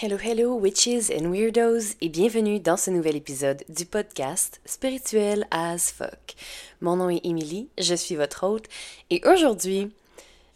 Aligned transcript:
Hello, 0.00 0.16
hello, 0.16 0.54
witches 0.54 1.10
and 1.10 1.28
weirdos, 1.28 1.96
et 2.00 2.08
bienvenue 2.08 2.60
dans 2.60 2.76
ce 2.76 2.88
nouvel 2.88 3.16
épisode 3.16 3.64
du 3.68 3.84
podcast 3.84 4.60
Spirituel 4.64 5.44
as 5.50 5.90
fuck. 5.90 6.36
Mon 6.80 6.94
nom 6.94 7.10
est 7.10 7.20
Emily, 7.24 7.68
je 7.78 7.96
suis 7.96 8.14
votre 8.14 8.46
hôte, 8.46 8.66
et 9.10 9.20
aujourd'hui, 9.26 9.90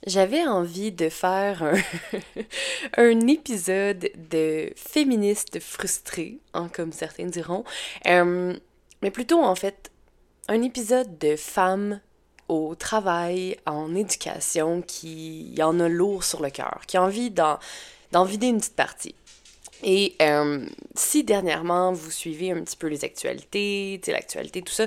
j'avais 0.07 0.47
envie 0.47 0.93
de 0.93 1.09
faire 1.09 1.75
un, 2.97 3.27
épisode 3.27 4.11
de 4.31 4.71
féministe 4.77 5.59
frustré, 5.59 6.39
hein, 6.55 6.69
comme 6.73 6.93
certains 6.93 7.27
diront, 7.27 7.65
euh, 8.07 8.55
mais 9.03 9.11
plutôt 9.11 9.43
en 9.43 9.57
fait 9.57 9.91
un 10.47 10.63
épisode 10.63 11.19
de 11.19 11.35
femmes 11.35 12.01
au 12.47 12.77
travail, 12.77 13.57
en 13.67 13.93
éducation, 13.97 14.83
qui 14.83 15.57
en 15.61 15.81
a 15.81 15.89
lourd 15.89 16.23
sur 16.23 16.41
le 16.41 16.51
cœur, 16.51 16.83
qui 16.87 16.97
a 16.97 17.03
envie 17.03 17.33
d'en 17.33 17.59
vider 18.25 18.47
une 18.47 18.59
petite 18.59 18.77
partie. 18.77 19.17
Et 19.83 20.15
euh, 20.23 20.65
si 20.95 21.25
dernièrement 21.25 21.93
vous 21.93 22.11
suivez 22.11 22.53
un 22.53 22.61
petit 22.61 22.77
peu 22.77 22.87
les 22.87 23.05
actualités, 23.05 24.01
l'actualité, 24.07 24.63
tout 24.63 24.73
ça, 24.73 24.87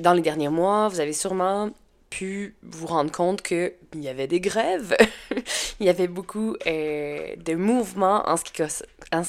dans 0.00 0.12
les 0.12 0.22
derniers 0.22 0.50
mois, 0.50 0.88
vous 0.88 1.00
avez 1.00 1.12
sûrement 1.12 1.70
pu 2.10 2.54
vous 2.62 2.86
rendre 2.86 3.10
compte 3.10 3.42
qu'il 3.42 3.72
y 3.96 4.06
avait 4.06 4.28
des 4.28 4.38
grèves, 4.38 4.96
il 5.80 5.86
y 5.86 5.88
avait 5.88 6.06
beaucoup 6.06 6.54
euh, 6.64 7.34
de 7.36 7.54
mouvements 7.54 8.22
en 8.28 8.36
ce 8.36 8.44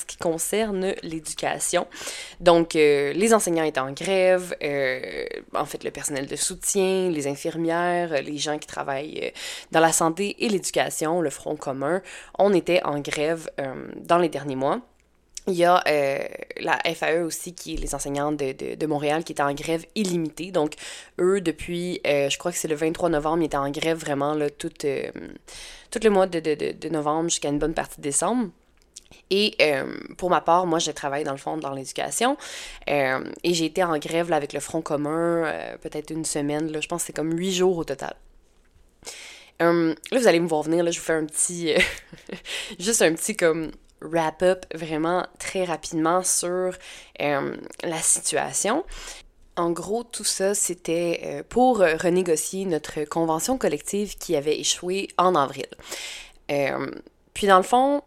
qui, 0.05 0.17
concerne 0.17 0.93
l'éducation. 1.01 1.87
Donc, 2.41 2.75
euh, 2.75 3.11
les 3.13 3.33
enseignants 3.33 3.63
étaient 3.63 3.79
en 3.79 3.91
grève, 3.91 4.55
en 5.55 5.65
fait, 5.65 5.83
le 5.83 5.89
personnel 5.89 6.27
de 6.27 6.35
soutien, 6.35 7.09
les 7.09 7.25
infirmières, 7.25 8.21
les 8.21 8.37
gens 8.37 8.59
qui 8.59 8.67
travaillent 8.67 9.33
dans 9.71 9.79
la 9.79 9.91
santé 9.91 10.35
et 10.45 10.49
l'éducation, 10.49 11.21
le 11.21 11.31
Front 11.31 11.55
commun, 11.55 12.03
on 12.37 12.53
était 12.53 12.83
en 12.83 12.99
grève 12.99 13.49
dans 13.95 14.19
les 14.19 14.29
derniers 14.29 14.57
mois. 14.57 14.81
Il 15.47 15.53
y 15.53 15.63
a 15.63 15.83
euh, 15.87 16.23
la 16.59 16.79
FAE 16.95 17.23
aussi, 17.23 17.53
qui 17.53 17.75
est 17.75 17.77
les 17.77 17.93
enseignants 17.93 18.31
de, 18.31 18.75
de, 18.75 18.85
Montréal, 18.87 19.23
qui 19.23 19.33
étaient 19.33 19.43
en 19.43 19.53
grève 19.53 19.85
illimitée. 19.93 20.51
Donc, 20.51 20.73
eux, 21.19 21.39
depuis, 21.39 22.01
euh, 22.07 22.29
je 22.29 22.37
crois 22.39 22.51
que 22.51 22.57
c'est 22.57 22.67
le 22.67 22.75
23 22.75 23.09
novembre, 23.09 23.43
ils 23.43 23.45
étaient 23.45 23.57
en 23.57 23.69
grève 23.69 23.97
vraiment 23.97 24.33
là, 24.33 24.49
tout, 24.49 24.71
euh, 24.85 25.11
tout 25.91 25.99
le 26.03 26.09
mois 26.09 26.25
de, 26.25 26.39
de 26.39 26.89
novembre 26.89 27.29
jusqu'à 27.29 27.49
une 27.49 27.59
bonne 27.59 27.75
partie 27.75 27.97
de 27.97 28.01
décembre. 28.01 28.49
Et 29.29 29.55
pour 30.17 30.29
ma 30.29 30.41
part, 30.41 30.65
moi, 30.65 30.79
j'ai 30.79 30.93
travaillé 30.93 31.23
dans 31.23 31.31
le 31.31 31.37
fond 31.37 31.57
dans 31.57 31.71
l'éducation 31.71 32.37
et 32.87 33.53
j'ai 33.53 33.65
été 33.65 33.83
en 33.83 33.97
grève 33.97 34.29
là, 34.29 34.35
avec 34.35 34.51
le 34.51 34.59
Front 34.59 34.81
commun 34.81 35.51
peut-être 35.81 36.11
une 36.11 36.25
semaine, 36.25 36.71
là, 36.71 36.81
je 36.81 36.87
pense 36.87 37.03
que 37.03 37.07
c'est 37.07 37.13
comme 37.13 37.37
huit 37.37 37.53
jours 37.53 37.77
au 37.77 37.83
total. 37.83 38.15
là, 39.59 39.93
vous 40.11 40.27
allez 40.27 40.39
me 40.39 40.47
voir 40.47 40.63
venir, 40.63 40.83
là, 40.83 40.91
je 40.91 40.99
vous 40.99 41.05
fais 41.05 41.13
un 41.13 41.25
petit... 41.25 41.73
juste 42.79 43.01
un 43.01 43.13
petit 43.13 43.35
comme 43.37 43.71
wrap-up 44.05 44.65
vraiment 44.73 45.25
très 45.39 45.63
rapidement 45.63 46.23
sur 46.23 46.73
euh, 47.21 47.55
la 47.83 47.99
situation. 47.99 48.83
En 49.57 49.71
gros, 49.71 50.03
tout 50.03 50.23
ça, 50.25 50.53
c'était 50.53 51.21
euh, 51.23 51.43
pour 51.47 51.77
renégocier 51.77 52.65
notre 52.65 53.05
convention 53.05 53.57
collective 53.57 54.17
qui 54.17 54.35
avait 54.35 54.59
échoué 54.59 55.07
en 55.17 55.35
avril. 55.35 55.67
Euh, 56.51 56.91
puis 57.33 57.47
dans 57.47 57.57
le 57.57 57.63
fond, 57.63 58.01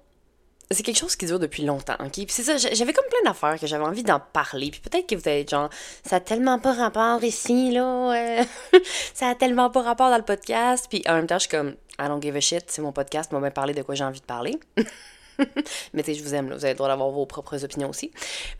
c'est 0.70 0.82
quelque 0.82 0.98
chose 0.98 1.16
qui 1.16 1.24
dure 1.24 1.38
depuis 1.38 1.64
longtemps, 1.64 1.96
ok? 1.98 2.12
Puis 2.12 2.26
c'est 2.28 2.42
ça, 2.42 2.56
j'avais 2.56 2.92
comme 2.92 3.06
plein 3.06 3.30
d'affaires 3.30 3.58
que 3.58 3.66
j'avais 3.66 3.84
envie 3.84 4.02
d'en 4.02 4.20
parler. 4.20 4.70
Puis 4.70 4.80
peut-être 4.80 5.06
que 5.06 5.14
vous 5.14 5.26
allez 5.26 5.40
être 5.40 5.50
genre, 5.50 5.70
ça 6.04 6.16
a 6.16 6.20
tellement 6.20 6.58
pas 6.58 6.74
rapport 6.74 7.24
ici, 7.24 7.70
là. 7.70 8.44
ça 9.14 9.28
a 9.28 9.34
tellement 9.34 9.70
pas 9.70 9.82
rapport 9.82 10.10
dans 10.10 10.18
le 10.18 10.24
podcast. 10.24 10.86
Puis 10.90 11.02
en 11.08 11.14
même 11.14 11.26
temps, 11.26 11.38
je 11.38 11.48
suis 11.48 11.50
comme, 11.50 11.74
I 11.98 12.06
don't 12.06 12.20
give 12.20 12.36
a 12.36 12.40
shit, 12.40 12.64
c'est 12.68 12.82
mon 12.82 12.92
podcast, 12.92 13.32
moi, 13.32 13.40
bien 13.40 13.50
parler 13.50 13.72
de 13.72 13.82
quoi 13.82 13.94
j'ai 13.94 14.04
envie 14.04 14.20
de 14.20 14.26
parler. 14.26 14.58
mais 15.94 16.02
je 16.02 16.22
vous 16.22 16.34
aime, 16.34 16.46
vous 16.46 16.64
avez 16.64 16.72
le 16.72 16.78
droit 16.78 16.88
d'avoir 16.88 17.10
vos 17.10 17.26
propres 17.26 17.64
opinions 17.64 17.90
aussi. 17.90 18.10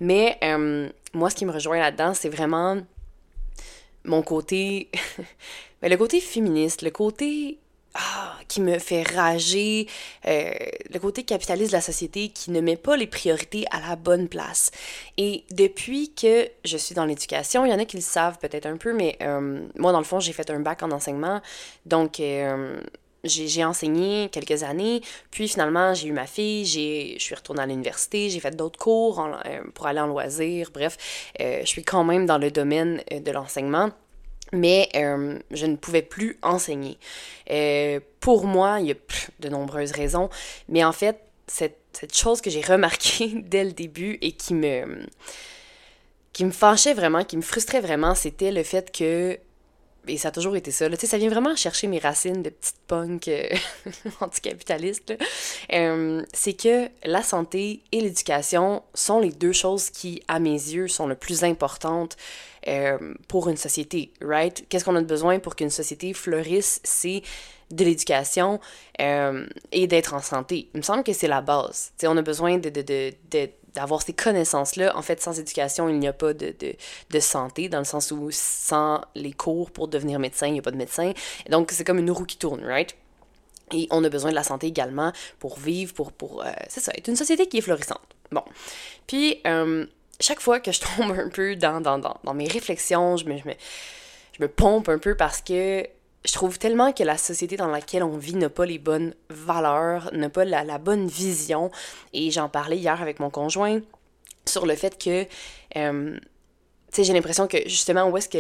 Mais 0.01 0.39
euh, 0.43 0.89
moi, 1.15 1.31
ce 1.31 1.35
qui 1.35 1.45
me 1.45 1.53
rejoint 1.53 1.79
là-dedans, 1.79 2.15
c'est 2.15 2.29
vraiment 2.29 2.79
mon 4.05 4.23
côté. 4.23 4.91
le 5.83 5.97
côté 5.97 6.20
féministe, 6.20 6.83
le 6.83 6.91
côté. 6.91 7.58
Ah, 7.95 8.36
qui 8.47 8.61
me 8.61 8.79
fait 8.79 9.02
rager, 9.02 9.89
euh, 10.27 10.52
le 10.92 10.98
côté 11.01 11.25
capitaliste 11.25 11.73
de 11.73 11.77
la 11.77 11.80
société 11.80 12.29
qui 12.29 12.51
ne 12.51 12.61
met 12.61 12.77
pas 12.77 12.97
les 12.97 13.07
priorités 13.08 13.64
à 13.70 13.81
la 13.81 13.97
bonne 13.97 14.29
place. 14.29 14.70
Et 15.17 15.45
depuis 15.51 16.13
que 16.14 16.48
je 16.64 16.77
suis 16.77 16.95
dans 16.95 17.07
l'éducation, 17.07 17.64
il 17.64 17.73
y 17.73 17.75
en 17.75 17.79
a 17.79 17.86
qui 17.86 17.97
le 17.97 18.02
savent 18.02 18.39
peut-être 18.39 18.67
un 18.67 18.77
peu, 18.77 18.92
mais 18.92 19.17
euh, 19.23 19.67
moi, 19.77 19.91
dans 19.91 19.98
le 19.98 20.05
fond, 20.05 20.20
j'ai 20.20 20.35
fait 20.35 20.48
un 20.51 20.61
bac 20.61 20.83
en 20.83 20.92
enseignement. 20.92 21.41
Donc, 21.86 22.20
j'ai 23.24 23.64
enseigné 23.64 24.29
quelques 24.30 24.62
années, 24.62 25.02
puis 25.30 25.48
finalement 25.48 25.95
j'ai 25.95 26.08
eu 26.08 26.12
ma 26.12 26.27
fille, 26.27 26.64
je 26.64 27.23
suis 27.23 27.34
retournée 27.34 27.62
à 27.62 27.67
l'université, 27.67 28.30
j'ai 28.30 28.40
fait 28.40 28.55
d'autres 28.55 28.79
cours 28.79 29.20
euh, 29.20 29.61
pour 29.74 29.86
aller 29.86 30.01
en 30.01 30.06
loisir, 30.06 30.70
bref, 30.73 30.96
euh, 31.40 31.61
je 31.61 31.67
suis 31.67 31.84
quand 31.84 32.05
même 32.05 32.27
dans 32.27 32.39
le 32.39 32.51
domaine 32.51 33.02
euh, 33.12 33.20
de 33.20 33.30
l'enseignement, 33.30 33.90
mais 34.52 34.89
je 34.95 35.67
ne 35.67 35.77
pouvais 35.77 36.01
plus 36.01 36.39
enseigner. 36.40 36.96
pour 38.20 38.46
moi, 38.46 38.78
il 38.80 38.86
y 38.86 38.92
a 38.92 38.95
de 39.40 39.48
nombreuses 39.51 39.92
raisons, 39.92 40.30
mais 40.70 40.83
en 40.84 40.92
fait, 40.92 41.20
cette, 41.46 41.78
cette 41.92 42.17
chose 42.17 42.40
que 42.40 42.48
j'ai 42.48 42.62
remarquée 42.62 43.33
dès 43.45 43.64
le 43.64 43.73
début 43.73 44.17
et 44.23 44.33
qui 44.33 44.55
me 44.55 45.07
qui 46.33 46.45
me 46.45 46.52
fâchait 46.52 46.95
vraiment, 46.95 47.24
qui 47.24 47.36
me 47.36 47.42
frustrait 47.42 47.80
vraiment, 47.80 48.14
c'était 48.14 48.52
le 48.52 48.62
fait 48.62 48.92
que 48.92 49.39
et 50.07 50.17
ça 50.17 50.29
a 50.29 50.31
toujours 50.31 50.57
été 50.57 50.70
ça. 50.70 50.89
Là. 50.89 50.97
Ça 50.97 51.19
vient 51.19 51.29
vraiment 51.29 51.55
chercher 51.57 51.86
mes 51.86 51.98
racines 51.98 52.42
de 52.42 52.51
petite 52.51 52.77
punk 52.86 53.29
euh, 53.29 53.48
anticapitaliste. 54.20 55.14
Euh, 55.73 56.23
c'est 56.33 56.55
que 56.55 56.89
la 57.05 57.23
santé 57.23 57.83
et 57.92 58.01
l'éducation 58.01 58.83
sont 58.95 59.20
les 59.20 59.33
deux 59.33 59.53
choses 59.53 59.91
qui, 59.91 60.23
à 60.29 60.39
mes 60.39 60.51
yeux, 60.51 60.89
sont 60.89 61.08
les 61.08 61.17
plus 61.17 61.45
importantes 61.45 62.17
euh, 62.67 63.14
pour 63.29 63.48
une 63.48 63.57
société, 63.57 64.13
right? 64.20 64.64
Qu'est-ce 64.69 64.85
qu'on 64.85 64.97
a 64.97 65.03
besoin 65.03 65.39
pour 65.39 65.57
qu'une 65.57 65.70
société 65.70 66.13
fleurisse? 66.13 66.81
C'est 66.85 67.23
de 67.70 67.85
l'éducation 67.85 68.61
et 68.98 69.87
d'être 69.87 70.14
en 70.14 70.23
santé. 70.23 70.70
Il 70.73 70.79
me 70.79 70.83
semble 70.83 71.05
que 71.05 71.13
c'est 71.13 71.29
la 71.29 71.42
base. 71.42 71.92
sais, 71.98 72.07
on 72.07 72.17
a 72.17 72.23
besoin 72.23 72.57
de, 72.57 72.70
de, 72.70 72.81
de, 72.81 73.13
de 73.31 73.51
d'avoir 73.78 74.02
ces 74.02 74.12
connaissances-là. 74.12 74.96
En 74.96 75.02
fait, 75.02 75.20
sans 75.20 75.39
éducation, 75.39 75.89
il 75.89 75.98
n'y 75.98 76.08
a 76.08 76.12
pas 76.12 76.34
de, 76.34 76.55
de, 76.58 76.74
de, 77.11 77.20
santé, 77.20 77.68
dans 77.68 77.78
le 77.78 77.84
sens 77.84 78.11
où 78.11 78.28
sans 78.33 79.00
les 79.14 79.33
cours 79.33 79.70
pour 79.70 79.86
devenir 79.86 80.18
médecin, 80.18 80.48
il 80.48 80.55
n'y 80.55 80.58
a 80.58 80.62
pas 80.62 80.72
de 80.72 80.77
médecin. 80.77 81.12
donc, 81.48 81.70
c'est 81.70 81.84
comme 81.84 81.98
une 81.98 82.11
roue 82.11 82.24
qui 82.24 82.36
tourne, 82.36 82.64
right? 82.64 82.96
Et 83.72 83.86
on 83.90 84.02
a 84.02 84.08
besoin 84.08 84.30
de 84.30 84.34
la 84.34 84.42
santé 84.42 84.66
également 84.66 85.12
pour 85.39 85.58
vivre, 85.58 85.94
pour, 85.94 86.11
pour 86.11 86.42
euh, 86.42 86.50
c'est 86.68 86.80
ça, 86.80 86.90
être 86.96 87.06
une 87.06 87.16
société 87.16 87.46
qui 87.46 87.58
est 87.58 87.61
florissante. 87.61 88.00
Bon. 88.33 88.42
Puis, 89.06 89.40
euh, 89.46 89.86
chaque 90.18 90.40
fois 90.40 90.58
que 90.58 90.72
je 90.72 90.80
tombe 90.96 91.12
un 91.12 91.28
peu 91.28 91.55
dans, 91.55 91.80
dans, 91.80 91.98
dans, 91.98 92.16
dans 92.24 92.34
mes 92.34 92.48
réflexions, 92.48 93.16
je 93.16 93.27
me, 93.27 93.36
je, 93.39 93.46
me, 93.46 93.52
je 94.33 94.42
me 94.42 94.48
pompe 94.48 94.89
un 94.89 94.98
peu 94.98 95.14
parce 95.14 95.40
que 95.40 95.86
je 96.28 96.34
trouve 96.34 96.58
tellement 96.58 96.92
que 96.92 97.02
la 97.02 97.16
société 97.16 97.56
dans 97.56 97.68
laquelle 97.68 98.02
on 98.02 98.18
vit 98.18 98.34
n'a 98.34 98.50
pas 98.50 98.66
les 98.66 98.78
bonnes 98.78 99.14
valeurs, 99.30 100.11
n'a 100.12 100.28
pas 100.28 100.44
la, 100.44 100.77
bonne 100.77 101.08
vision. 101.08 101.70
Et 102.12 102.30
j'en 102.30 102.50
parlais 102.50 102.77
hier 102.77 103.00
avec 103.00 103.18
mon 103.18 103.30
conjoint 103.30 103.80
sur 104.46 104.66
le 104.66 104.74
fait 104.74 105.02
que, 105.02 105.27
euh, 105.77 106.18
tu 106.18 106.20
sais, 106.92 107.05
j'ai 107.05 107.14
l'impression 107.14 107.46
que 107.46 107.56
justement, 107.66 108.11
où 108.11 108.16
est-ce 108.18 108.28
que, 108.28 108.39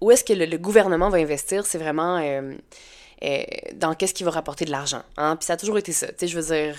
où 0.00 0.12
est-ce 0.12 0.22
que 0.22 0.34
le, 0.34 0.56
gouvernement 0.56 1.08
va 1.08 1.18
investir, 1.18 1.66
c'est 1.66 1.78
vraiment 1.78 2.18
euh, 2.18 2.54
euh, 3.24 3.42
dans 3.74 3.94
qu'est-ce 3.94 4.14
qui 4.14 4.22
va 4.22 4.30
rapporter 4.30 4.64
de 4.64 4.70
l'argent. 4.70 5.02
Hein? 5.16 5.34
Puis 5.34 5.46
ça 5.46 5.54
a 5.54 5.56
toujours 5.56 5.78
été 5.78 5.90
ça. 5.90 6.06
Tu 6.06 6.14
sais, 6.18 6.28
je 6.28 6.38
veux 6.38 6.54
dire 6.54 6.76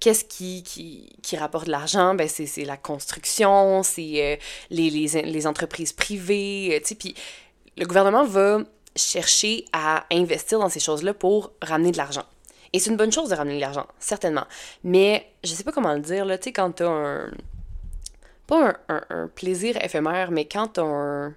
qu'est-ce 0.00 0.26
qui, 0.26 0.62
qui, 0.64 1.16
qui, 1.22 1.36
rapporte 1.38 1.64
de 1.64 1.70
l'argent? 1.70 2.14
Ben, 2.14 2.28
c'est 2.28 2.64
la 2.64 2.76
construction, 2.76 3.82
c'est 3.82 4.38
les, 4.68 4.90
les, 4.90 5.22
les, 5.22 5.46
entreprises 5.46 5.94
privées, 5.94 6.78
tu 6.82 6.88
sais, 6.88 6.94
puis 6.94 7.14
le 7.78 7.86
gouvernement 7.86 8.24
va 8.24 8.58
chercher 8.96 9.64
à 9.72 10.04
investir 10.12 10.58
dans 10.58 10.68
ces 10.68 10.80
choses-là 10.80 11.14
pour 11.14 11.52
ramener 11.62 11.90
de 11.92 11.96
l'argent. 11.96 12.24
Et 12.72 12.80
c'est 12.80 12.90
une 12.90 12.96
bonne 12.96 13.12
chose 13.12 13.30
de 13.30 13.36
ramener 13.36 13.56
de 13.56 13.60
l'argent, 13.60 13.86
certainement. 14.00 14.44
Mais 14.82 15.28
je 15.44 15.50
sais 15.50 15.62
pas 15.62 15.70
comment 15.70 15.94
le 15.94 16.00
dire, 16.00 16.24
là, 16.24 16.38
tu 16.38 16.44
sais, 16.44 16.52
quand 16.52 16.72
t'as 16.72 16.88
un. 16.88 17.30
Pas 18.46 18.74
un, 18.90 19.28
plaisir 19.28 19.82
éphémère, 19.82 20.30
mais 20.30 20.44
quand 20.44 20.66
t'as 20.74 20.82
un. 20.82 21.34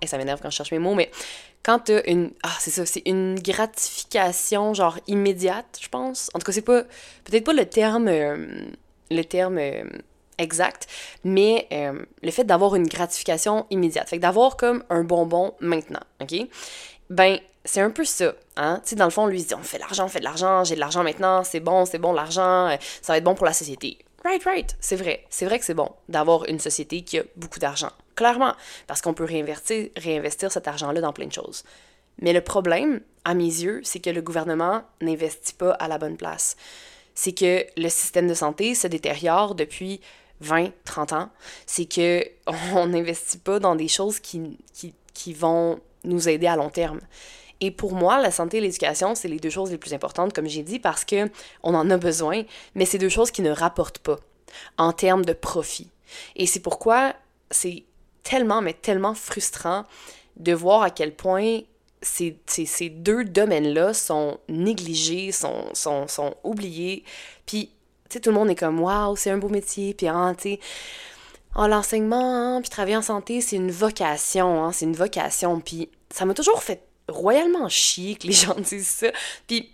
Et 0.00 0.06
ça 0.08 0.18
m'énerve 0.18 0.40
quand 0.40 0.50
je 0.50 0.56
cherche 0.56 0.72
mes 0.72 0.78
mots, 0.80 0.94
mais 0.94 1.10
quand 1.62 1.80
t'as 1.80 2.02
une. 2.06 2.32
Ah, 2.42 2.56
c'est 2.58 2.70
ça, 2.70 2.86
c'est 2.86 3.02
une 3.06 3.38
gratification, 3.38 4.74
genre 4.74 4.98
immédiate, 5.06 5.78
je 5.80 5.88
pense. 5.88 6.30
En 6.34 6.38
tout 6.38 6.46
cas, 6.46 6.52
c'est 6.52 6.62
pas. 6.62 6.82
Peut-être 7.24 7.44
pas 7.44 7.52
le 7.52 7.66
terme. 7.66 8.08
Euh, 8.08 8.66
le 9.10 9.22
terme. 9.22 9.58
Euh, 9.58 9.84
exact, 10.38 10.86
mais 11.24 11.66
euh, 11.72 12.02
le 12.22 12.30
fait 12.30 12.44
d'avoir 12.44 12.74
une 12.74 12.86
gratification 12.86 13.66
immédiate, 13.70 14.08
fait 14.08 14.18
d'avoir 14.18 14.56
comme 14.56 14.84
un 14.90 15.04
bonbon 15.04 15.54
maintenant, 15.60 16.00
ok? 16.20 16.46
Ben, 17.10 17.38
c'est 17.64 17.80
un 17.80 17.90
peu 17.90 18.04
ça, 18.04 18.32
hein? 18.56 18.80
Tu 18.82 18.90
sais, 18.90 18.96
dans 18.96 19.04
le 19.04 19.10
fond, 19.10 19.26
lui, 19.26 19.40
il 19.40 19.46
dit, 19.46 19.54
on 19.54 19.62
fait 19.62 19.78
de 19.78 19.82
l'argent, 19.82 20.06
on 20.06 20.08
fait 20.08 20.20
de 20.20 20.24
l'argent, 20.24 20.64
j'ai 20.64 20.74
de 20.74 20.80
l'argent 20.80 21.02
maintenant, 21.02 21.44
c'est 21.44 21.60
bon, 21.60 21.84
c'est 21.84 21.98
bon 21.98 22.12
l'argent, 22.12 22.68
euh, 22.68 22.76
ça 23.02 23.12
va 23.12 23.18
être 23.18 23.24
bon 23.24 23.34
pour 23.34 23.46
la 23.46 23.52
société. 23.52 23.98
Right, 24.24 24.42
right, 24.44 24.76
c'est 24.80 24.96
vrai. 24.96 25.24
C'est 25.30 25.44
vrai 25.44 25.58
que 25.58 25.64
c'est 25.64 25.74
bon 25.74 25.90
d'avoir 26.08 26.44
une 26.46 26.58
société 26.58 27.02
qui 27.02 27.18
a 27.18 27.22
beaucoup 27.36 27.60
d'argent. 27.60 27.90
Clairement, 28.16 28.54
parce 28.86 29.00
qu'on 29.00 29.14
peut 29.14 29.24
réinvestir, 29.24 29.88
réinvestir 29.96 30.50
cet 30.50 30.66
argent-là 30.66 31.00
dans 31.00 31.12
plein 31.12 31.26
de 31.26 31.32
choses. 31.32 31.62
Mais 32.20 32.32
le 32.32 32.40
problème, 32.40 33.00
à 33.24 33.34
mes 33.34 33.44
yeux, 33.44 33.80
c'est 33.84 34.00
que 34.00 34.10
le 34.10 34.20
gouvernement 34.20 34.82
n'investit 35.00 35.54
pas 35.54 35.70
à 35.72 35.86
la 35.86 35.98
bonne 35.98 36.16
place 36.16 36.56
c'est 37.18 37.32
que 37.32 37.66
le 37.76 37.88
système 37.88 38.28
de 38.28 38.34
santé 38.34 38.76
se 38.76 38.86
détériore 38.86 39.56
depuis 39.56 40.00
20, 40.40 40.70
30 40.84 41.12
ans. 41.12 41.30
C'est 41.66 41.86
que 41.86 42.24
on 42.74 42.86
n'investit 42.86 43.38
pas 43.38 43.58
dans 43.58 43.76
des 43.76 43.88
choses 43.88 44.20
qui, 44.20 44.58
qui, 44.72 44.94
qui 45.14 45.32
vont 45.32 45.80
nous 46.04 46.28
aider 46.28 46.46
à 46.46 46.56
long 46.56 46.70
terme. 46.70 47.00
Et 47.60 47.70
pour 47.70 47.92
moi, 47.92 48.20
la 48.20 48.30
santé 48.30 48.58
et 48.58 48.60
l'éducation, 48.60 49.14
c'est 49.14 49.28
les 49.28 49.38
deux 49.38 49.50
choses 49.50 49.70
les 49.70 49.78
plus 49.78 49.92
importantes, 49.92 50.32
comme 50.32 50.46
j'ai 50.46 50.62
dit, 50.62 50.78
parce 50.78 51.04
que 51.04 51.28
on 51.62 51.74
en 51.74 51.90
a 51.90 51.96
besoin, 51.96 52.44
mais 52.74 52.84
c'est 52.84 52.98
deux 52.98 53.08
choses 53.08 53.30
qui 53.30 53.42
ne 53.42 53.50
rapportent 53.50 53.98
pas 53.98 54.18
en 54.76 54.92
termes 54.92 55.24
de 55.24 55.32
profit. 55.32 55.88
Et 56.36 56.46
c'est 56.46 56.60
pourquoi 56.60 57.14
c'est 57.50 57.82
tellement, 58.22 58.62
mais 58.62 58.74
tellement 58.74 59.14
frustrant 59.14 59.84
de 60.36 60.52
voir 60.52 60.82
à 60.82 60.90
quel 60.90 61.14
point 61.14 61.60
ces, 62.00 62.38
ces, 62.46 62.90
deux 62.90 63.24
domaines-là 63.24 63.92
sont 63.92 64.38
négligés, 64.48 65.32
sont, 65.32 65.64
sont, 65.72 66.06
sont 66.06 66.34
oubliés. 66.44 67.02
Puis, 67.44 67.70
sais, 68.14 68.20
tout 68.20 68.30
le 68.30 68.36
monde 68.36 68.50
est 68.50 68.54
comme, 68.54 68.80
waouh, 68.80 69.16
c'est 69.16 69.30
un 69.30 69.38
beau 69.38 69.48
métier, 69.48 69.94
puis, 69.94 70.08
hein, 70.08 70.34
tu 70.36 70.50
sais, 70.50 70.60
oh, 71.56 71.66
l'enseignement, 71.66 72.56
hein, 72.56 72.60
puis 72.60 72.70
travailler 72.70 72.96
en 72.96 73.02
santé, 73.02 73.40
c'est 73.40 73.56
une 73.56 73.70
vocation, 73.70 74.64
hein, 74.64 74.72
c'est 74.72 74.84
une 74.84 74.96
vocation. 74.96 75.60
Puis, 75.60 75.88
ça 76.10 76.24
m'a 76.24 76.34
toujours 76.34 76.62
fait 76.62 76.82
royalement 77.08 77.68
chier 77.68 78.16
que 78.16 78.26
les 78.26 78.32
gens 78.34 78.54
disent 78.54 78.88
ça. 78.88 79.08
Puis, 79.46 79.72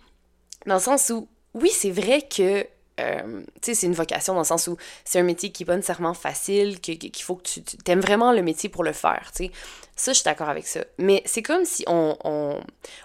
dans 0.65 0.75
le 0.75 0.81
sens 0.81 1.09
où, 1.09 1.27
oui, 1.53 1.69
c'est 1.69 1.91
vrai 1.91 2.21
que 2.21 2.65
euh, 2.99 3.43
c'est 3.61 3.83
une 3.83 3.93
vocation 3.93 4.33
dans 4.33 4.41
le 4.41 4.45
sens 4.45 4.67
où 4.67 4.77
c'est 5.03 5.19
un 5.19 5.23
métier 5.23 5.51
qui 5.51 5.63
n'est 5.63 5.67
pas 5.67 5.75
nécessairement 5.75 6.13
facile, 6.13 6.79
qu'il 6.79 7.11
faut 7.21 7.35
que 7.35 7.43
tu, 7.43 7.61
tu 7.61 7.91
aimes 7.91 7.99
vraiment 7.99 8.31
le 8.31 8.41
métier 8.41 8.69
pour 8.69 8.83
le 8.83 8.93
faire, 8.93 9.31
tu 9.35 9.45
sais. 9.45 9.51
Ça, 9.95 10.11
je 10.11 10.17
suis 10.17 10.25
d'accord 10.25 10.49
avec 10.49 10.67
ça. 10.67 10.81
Mais 10.97 11.21
c'est 11.25 11.41
comme 11.41 11.65
si 11.65 11.83
on, 11.87 12.17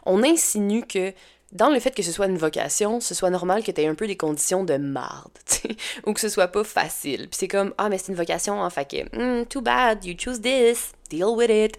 on, 0.06 0.23
insinue 0.23 0.85
que 0.85 1.12
dans 1.52 1.69
le 1.69 1.81
fait 1.81 1.91
que 1.91 2.02
ce 2.02 2.12
soit 2.12 2.26
une 2.26 2.38
vocation, 2.38 3.00
ce 3.00 3.14
soit 3.14 3.31
normal 3.31 3.64
que 3.64 3.73
tu 3.73 3.81
aies 3.81 3.87
un 3.87 3.94
peu 3.94 4.06
des 4.06 4.17
conditions 4.17 4.64
de 4.64 4.76
marde, 4.76 5.32
ou 6.06 6.12
que 6.12 6.20
ce 6.20 6.29
soit 6.29 6.49
pas 6.49 6.64
facile. 6.64 7.29
Puis 7.29 7.38
c'est 7.38 7.49
comme, 7.49 7.75
ah, 7.79 7.88
mais 7.88 7.99
c'est 7.99 8.08
une 8.08 8.19
vocation, 8.19 8.62
hein, 8.62 8.70
fait 8.70 8.88
que, 8.88 9.41
hmm, 9.41 9.47
too 9.47 9.61
bad, 9.61 10.05
you 10.05 10.14
choose 10.17 10.41
this, 10.41 10.93
deal 11.08 11.35
with 11.35 11.50
it. 11.50 11.76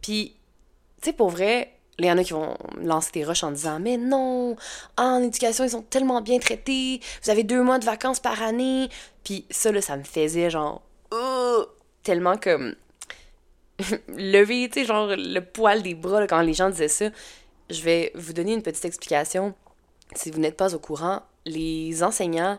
Puis, 0.00 0.36
tu 1.02 1.10
sais, 1.10 1.12
pour 1.12 1.28
vrai, 1.28 1.72
il 1.98 2.06
y 2.06 2.12
en 2.12 2.18
a 2.18 2.24
qui 2.24 2.32
vont 2.32 2.56
lancer 2.82 3.10
des 3.12 3.24
rushs 3.24 3.44
en 3.44 3.50
disant 3.50 3.78
Mais 3.78 3.98
non, 3.98 4.56
en 4.96 5.22
éducation, 5.22 5.64
ils 5.64 5.70
sont 5.70 5.82
tellement 5.82 6.22
bien 6.22 6.38
traités, 6.38 7.00
vous 7.22 7.30
avez 7.30 7.44
deux 7.44 7.62
mois 7.62 7.78
de 7.78 7.84
vacances 7.84 8.20
par 8.20 8.42
année. 8.42 8.88
Puis 9.22 9.44
ça, 9.50 9.70
là, 9.70 9.82
ça 9.82 9.96
me 9.96 10.04
faisait 10.04 10.48
genre 10.48 10.82
oh, 11.10 11.66
tellement 12.02 12.38
comme 12.38 12.74
lever, 14.08 14.68
tu 14.72 14.80
sais, 14.80 14.86
genre 14.86 15.08
le 15.08 15.40
poil 15.40 15.82
des 15.82 15.94
bras 15.94 16.26
quand 16.26 16.40
les 16.40 16.54
gens 16.54 16.70
disaient 16.70 16.88
ça. 16.88 17.06
Je 17.70 17.82
vais 17.82 18.10
vous 18.16 18.32
donner 18.32 18.52
une 18.52 18.62
petite 18.62 18.84
explication. 18.84 19.54
Si 20.16 20.30
vous 20.32 20.40
n'êtes 20.40 20.56
pas 20.56 20.74
au 20.74 20.80
courant, 20.80 21.22
les 21.46 22.02
enseignants 22.02 22.58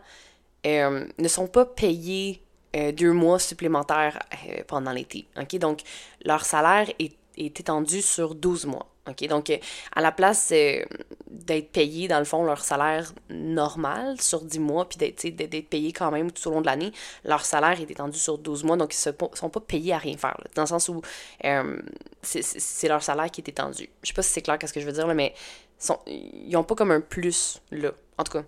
euh, 0.66 1.06
ne 1.18 1.28
sont 1.28 1.48
pas 1.48 1.66
payés 1.66 2.42
euh, 2.76 2.94
deux 2.94 3.12
mois 3.12 3.38
supplémentaires 3.38 4.20
euh, 4.48 4.64
pendant 4.68 4.92
l'été. 4.92 5.28
Donc, 5.60 5.82
leur 6.24 6.46
salaire 6.46 6.90
est, 6.98 7.14
est 7.38 7.60
étendu 7.60 8.02
sur 8.02 8.36
12 8.36 8.68
mois. 8.68 8.88
Donc, 9.28 9.50
euh, 9.50 9.58
à 9.96 10.02
la 10.02 10.12
place 10.12 10.50
euh, 10.52 10.84
d'être 11.28 11.72
payé, 11.72 12.08
dans 12.08 12.20
le 12.20 12.26
fond, 12.26 12.44
leur 12.44 12.64
salaire 12.64 13.14
normal 13.30 14.20
sur 14.22 14.42
10 14.42 14.60
mois, 14.60 14.88
puis 14.88 14.98
d'être 14.98 15.70
payé 15.70 15.94
quand 15.94 16.12
même 16.12 16.32
tout 16.32 16.48
au 16.50 16.52
long 16.52 16.62
de 16.62 16.66
l'année, 16.66 16.92
leur 17.24 17.46
salaire 17.46 17.80
est 17.80 17.90
étendu 17.90 18.18
sur 18.18 18.38
12 18.38 18.64
mois, 18.64 18.78
donc 18.78 18.94
ils 18.94 19.10
ne 19.10 19.36
sont 19.36 19.50
pas 19.50 19.60
payés 19.60 19.94
à 19.94 19.98
rien 19.98 20.18
faire, 20.18 20.38
dans 20.56 20.64
le 20.64 20.68
sens 20.68 20.90
où 20.90 21.02
euh, 21.46 21.82
c'est 22.22 22.88
leur 22.88 23.04
salaire 23.04 23.30
qui 23.32 23.42
est 23.42 23.50
étendu. 23.50 23.90
Je 24.04 24.08
sais 24.08 24.14
pas 24.14 24.22
si 24.22 24.32
c'est 24.32 24.42
clair 24.42 24.58
qu'est-ce 24.60 24.74
que 24.74 24.82
je 24.82 24.86
veux 24.86 24.94
dire, 24.94 25.08
là, 25.08 25.14
mais 25.14 25.34
ils 26.08 26.52
n'ont 26.52 26.64
pas 26.64 26.76
comme 26.76 26.92
un 26.92 27.02
plus, 27.02 27.62
là. 27.72 27.92
En 28.18 28.24
tout 28.24 28.34
cas. 28.34 28.44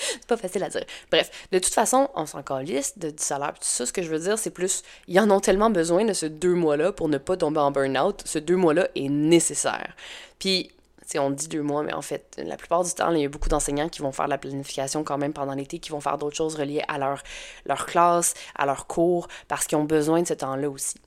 C'est 0.00 0.26
pas 0.26 0.36
facile 0.36 0.64
à 0.64 0.68
dire. 0.68 0.84
Bref, 1.10 1.30
de 1.52 1.58
toute 1.58 1.74
façon, 1.74 2.08
on 2.14 2.26
s'en 2.26 2.42
calisse 2.42 2.98
de, 2.98 3.10
du 3.10 3.22
salaire. 3.22 3.54
Tout 3.54 3.58
ça, 3.62 3.86
ce 3.86 3.92
que 3.92 4.02
je 4.02 4.08
veux 4.08 4.18
dire, 4.18 4.38
c'est 4.38 4.50
plus, 4.50 4.82
ils 5.08 5.18
en 5.20 5.30
ont 5.30 5.40
tellement 5.40 5.70
besoin 5.70 6.04
de 6.04 6.12
ce 6.12 6.26
deux 6.26 6.54
mois-là 6.54 6.92
pour 6.92 7.08
ne 7.08 7.18
pas 7.18 7.36
tomber 7.36 7.60
en 7.60 7.70
burn-out. 7.70 8.22
Ce 8.24 8.38
deux 8.38 8.56
mois-là 8.56 8.88
est 8.94 9.08
nécessaire. 9.08 9.94
Puis, 10.38 10.70
sais, 11.10 11.18
on 11.18 11.30
dit 11.30 11.48
deux 11.48 11.62
mois, 11.62 11.82
mais 11.82 11.92
en 11.92 12.02
fait, 12.02 12.40
la 12.42 12.56
plupart 12.56 12.84
du 12.84 12.92
temps, 12.92 13.10
il 13.12 13.22
y 13.22 13.24
a 13.24 13.28
beaucoup 13.28 13.48
d'enseignants 13.48 13.88
qui 13.88 14.00
vont 14.00 14.12
faire 14.12 14.28
la 14.28 14.38
planification 14.38 15.04
quand 15.04 15.18
même 15.18 15.32
pendant 15.32 15.54
l'été, 15.54 15.78
qui 15.78 15.90
vont 15.90 16.00
faire 16.00 16.18
d'autres 16.18 16.36
choses 16.36 16.54
reliées 16.54 16.82
à 16.88 16.98
leur, 16.98 17.22
leur 17.66 17.86
classe, 17.86 18.34
à 18.54 18.66
leurs 18.66 18.86
cours, 18.86 19.28
parce 19.48 19.66
qu'ils 19.66 19.78
ont 19.78 19.84
besoin 19.84 20.22
de 20.22 20.28
ce 20.28 20.34
temps-là 20.34 20.70
aussi. 20.70 20.98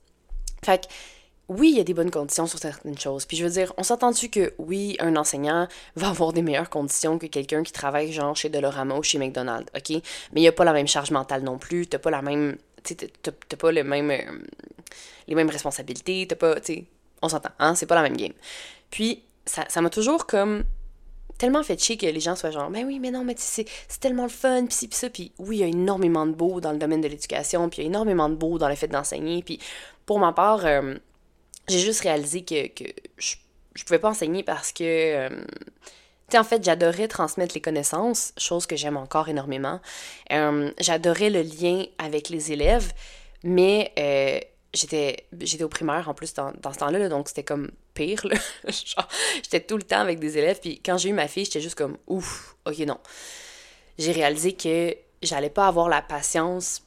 Fait 0.64 0.82
que, 0.82 0.88
oui, 1.48 1.70
il 1.72 1.76
y 1.76 1.80
a 1.80 1.84
des 1.84 1.94
bonnes 1.94 2.10
conditions 2.10 2.46
sur 2.46 2.58
certaines 2.58 2.98
choses. 2.98 3.26
Puis 3.26 3.36
je 3.36 3.44
veux 3.44 3.50
dire, 3.50 3.72
on 3.76 3.82
s'entend-tu 3.82 4.30
que 4.30 4.54
oui, 4.58 4.96
un 4.98 5.16
enseignant 5.16 5.68
va 5.96 6.08
avoir 6.08 6.32
des 6.32 6.42
meilleures 6.42 6.70
conditions 6.70 7.18
que 7.18 7.26
quelqu'un 7.26 7.62
qui 7.62 7.72
travaille 7.72 8.12
genre 8.12 8.34
chez 8.34 8.48
Dolorama 8.48 8.96
ou 8.96 9.02
chez 9.02 9.18
McDonald's, 9.18 9.70
OK? 9.76 9.90
Mais 9.90 10.00
il 10.36 10.40
n'y 10.40 10.48
a 10.48 10.52
pas 10.52 10.64
la 10.64 10.72
même 10.72 10.88
charge 10.88 11.10
mentale 11.10 11.42
non 11.42 11.58
plus, 11.58 11.86
t'as 11.86 11.98
pas 11.98 12.10
la 12.10 12.22
même... 12.22 12.56
T'as 13.22 13.56
pas 13.56 13.72
le 13.72 13.82
même, 13.82 14.10
euh, 14.10 14.18
les 15.26 15.34
mêmes 15.34 15.48
responsabilités, 15.48 16.26
t'as 16.28 16.36
pas... 16.36 16.56
sais, 16.62 16.84
on 17.22 17.30
s'entend, 17.30 17.50
hein? 17.58 17.74
C'est 17.74 17.86
pas 17.86 17.94
la 17.94 18.02
même 18.02 18.16
game. 18.16 18.34
Puis, 18.90 19.22
ça 19.46 19.80
m'a 19.80 19.88
toujours 19.88 20.26
comme 20.26 20.64
tellement 21.38 21.62
fait 21.62 21.82
chier 21.82 21.96
que 21.96 22.06
les 22.06 22.20
gens 22.20 22.36
soient 22.36 22.50
genre, 22.50 22.70
mais 22.70 22.84
oui, 22.84 22.98
mais 22.98 23.10
non, 23.10 23.24
mais 23.24 23.34
c'est 23.38 23.66
tellement 24.00 24.24
le 24.24 24.28
fun, 24.28 24.66
pis 24.66 24.86
pis 24.86 24.96
ça. 24.96 25.08
Puis 25.08 25.32
oui, 25.38 25.56
il 25.56 25.60
y 25.60 25.62
a 25.64 25.66
énormément 25.66 26.26
de 26.26 26.32
beau 26.32 26.60
dans 26.60 26.72
le 26.72 26.78
domaine 26.78 27.00
de 27.00 27.08
l'éducation, 27.08 27.68
puis 27.70 27.80
il 27.80 27.84
y 27.84 27.86
a 27.86 27.88
énormément 27.88 28.28
de 28.28 28.34
beau 28.34 28.58
dans 28.58 28.68
le 28.68 28.74
fait 28.74 28.88
d'enseigner. 28.88 29.42
Puis 29.42 29.58
pour 30.04 30.18
ma 30.18 30.32
part... 30.32 30.64
Euh, 30.66 30.94
j'ai 31.68 31.78
juste 31.78 32.00
réalisé 32.00 32.44
que, 32.44 32.68
que 32.68 32.84
je, 33.18 33.36
je 33.74 33.84
pouvais 33.84 33.98
pas 33.98 34.10
enseigner 34.10 34.42
parce 34.42 34.72
que. 34.72 34.84
Euh, 34.84 35.28
tu 35.28 36.32
sais, 36.32 36.38
en 36.38 36.44
fait, 36.44 36.64
j'adorais 36.64 37.06
transmettre 37.06 37.54
les 37.54 37.60
connaissances, 37.60 38.32
chose 38.38 38.66
que 38.66 38.76
j'aime 38.76 38.96
encore 38.96 39.28
énormément. 39.28 39.80
Euh, 40.32 40.70
j'adorais 40.80 41.28
le 41.28 41.42
lien 41.42 41.84
avec 41.98 42.30
les 42.30 42.50
élèves, 42.50 42.94
mais 43.42 43.92
euh, 43.98 44.40
j'étais 44.72 45.26
au 45.62 45.68
primaire 45.68 46.08
en 46.08 46.14
plus 46.14 46.32
dans, 46.32 46.50
ce 46.50 46.78
temps-là, 46.78 47.10
donc 47.10 47.28
c'était 47.28 47.42
comme 47.44 47.70
pire. 47.92 48.26
J'étais 49.42 49.60
tout 49.60 49.76
le 49.76 49.82
temps 49.82 50.00
avec 50.00 50.18
des 50.18 50.38
élèves, 50.38 50.60
puis 50.60 50.80
quand 50.80 50.96
j'ai 50.96 51.10
eu 51.10 51.12
ma 51.12 51.28
fille, 51.28 51.44
j'étais 51.44 51.60
juste 51.60 51.76
comme 51.76 51.98
ouf, 52.06 52.56
ok, 52.64 52.78
non. 52.78 52.98
J'ai 53.98 54.12
réalisé 54.12 54.54
que 54.54 54.96
j'allais 55.20 55.50
pas 55.50 55.68
avoir 55.68 55.90
la 55.90 56.00
patience 56.00 56.82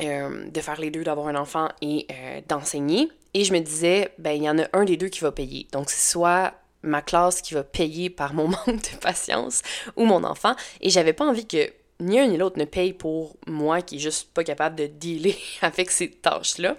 de 0.00 0.60
faire 0.60 0.80
les 0.80 0.90
deux, 0.90 1.04
d'avoir 1.04 1.26
un 1.26 1.36
enfant 1.36 1.68
et 1.82 2.06
d'enseigner. 2.48 3.10
Et 3.34 3.44
je 3.44 3.52
me 3.52 3.58
disais, 3.58 4.12
ben, 4.18 4.30
il 4.32 4.44
y 4.44 4.48
en 4.48 4.58
a 4.58 4.66
un 4.72 4.84
des 4.84 4.96
deux 4.96 5.08
qui 5.08 5.20
va 5.20 5.32
payer. 5.32 5.66
Donc, 5.72 5.90
c'est 5.90 6.12
soit 6.12 6.54
ma 6.82 7.02
classe 7.02 7.42
qui 7.42 7.54
va 7.54 7.64
payer 7.64 8.10
par 8.10 8.34
mon 8.34 8.48
manque 8.48 8.66
de 8.66 8.96
patience 9.00 9.62
ou 9.96 10.04
mon 10.04 10.22
enfant. 10.24 10.54
Et 10.80 10.90
j'avais 10.90 11.12
pas 11.12 11.26
envie 11.26 11.46
que 11.46 11.70
ni 12.00 12.18
un 12.18 12.26
ni 12.26 12.36
l'autre 12.36 12.58
ne 12.58 12.64
paye 12.64 12.92
pour 12.92 13.36
moi 13.46 13.82
qui 13.82 13.96
est 13.96 14.00
juste 14.00 14.32
pas 14.32 14.44
capable 14.44 14.76
de 14.76 14.86
dealer 14.86 15.36
avec 15.62 15.90
ces 15.90 16.10
tâches-là. 16.10 16.76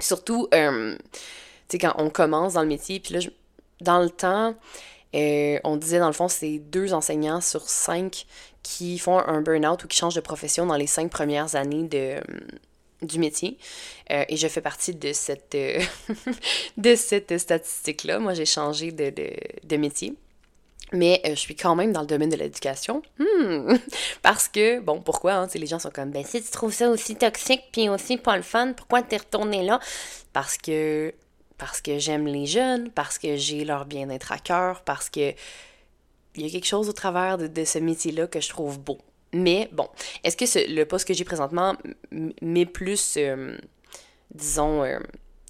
Surtout, 0.00 0.48
euh, 0.52 0.96
tu 1.08 1.20
sais, 1.70 1.78
quand 1.78 1.94
on 1.96 2.10
commence 2.10 2.54
dans 2.54 2.62
le 2.62 2.68
métier, 2.68 3.00
puis 3.00 3.14
là, 3.14 3.20
dans 3.80 4.00
le 4.00 4.10
temps, 4.10 4.54
euh, 5.14 5.58
on 5.64 5.76
disait 5.76 5.98
dans 5.98 6.08
le 6.08 6.12
fond, 6.12 6.28
c'est 6.28 6.58
deux 6.58 6.92
enseignants 6.92 7.40
sur 7.40 7.68
cinq 7.68 8.26
qui 8.62 8.98
font 8.98 9.18
un 9.18 9.40
burn-out 9.40 9.84
ou 9.84 9.86
qui 9.86 9.96
changent 9.96 10.16
de 10.16 10.20
profession 10.20 10.66
dans 10.66 10.76
les 10.76 10.86
cinq 10.86 11.10
premières 11.10 11.54
années 11.54 11.84
de, 11.84 12.20
du 13.06 13.18
métier. 13.18 13.58
Euh, 14.10 14.24
et 14.28 14.36
je 14.36 14.48
fais 14.48 14.60
partie 14.60 14.94
de 14.94 15.12
cette, 15.12 15.54
euh, 15.54 15.80
cette 16.96 17.38
statistique-là. 17.38 18.18
Moi, 18.18 18.34
j'ai 18.34 18.46
changé 18.46 18.92
de, 18.92 19.12
de, 19.64 19.76
métier. 19.76 20.14
Mais 20.92 21.20
euh, 21.26 21.30
je 21.30 21.40
suis 21.40 21.56
quand 21.56 21.74
même 21.74 21.92
dans 21.92 22.02
le 22.02 22.06
domaine 22.06 22.30
de 22.30 22.36
l'éducation. 22.36 23.02
Hmm. 23.18 23.76
Parce 24.22 24.48
que, 24.48 24.80
bon, 24.80 25.00
pourquoi? 25.00 25.34
Hein, 25.34 25.48
les 25.54 25.66
gens 25.66 25.78
sont 25.78 25.90
comme, 25.90 26.10
ben 26.10 26.24
si 26.24 26.42
tu 26.42 26.50
trouves 26.50 26.72
ça 26.72 26.88
aussi 26.88 27.16
toxique 27.16 27.62
puis 27.72 27.88
aussi 27.88 28.16
pas 28.16 28.36
le 28.36 28.42
fun, 28.42 28.72
pourquoi 28.72 29.02
t'es 29.02 29.16
retourné 29.16 29.64
là? 29.64 29.80
Parce 30.32 30.56
que, 30.56 31.12
parce 31.58 31.80
que 31.80 31.98
j'aime 31.98 32.26
les 32.26 32.46
jeunes, 32.46 32.90
parce 32.90 33.18
que 33.18 33.36
j'ai 33.36 33.64
leur 33.64 33.86
bien-être 33.86 34.32
à 34.32 34.38
cœur, 34.38 34.82
parce 34.82 35.10
que 35.10 35.32
il 36.36 36.44
y 36.44 36.46
a 36.46 36.50
quelque 36.50 36.66
chose 36.66 36.88
au 36.88 36.92
travers 36.92 37.38
de 37.38 37.64
ce 37.64 37.78
métier-là 37.78 38.26
que 38.26 38.40
je 38.40 38.50
trouve 38.50 38.78
beau. 38.78 38.98
Mais 39.36 39.68
bon, 39.72 39.88
est-ce 40.24 40.36
que 40.36 40.74
le 40.74 40.84
poste 40.84 41.06
que 41.06 41.14
j'ai 41.14 41.24
présentement 41.24 41.76
m'est 42.40 42.66
plus, 42.66 43.16
euh, 43.18 43.56
disons, 44.34 44.82
euh, 44.82 44.98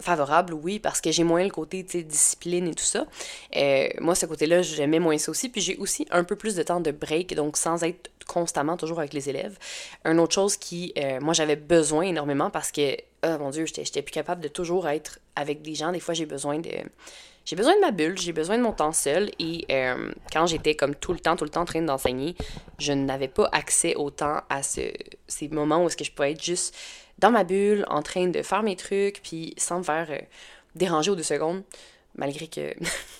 favorable? 0.01 0.55
Oui, 0.55 0.79
parce 0.81 1.01
que 1.01 1.13
j'ai 1.13 1.23
moins 1.23 1.45
le 1.45 1.51
côté, 1.51 1.83
discipline 1.85 2.67
et 2.67 2.75
tout 2.75 2.85
ça. 2.85 3.07
Euh, 3.57 3.89
moi, 4.01 4.15
ce 4.15 4.27
côté-là, 4.27 4.63
j'aimais 4.63 4.99
moins 4.99 5.19
ça 5.19 5.31
aussi. 5.31 5.49
Puis 5.49 5.61
j'ai 5.61 5.77
aussi 5.77 6.07
un 6.11 6.25
peu 6.25 6.35
plus 6.37 6.57
de 6.57 6.63
temps 6.63 6.81
de 6.81 6.91
break, 6.91 7.35
donc 7.35 7.57
sans 7.57 7.85
être 7.85 8.11
constamment 8.27 8.77
toujours 8.77 8.99
avec 8.99 9.13
les 9.13 9.29
élèves. 9.31 9.57
Une 10.05 10.19
autre 10.19 10.35
chose 10.35 10.57
qui, 10.57 10.93
moi, 11.21 11.33
j'avais 11.33 11.57
besoin 11.57 12.03
énormément 12.03 12.51
parce 12.51 12.73
que, 12.73 12.97
oh 13.25 13.39
mon 13.39 13.51
Dieu, 13.51 13.67
j'étais 13.67 14.03
plus 14.03 14.13
capable 14.13 14.41
de 14.41 14.49
toujours 14.49 14.89
être 14.89 15.21
avec 15.37 15.63
des 15.63 15.77
gens. 15.77 15.93
Des 15.93 16.01
fois, 16.01 16.13
j'ai 16.13 16.27
besoin 16.27 16.59
de 16.59 16.71
j'ai 17.47 17.55
besoin 17.55 17.77
de 17.77 17.81
ma 17.81 17.93
bulle, 17.93 18.19
j'ai 18.19 18.33
besoin 18.33 18.59
de 18.59 18.63
mon 18.63 18.73
temps 18.73 18.93
seul. 18.93 19.31
Et 19.39 19.65
euh, 19.71 20.13
quand 20.33 20.47
j'étais 20.47 20.75
comme 20.75 20.97
tout 20.97 21.13
le 21.13 21.21
temps, 21.21 21.37
tout 21.37 21.45
le 21.45 21.51
temps 21.51 21.63
en 21.63 21.65
train 21.65 21.81
d'enseigner, 21.81 22.35
je 22.79 22.93
n'avais 22.93 23.29
pas 23.29 23.49
accès 23.53 23.95
autant 23.95 24.41
à 24.51 24.65
ce, 24.65 24.81
ces 25.29 25.49
moments 25.49 25.83
où 25.83 25.87
est-ce 25.87 25.97
que 25.97 26.05
je 26.05 26.11
pouvais 26.11 26.33
être 26.33 26.43
juste 26.43 26.77
dans 27.19 27.31
ma 27.31 27.45
bulle, 27.45 27.87
en 27.89 28.03
train 28.03 28.27
de 28.27 28.43
faire 28.43 28.65
mes 28.65 28.75
trucs, 28.75 29.23
puis 29.23 29.55
sans 29.59 29.79
me 29.79 29.85
faire 29.85 30.09
euh, 30.11 30.19
déranger 30.75 31.13
aux 31.13 31.15
deux 31.15 31.23
secondes. 31.23 31.63
Malgré 32.17 32.49
que 32.49 32.75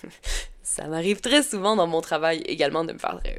ça 0.61 0.87
m'arrive 0.87 1.21
très 1.21 1.41
souvent 1.41 1.77
dans 1.77 1.87
mon 1.87 2.01
travail 2.01 2.41
également 2.47 2.83
de 2.83 2.91
me 2.91 2.99
faire 2.99 3.21
euh, 3.25 3.31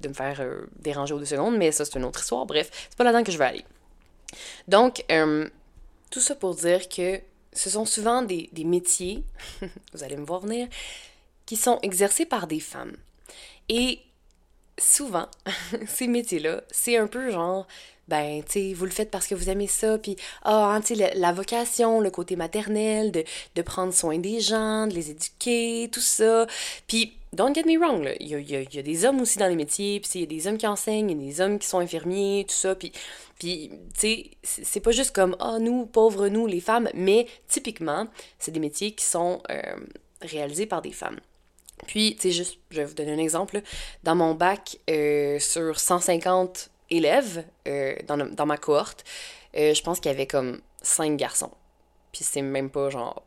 de 0.00 0.08
me 0.08 0.14
faire 0.14 0.42
déranger 0.78 1.12
aux 1.12 1.18
deux 1.18 1.26
secondes, 1.26 1.58
mais 1.58 1.72
ça, 1.72 1.84
c'est 1.84 1.98
une 1.98 2.04
autre 2.06 2.20
histoire. 2.20 2.46
Bref, 2.46 2.70
c'est 2.88 2.96
pas 2.96 3.04
là-dedans 3.04 3.22
que 3.22 3.32
je 3.32 3.36
veux 3.36 3.44
aller. 3.44 3.64
Donc, 4.66 5.04
tout 6.10 6.20
ça 6.20 6.34
pour 6.34 6.54
dire 6.54 6.88
que 6.88 7.20
ce 7.52 7.70
sont 7.70 7.84
souvent 7.84 8.22
des, 8.22 8.48
des 8.52 8.64
métiers, 8.64 9.24
vous 9.92 10.02
allez 10.02 10.16
me 10.16 10.24
voir 10.24 10.40
venir, 10.40 10.68
qui 11.46 11.56
sont 11.56 11.78
exercés 11.82 12.26
par 12.26 12.46
des 12.46 12.60
femmes. 12.60 12.96
Et 13.68 14.00
souvent, 14.78 15.28
ces 15.86 16.06
métiers-là, 16.06 16.62
c'est 16.70 16.96
un 16.96 17.06
peu 17.06 17.30
genre, 17.30 17.66
ben, 18.08 18.42
tu 18.42 18.52
sais, 18.52 18.74
vous 18.74 18.84
le 18.84 18.90
faites 18.90 19.10
parce 19.10 19.26
que 19.26 19.34
vous 19.34 19.50
aimez 19.50 19.66
ça, 19.66 19.98
puis, 19.98 20.16
ah, 20.42 20.72
hein, 20.72 20.80
tu 20.80 20.96
sais, 20.96 21.14
la, 21.14 21.32
vocation, 21.32 22.00
le 22.00 22.10
côté 22.10 22.36
maternel, 22.36 23.12
de, 23.12 23.24
de, 23.54 23.62
prendre 23.62 23.94
soin 23.94 24.18
des 24.18 24.40
gens, 24.40 24.86
de 24.86 24.94
les 24.94 25.10
éduquer, 25.10 25.88
tout 25.92 26.00
ça. 26.00 26.46
Puis, 26.86 27.16
don't 27.32 27.54
get 27.54 27.64
me 27.64 27.78
wrong, 27.78 28.08
il 28.18 28.28
y 28.28 28.78
a, 28.78 28.82
des 28.82 29.04
hommes 29.04 29.20
aussi 29.20 29.38
dans 29.38 29.46
les 29.46 29.56
métiers, 29.56 30.00
puis 30.00 30.10
il 30.14 30.20
y 30.20 30.24
a 30.24 30.26
des 30.26 30.46
hommes 30.46 30.58
qui 30.58 30.66
enseignent, 30.66 31.10
il 31.10 31.20
y 31.20 31.24
a 31.24 31.26
des 31.28 31.40
hommes 31.40 31.58
qui 31.58 31.68
sont 31.68 31.78
infirmiers, 31.78 32.44
tout 32.48 32.54
ça, 32.54 32.74
puis, 32.74 32.92
tu 33.40 33.70
sais, 33.94 34.30
c'est 34.42 34.80
pas 34.80 34.90
juste 34.90 35.12
comme, 35.14 35.36
ah, 35.40 35.58
nous, 35.58 35.86
pauvres 35.86 36.28
nous, 36.28 36.46
les 36.46 36.60
femmes, 36.60 36.90
mais 36.92 37.26
typiquement, 37.48 38.06
c'est 38.38 38.50
des 38.50 38.60
métiers 38.60 38.92
qui 38.92 39.04
sont 39.04 39.42
euh, 39.50 39.62
réalisés 40.20 40.66
par 40.66 40.82
des 40.82 40.92
femmes. 40.92 41.20
Puis, 41.86 42.16
tu 42.16 42.22
sais, 42.22 42.30
juste, 42.32 42.58
je 42.70 42.76
vais 42.76 42.84
vous 42.84 42.94
donner 42.94 43.12
un 43.12 43.18
exemple. 43.18 43.62
Dans 44.02 44.14
mon 44.14 44.34
bac, 44.34 44.76
euh, 44.90 45.38
sur 45.38 45.80
150 45.80 46.70
élèves 46.90 47.44
euh, 47.66 47.94
dans, 48.06 48.18
dans, 48.18 48.46
ma 48.46 48.58
cohorte, 48.58 49.04
je 49.54 49.80
pense 49.82 50.00
qu'il 50.00 50.10
y 50.10 50.14
avait 50.14 50.26
comme 50.26 50.60
5 50.82 51.16
garçons. 51.16 51.52
Puis 52.12 52.24
c'est 52.24 52.42
même 52.42 52.70
pas 52.70 52.90
genre... 52.90 53.22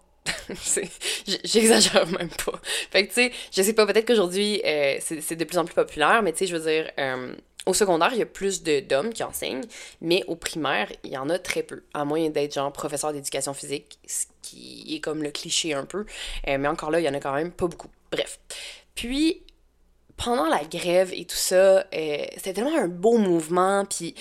J'exagère 1.43 2.07
même 2.07 2.29
pas. 2.29 2.59
Fait 2.91 3.07
que, 3.07 3.13
tu 3.13 3.15
sais, 3.15 3.31
je 3.51 3.61
sais 3.61 3.73
pas, 3.73 3.85
peut-être 3.85 4.07
qu'aujourd'hui, 4.07 4.61
c'est 4.99 5.35
de 5.35 5.43
plus 5.43 5.57
en 5.57 5.65
plus 5.65 5.75
populaire, 5.75 6.21
mais 6.23 6.31
tu 6.31 6.39
sais, 6.39 6.47
je 6.47 6.55
veux 6.55 6.69
dire... 6.69 6.91
Au 7.65 7.73
secondaire, 7.73 8.09
il 8.11 8.19
y 8.19 8.21
a 8.21 8.25
plus 8.25 8.61
d'hommes 8.61 9.13
qui 9.13 9.23
enseignent, 9.23 9.63
mais 10.01 10.25
au 10.27 10.35
primaire, 10.35 10.91
il 11.05 11.11
y 11.11 11.17
en 11.17 11.29
a 11.29 11.39
très 11.39 11.63
peu, 11.63 11.83
à 11.93 12.03
moins 12.03 12.29
d'être 12.29 12.53
genre 12.53 12.73
professeur 12.73 13.13
d'éducation 13.13 13.53
physique, 13.53 13.99
ce 14.05 14.25
qui 14.41 14.95
est 14.95 14.99
comme 14.99 15.23
le 15.23 15.31
cliché 15.31 15.73
un 15.73 15.85
peu. 15.85 16.05
mais 16.45 16.67
encore 16.67 16.91
là, 16.91 16.99
il 16.99 17.05
y 17.05 17.09
en 17.09 17.13
a 17.13 17.21
quand 17.21 17.33
même 17.33 17.51
pas 17.51 17.67
beaucoup. 17.67 17.87
Bref. 18.11 18.37
Puis, 18.95 19.43
pendant 20.17 20.47
la 20.47 20.63
grève 20.63 21.11
et 21.13 21.25
tout 21.25 21.35
ça, 21.35 21.85
euh, 21.93 22.25
c'était 22.35 22.53
tellement 22.53 22.77
un 22.77 22.87
beau 22.87 23.17
mouvement, 23.17 23.85
puis 23.85 24.15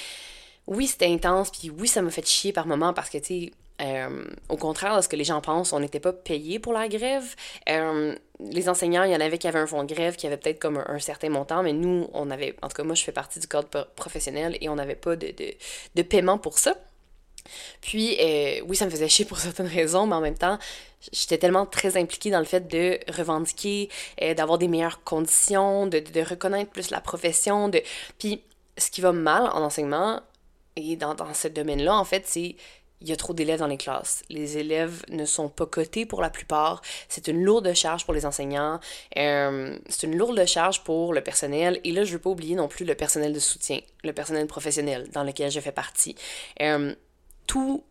oui, 0.67 0.87
c'était 0.87 1.07
intense, 1.07 1.51
puis 1.51 1.71
oui, 1.71 1.89
ça 1.89 2.03
m'a 2.03 2.11
fait 2.11 2.27
chier 2.27 2.53
par 2.53 2.67
moments 2.67 2.93
parce 2.93 3.11
que, 3.11 3.19
tu 3.19 3.25
sais, 3.25 3.53
euh, 3.83 4.25
au 4.49 4.57
contraire 4.57 4.97
de 4.97 5.03
ce 5.03 5.09
que 5.09 5.17
les 5.17 5.25
gens 5.25 5.41
pensent, 5.41 5.73
on 5.73 5.81
n'était 5.81 6.01
pas 6.01 6.13
payé 6.13 6.59
pour 6.59 6.73
la 6.73 6.89
grève. 6.89 7.35
Euh, 7.69 8.15
les 8.41 8.69
enseignants, 8.69 9.05
il 9.05 9.13
y 9.13 9.17
en 9.17 9.21
avait 9.21 9.39
qui 9.39 9.49
avaient 9.49 9.59
un 9.59 9.67
fonds 9.67 9.85
de 9.85 9.93
grève 9.93 10.17
qui 10.17 10.27
avait 10.27 10.37
peut-être 10.37 10.59
comme 10.59 10.83
un, 10.87 10.99
certain 10.99 11.29
montant, 11.29 11.63
mais 11.63 11.73
nous, 11.73 12.09
on 12.13 12.31
avait, 12.31 12.57
en 12.63 12.69
tout 12.69 12.77
cas 12.77 12.85
moi, 12.85 12.95
je 12.95 13.05
fais 13.05 13.13
partie 13.13 13.41
du 13.41 13.47
cadre 13.49 13.89
professionnel 13.97 14.57
et 14.61 14.69
on 14.69 14.77
n'avait 14.77 14.97
pas 14.97 15.17
de, 15.17 15.29
de, 15.29 15.55
de, 15.95 16.03
paiement 16.03 16.39
pour 16.39 16.59
ça. 16.59 16.77
Puis, 17.81 18.19
oui, 18.67 18.77
ça 18.77 18.85
me 18.85 18.91
faisait 18.91 19.09
chier 19.09 19.25
pour 19.25 19.39
certaines 19.39 19.67
raisons, 19.67 20.07
mais 20.07 20.15
en 20.15 20.21
même 20.21 20.39
temps, 20.39 20.59
j'étais 21.11 21.39
tellement 21.39 21.67
très 21.67 21.97
impliquée 21.97 22.31
dans 22.31 22.39
le 22.39 22.45
fait 22.45 22.69
de 22.69 23.01
revendiquer, 23.13 23.89
euh, 24.21 24.35
d'avoir 24.35 24.59
des 24.59 24.69
meilleures 24.69 25.03
conditions, 25.03 25.87
de, 25.87 25.99
de, 25.99 26.21
reconnaître 26.21 26.71
plus 26.71 26.91
la 26.91 27.01
profession. 27.01 27.69
De... 27.69 27.83
Puis 28.19 28.43
ce 28.79 28.91
qui 28.91 29.01
va 29.01 29.13
mal 29.13 29.45
en 29.53 29.63
enseignement 29.63 30.21
et 30.77 30.97
dans, 30.97 31.15
dans 31.15 31.35
ce 31.35 31.49
domaine-là, 31.49 31.97
en 31.97 32.05
fait, 32.05 32.27
c'est 32.27 32.57
il 33.03 33.09
y 33.09 33.13
a 33.13 33.17
trop 33.17 33.35
d'élèves 33.35 33.59
dans 33.59 33.67
les 33.67 33.77
classes. 33.77 34.23
Les 34.31 34.59
élèves 34.59 35.03
ne 35.11 35.25
sont 35.25 35.49
pas 35.49 35.67
cotés 35.67 36.07
pour 36.07 36.23
la 36.23 36.31
plupart. 36.31 36.83
C'est 37.09 37.29
une 37.29 37.43
lourde 37.43 37.73
charge 37.75 38.05
pour 38.05 38.15
les 38.15 38.25
enseignants. 38.25 38.79
Euh, 39.19 39.77
c'est 39.89 40.07
une 40.07 40.17
lourde 40.17 40.45
charge 40.47 40.85
pour 40.85 41.13
le 41.13 41.21
personnel. 41.21 41.81
Et 41.85 41.93
là, 41.93 42.05
je 42.05 42.11
ne 42.11 42.15
veux 42.15 42.21
pas 42.21 42.31
oublier 42.31 42.55
non 42.55 42.69
plus 42.69 42.85
le 42.85 42.95
personnel 42.95 43.33
de 43.33 43.41
soutien, 43.41 43.81
le 44.05 44.13
personnel 44.13 44.47
professionnel 44.47 45.09
dans 45.13 45.25
lequel 45.25 45.51
je 45.51 45.61
fais 45.61 45.73
partie. 45.73 46.15
Euh, 46.61 46.95
tous 47.47 47.83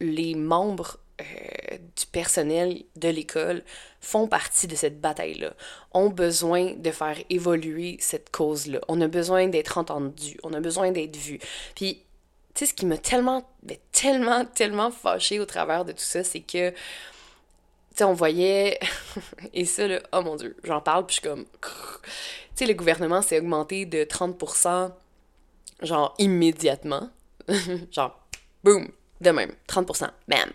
les 0.00 0.34
membres 0.34 0.98
euh, 1.20 1.76
du 1.96 2.06
personnel 2.06 2.82
de 2.96 3.08
l'école 3.08 3.62
font 4.00 4.26
partie 4.26 4.66
de 4.66 4.74
cette 4.74 5.00
bataille-là, 5.00 5.54
ont 5.92 6.08
besoin 6.08 6.72
de 6.72 6.90
faire 6.90 7.16
évoluer 7.30 7.98
cette 8.00 8.30
cause-là. 8.30 8.80
On 8.88 9.00
a 9.00 9.06
besoin 9.06 9.46
d'être 9.46 9.78
entendu, 9.78 10.36
on 10.42 10.52
a 10.54 10.60
besoin 10.60 10.90
d'être 10.90 11.16
vu. 11.16 11.38
Puis, 11.76 12.02
tu 12.54 12.60
sais, 12.60 12.66
ce 12.66 12.74
qui 12.74 12.86
m'a 12.86 12.98
tellement, 12.98 13.48
tellement, 13.92 14.44
tellement 14.44 14.90
fâché 14.90 15.40
au 15.40 15.44
travers 15.44 15.84
de 15.84 15.92
tout 15.92 15.98
ça, 15.98 16.22
c'est 16.22 16.40
que, 16.40 16.70
tu 16.70 16.76
sais, 17.96 18.04
on 18.04 18.12
voyait, 18.12 18.78
et 19.52 19.64
ça, 19.64 19.88
là, 19.88 20.00
oh 20.12 20.22
mon 20.22 20.36
Dieu, 20.36 20.56
j'en 20.62 20.80
parle, 20.80 21.04
puis 21.06 21.16
je 21.16 21.20
suis 21.20 21.28
comme, 21.28 21.44
tu 21.44 21.68
sais, 22.54 22.66
le 22.66 22.74
gouvernement 22.74 23.22
s'est 23.22 23.38
augmenté 23.38 23.86
de 23.86 24.04
30%, 24.04 24.92
genre, 25.82 26.14
immédiatement. 26.18 27.10
genre, 27.90 28.24
boum, 28.62 28.88
de 29.20 29.30
même, 29.30 29.52
30%, 29.68 30.08
bam. 30.28 30.50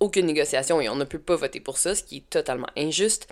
Aucune 0.00 0.26
négociation 0.26 0.80
et 0.80 0.88
on 0.88 0.96
ne 0.96 1.04
peut 1.04 1.18
pas 1.18 1.36
voter 1.36 1.60
pour 1.60 1.76
ça, 1.76 1.94
ce 1.94 2.02
qui 2.02 2.18
est 2.18 2.30
totalement 2.30 2.68
injuste. 2.76 3.28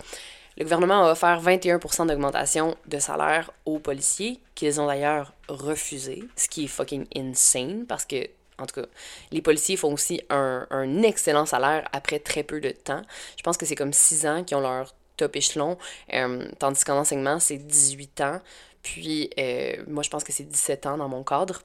Le 0.60 0.64
gouvernement 0.64 1.06
a 1.06 1.12
offert 1.12 1.42
21% 1.42 2.06
d'augmentation 2.06 2.76
de 2.86 2.98
salaire 2.98 3.50
aux 3.64 3.78
policiers, 3.78 4.40
qu'ils 4.54 4.78
ont 4.78 4.88
d'ailleurs 4.88 5.32
refusé, 5.48 6.22
ce 6.36 6.50
qui 6.50 6.64
est 6.64 6.68
fucking 6.68 7.06
insane 7.16 7.86
parce 7.86 8.04
que, 8.04 8.26
en 8.58 8.66
tout 8.66 8.82
cas, 8.82 8.86
les 9.32 9.40
policiers 9.40 9.78
font 9.78 9.90
aussi 9.90 10.20
un, 10.28 10.66
excellent 11.02 11.46
salaire 11.46 11.88
après 11.94 12.18
très 12.18 12.42
peu 12.42 12.60
de 12.60 12.72
temps. 12.72 13.00
Je 13.38 13.42
pense 13.42 13.56
que 13.56 13.64
c'est 13.64 13.74
comme 13.74 13.94
6 13.94 14.26
ans 14.26 14.44
qui 14.44 14.54
ont 14.54 14.60
leur 14.60 14.94
top 15.16 15.34
échelon, 15.34 15.78
euh, 16.12 16.46
tandis 16.58 16.84
qu'en 16.84 16.98
enseignement, 16.98 17.40
c'est 17.40 17.56
18 17.56 18.20
ans. 18.20 18.40
Puis, 18.82 19.30
euh, 19.38 19.82
moi, 19.86 20.02
je 20.02 20.10
pense 20.10 20.24
que 20.24 20.32
c'est 20.32 20.44
17 20.44 20.84
ans 20.84 20.98
dans 20.98 21.08
mon 21.08 21.24
cadre. 21.24 21.62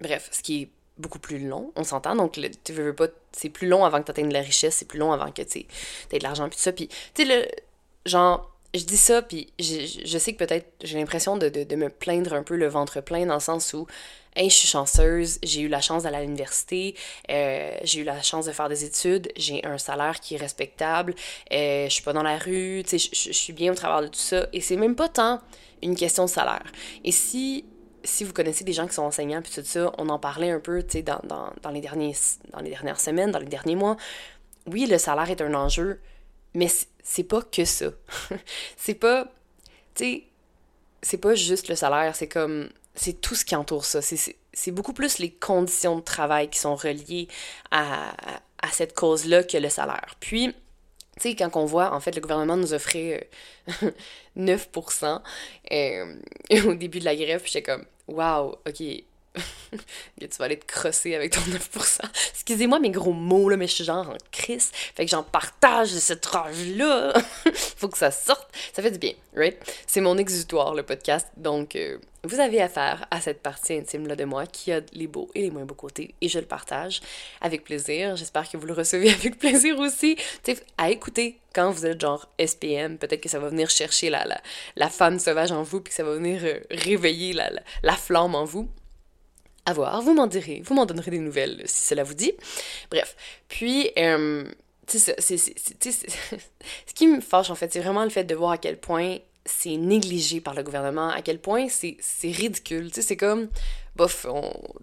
Bref, 0.00 0.30
ce 0.32 0.40
qui 0.40 0.62
est 0.62 0.68
beaucoup 0.96 1.18
plus 1.18 1.46
long, 1.46 1.72
on 1.76 1.84
s'entend. 1.84 2.16
Donc, 2.16 2.40
tu 2.64 2.72
veux, 2.72 2.94
pas, 2.94 3.08
c'est 3.32 3.50
plus 3.50 3.68
long 3.68 3.84
avant 3.84 4.00
que 4.00 4.06
tu 4.06 4.12
atteignes 4.12 4.30
de 4.30 4.34
la 4.34 4.40
richesse, 4.40 4.76
c'est 4.76 4.88
plus 4.88 4.98
long 4.98 5.12
avant 5.12 5.30
que 5.30 5.42
tu 5.42 5.58
aies 5.58 6.18
de 6.18 6.22
l'argent, 6.22 6.48
puis 6.48 6.56
tout 6.56 6.62
ça. 6.62 6.72
Puis, 6.72 6.88
tu 7.12 7.26
sais, 7.26 7.50
genre, 8.06 8.50
je 8.74 8.84
dis 8.84 8.96
ça, 8.96 9.22
puis 9.22 9.52
je, 9.60 10.02
je 10.04 10.18
sais 10.18 10.32
que 10.32 10.44
peut-être 10.44 10.66
j'ai 10.82 10.98
l'impression 10.98 11.36
de, 11.36 11.48
de, 11.48 11.76
me 11.76 11.88
plaindre 11.88 12.32
un 12.32 12.42
peu 12.42 12.56
le 12.56 12.66
ventre 12.66 13.00
plein 13.00 13.24
dans 13.24 13.34
le 13.34 13.40
sens 13.40 13.72
où, 13.72 13.86
hey, 14.34 14.50
je 14.50 14.56
suis 14.56 14.68
chanceuse, 14.68 15.38
j'ai 15.44 15.60
eu 15.60 15.68
la 15.68 15.80
chance 15.80 16.02
d'aller 16.02 16.16
à 16.16 16.22
l'université, 16.22 16.96
euh, 17.30 17.76
j'ai 17.84 18.00
eu 18.00 18.04
la 18.04 18.20
chance 18.22 18.46
de 18.46 18.52
faire 18.52 18.68
des 18.68 18.84
études, 18.84 19.30
j'ai 19.36 19.64
un 19.64 19.78
salaire 19.78 20.18
qui 20.18 20.34
est 20.34 20.38
respectable, 20.38 21.14
euh, 21.52 21.84
je 21.84 21.92
suis 21.92 22.02
pas 22.02 22.12
dans 22.12 22.24
la 22.24 22.36
rue, 22.36 22.82
tu 22.84 22.98
sais, 22.98 23.10
je, 23.12 23.28
je 23.28 23.32
suis 23.32 23.52
bien 23.52 23.70
au 23.70 23.76
travers 23.76 24.02
de 24.02 24.08
tout 24.08 24.18
ça. 24.18 24.48
Et 24.52 24.60
c'est 24.60 24.76
même 24.76 24.96
pas 24.96 25.08
tant 25.08 25.40
une 25.82 25.94
question 25.94 26.24
de 26.24 26.30
salaire. 26.30 26.72
Et 27.04 27.12
si 27.12 27.64
si 28.06 28.22
vous 28.22 28.34
connaissez 28.34 28.64
des 28.64 28.74
gens 28.74 28.86
qui 28.86 28.94
sont 28.94 29.02
enseignants, 29.02 29.40
puis 29.40 29.50
tout 29.52 29.62
ça, 29.64 29.90
on 29.96 30.10
en 30.10 30.18
parlait 30.18 30.50
un 30.50 30.60
peu, 30.60 30.82
tu 30.82 30.98
sais, 30.98 31.02
dans, 31.02 31.20
dans, 31.24 31.52
dans, 31.62 31.70
dans 31.70 31.70
les 31.70 31.80
dernières 31.80 33.00
semaines, 33.00 33.30
dans 33.30 33.38
les 33.38 33.46
derniers 33.46 33.76
mois. 33.76 33.96
Oui, 34.66 34.86
le 34.86 34.98
salaire 34.98 35.30
est 35.30 35.40
un 35.40 35.54
enjeu, 35.54 36.00
mais 36.54 36.68
c'est 37.02 37.24
pas 37.24 37.42
que 37.42 37.64
ça. 37.64 37.86
c'est 38.76 38.94
pas, 38.94 39.26
tu 39.94 40.04
sais, 40.04 40.24
c'est 41.02 41.18
pas 41.18 41.34
juste 41.34 41.68
le 41.68 41.74
salaire, 41.74 42.16
c'est 42.16 42.28
comme, 42.28 42.68
c'est 42.94 43.20
tout 43.20 43.34
ce 43.34 43.44
qui 43.44 43.56
entoure 43.56 43.84
ça. 43.84 44.00
C'est 44.00 44.70
beaucoup 44.70 44.92
plus 44.92 45.18
les 45.18 45.30
conditions 45.30 45.96
de 45.96 46.02
travail 46.02 46.48
qui 46.48 46.58
sont 46.58 46.76
reliées 46.76 47.28
à, 47.70 48.14
à 48.64 48.70
cette 48.70 48.94
cause-là 48.94 49.44
que 49.44 49.58
le 49.58 49.68
salaire. 49.68 50.16
Puis, 50.20 50.54
tu 51.16 51.22
sais, 51.22 51.36
quand 51.36 51.54
on 51.56 51.66
voit, 51.66 51.94
en 51.94 52.00
fait, 52.00 52.14
le 52.14 52.20
gouvernement 52.20 52.56
nous 52.56 52.72
offrait 52.72 53.28
9% 54.36 55.20
euh, 55.72 56.14
au 56.66 56.74
début 56.74 57.00
de 57.00 57.04
la 57.04 57.14
grève, 57.14 57.42
j'étais 57.44 57.62
comme, 57.62 57.84
waouh, 58.08 58.56
ok, 58.66 58.82
tu 60.20 60.28
vas 60.38 60.44
aller 60.44 60.58
te 60.58 60.66
crosser 60.66 61.14
avec 61.14 61.32
ton 61.32 61.40
9%. 61.40 62.00
Excusez-moi 62.32 62.78
mes 62.78 62.90
gros 62.90 63.12
mots, 63.12 63.48
là, 63.48 63.56
mais 63.56 63.66
je 63.66 63.74
suis 63.74 63.84
genre 63.84 64.08
en 64.08 64.16
crise. 64.30 64.70
Fait 64.72 65.04
que 65.04 65.10
j'en 65.10 65.22
partage 65.22 65.88
cette 65.88 66.24
rage-là. 66.26 67.14
Faut 67.76 67.88
que 67.88 67.98
ça 67.98 68.10
sorte. 68.10 68.48
Ça 68.72 68.82
fait 68.82 68.90
du 68.90 68.98
bien, 68.98 69.14
right? 69.36 69.56
C'est 69.86 70.00
mon 70.00 70.16
exutoire, 70.18 70.74
le 70.74 70.82
podcast. 70.82 71.28
Donc, 71.36 71.76
euh, 71.76 71.98
vous 72.22 72.40
avez 72.40 72.62
affaire 72.62 73.06
à 73.10 73.20
cette 73.20 73.42
partie 73.42 73.74
intime-là 73.74 74.16
de 74.16 74.24
moi 74.24 74.46
qui 74.46 74.72
a 74.72 74.80
les 74.92 75.06
beaux 75.06 75.28
et 75.34 75.42
les 75.42 75.50
moins 75.50 75.64
beaux 75.64 75.74
côtés. 75.74 76.14
Et 76.20 76.28
je 76.28 76.38
le 76.38 76.46
partage 76.46 77.00
avec 77.40 77.64
plaisir. 77.64 78.16
J'espère 78.16 78.48
que 78.48 78.56
vous 78.56 78.66
le 78.66 78.72
recevez 78.72 79.10
avec 79.14 79.38
plaisir 79.38 79.78
aussi. 79.78 80.16
Tu 80.42 80.54
sais, 80.54 80.62
à 80.78 80.90
écouter 80.90 81.38
quand 81.54 81.70
vous 81.70 81.86
êtes 81.86 82.00
genre 82.00 82.28
SPM. 82.38 82.98
Peut-être 82.98 83.20
que 83.20 83.28
ça 83.28 83.38
va 83.38 83.48
venir 83.48 83.70
chercher 83.70 84.10
la, 84.10 84.26
la, 84.76 84.88
femme 84.88 85.18
sauvage 85.18 85.52
en 85.52 85.62
vous, 85.62 85.80
puis 85.80 85.90
que 85.90 85.96
ça 85.96 86.04
va 86.04 86.14
venir 86.14 86.40
euh, 86.44 86.60
réveiller 86.70 87.32
la, 87.32 87.50
la 87.82 87.94
flamme 87.94 88.34
en 88.34 88.44
vous. 88.44 88.68
À 89.66 89.72
voir, 89.72 90.02
vous 90.02 90.12
m'en 90.12 90.26
direz, 90.26 90.62
vous 90.64 90.74
m'en 90.74 90.84
donnerez 90.84 91.10
des 91.10 91.18
nouvelles 91.18 91.62
si 91.64 91.84
cela 91.84 92.04
vous 92.04 92.14
dit. 92.14 92.32
Bref, 92.90 93.16
puis, 93.48 93.90
euh, 93.98 94.44
tu 94.86 94.98
sais, 94.98 95.16
ce 95.20 96.94
qui 96.94 97.06
me 97.06 97.20
fâche 97.20 97.50
en 97.50 97.54
fait, 97.54 97.72
c'est 97.72 97.80
vraiment 97.80 98.04
le 98.04 98.10
fait 98.10 98.24
de 98.24 98.34
voir 98.34 98.50
à 98.50 98.58
quel 98.58 98.78
point 98.78 99.16
c'est 99.46 99.76
négligé 99.76 100.40
par 100.40 100.54
le 100.54 100.62
gouvernement, 100.62 101.08
à 101.08 101.22
quel 101.22 101.38
point 101.38 101.68
c'est 101.68 101.96
ridicule. 102.22 102.88
Tu 102.88 102.96
sais, 102.96 103.02
c'est 103.02 103.16
comme, 103.16 103.48
bof, 103.96 104.26
tu 104.26 104.28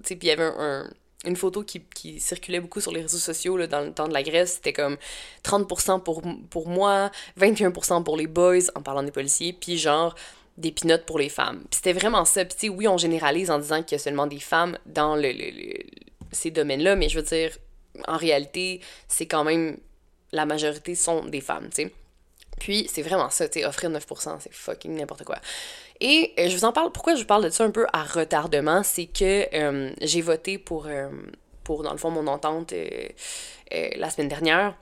sais, 0.03 0.15
puis 0.15 0.27
il 0.27 0.29
y 0.29 0.31
avait 0.31 0.51
un, 0.57 0.89
une 1.25 1.35
photo 1.35 1.63
qui, 1.63 1.81
qui, 1.93 2.19
circulait 2.19 2.59
beaucoup 2.59 2.81
sur 2.81 2.91
les 2.91 3.01
réseaux 3.01 3.17
sociaux 3.17 3.57
là, 3.57 3.67
dans 3.67 3.81
le 3.81 3.91
temps 3.91 4.07
de 4.07 4.13
la 4.13 4.23
Grèce, 4.23 4.53
c'était 4.53 4.73
comme 4.73 4.97
30% 5.43 6.01
pour, 6.01 6.21
pour 6.49 6.67
moi, 6.67 7.11
21% 7.39 8.03
pour 8.03 8.17
les 8.17 8.27
boys, 8.27 8.71
en 8.75 8.81
parlant 8.81 9.03
des 9.03 9.11
policiers, 9.11 9.53
puis 9.53 9.77
genre 9.77 10.15
des 10.57 10.71
pinottes 10.71 11.05
pour 11.05 11.19
les 11.19 11.29
femmes. 11.29 11.59
Puis 11.69 11.77
c'était 11.83 11.93
vraiment 11.93 12.25
ça. 12.25 12.45
Puis 12.45 12.69
oui, 12.69 12.87
on 12.87 12.97
généralise 12.97 13.49
en 13.51 13.59
disant 13.59 13.83
qu'il 13.83 13.93
y 13.97 14.01
a 14.01 14.03
seulement 14.03 14.27
des 14.27 14.39
femmes 14.39 14.77
dans 14.85 15.15
le, 15.15 15.31
ces 16.31 16.51
domaines-là, 16.51 16.95
mais 16.95 17.09
je 17.09 17.19
veux 17.19 17.25
dire, 17.25 17.57
en 18.07 18.17
réalité, 18.17 18.81
c'est 19.07 19.25
quand 19.25 19.43
même 19.43 19.77
la 20.31 20.45
majorité 20.45 20.95
sont 20.95 21.25
des 21.25 21.41
femmes, 21.41 21.69
tu 21.73 21.83
sais. 21.83 21.91
Puis 22.59 22.87
c'est 22.91 23.01
vraiment 23.01 23.29
ça, 23.29 23.49
tu 23.49 23.59
sais, 23.59 23.65
offrir 23.65 23.89
9%, 23.89 24.37
c'est 24.39 24.53
fucking 24.53 24.95
n'importe 24.95 25.23
quoi. 25.23 25.37
Et 25.99 26.33
euh, 26.37 26.47
je 26.47 26.55
vous 26.55 26.65
en 26.65 26.71
parle, 26.71 26.91
pourquoi 26.91 27.15
je 27.15 27.21
vous 27.21 27.27
parle 27.27 27.43
de 27.43 27.49
ça 27.49 27.63
un 27.63 27.71
peu 27.71 27.85
à 27.91 28.03
retardement, 28.03 28.83
c'est 28.83 29.07
que 29.07 29.47
euh, 29.53 29.91
j'ai 30.01 30.21
voté 30.21 30.57
pour, 30.57 30.85
euh, 30.87 31.09
pour, 31.63 31.83
dans 31.83 31.91
le 31.91 31.97
fond, 31.97 32.11
mon 32.11 32.27
entente 32.27 32.73
la 33.71 34.09
semaine 34.09 34.27
dernière. 34.27 34.75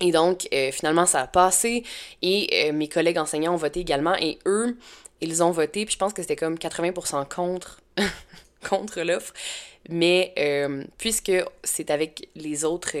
Et 0.00 0.12
donc, 0.12 0.48
finalement, 0.72 1.06
ça 1.06 1.22
a 1.22 1.26
passé 1.26 1.82
et 2.22 2.70
mes 2.72 2.88
collègues 2.88 3.18
enseignants 3.18 3.54
ont 3.54 3.56
voté 3.56 3.80
également 3.80 4.14
et 4.16 4.38
eux, 4.46 4.78
ils 5.20 5.42
ont 5.42 5.50
voté, 5.50 5.84
puis 5.84 5.94
je 5.94 5.98
pense 5.98 6.12
que 6.12 6.22
c'était 6.22 6.36
comme 6.36 6.54
80% 6.54 7.28
contre, 7.28 7.80
contre 8.68 9.00
l'offre. 9.00 9.34
Mais 9.88 10.34
puisque 10.98 11.32
c'est 11.64 11.90
avec 11.90 12.28
les 12.36 12.64
autres 12.64 12.96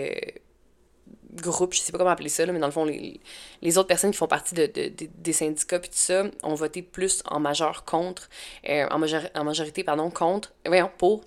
groupe, 1.40 1.74
je 1.74 1.80
sais 1.80 1.92
pas 1.92 1.98
comment 1.98 2.10
appeler 2.10 2.28
ça, 2.28 2.44
mais 2.46 2.58
dans 2.58 2.66
le 2.66 2.72
fond, 2.72 2.84
les, 2.84 3.20
les, 3.62 3.78
autres 3.78 3.88
personnes 3.88 4.10
qui 4.10 4.16
font 4.16 4.26
partie 4.26 4.54
de, 4.54 4.66
de, 4.66 4.92
des 4.98 5.32
syndicats 5.32 5.78
puis 5.78 5.90
tout 5.90 5.96
ça 5.96 6.24
ont 6.42 6.54
voté 6.54 6.82
plus 6.82 7.22
en 7.26 7.40
majeur 7.40 7.84
contre, 7.84 8.28
euh, 8.68 8.86
en, 8.90 9.02
en, 9.34 9.44
majorité, 9.44 9.84
pardon, 9.84 10.10
contre, 10.10 10.52
voyons, 10.66 10.90
pour, 10.98 11.24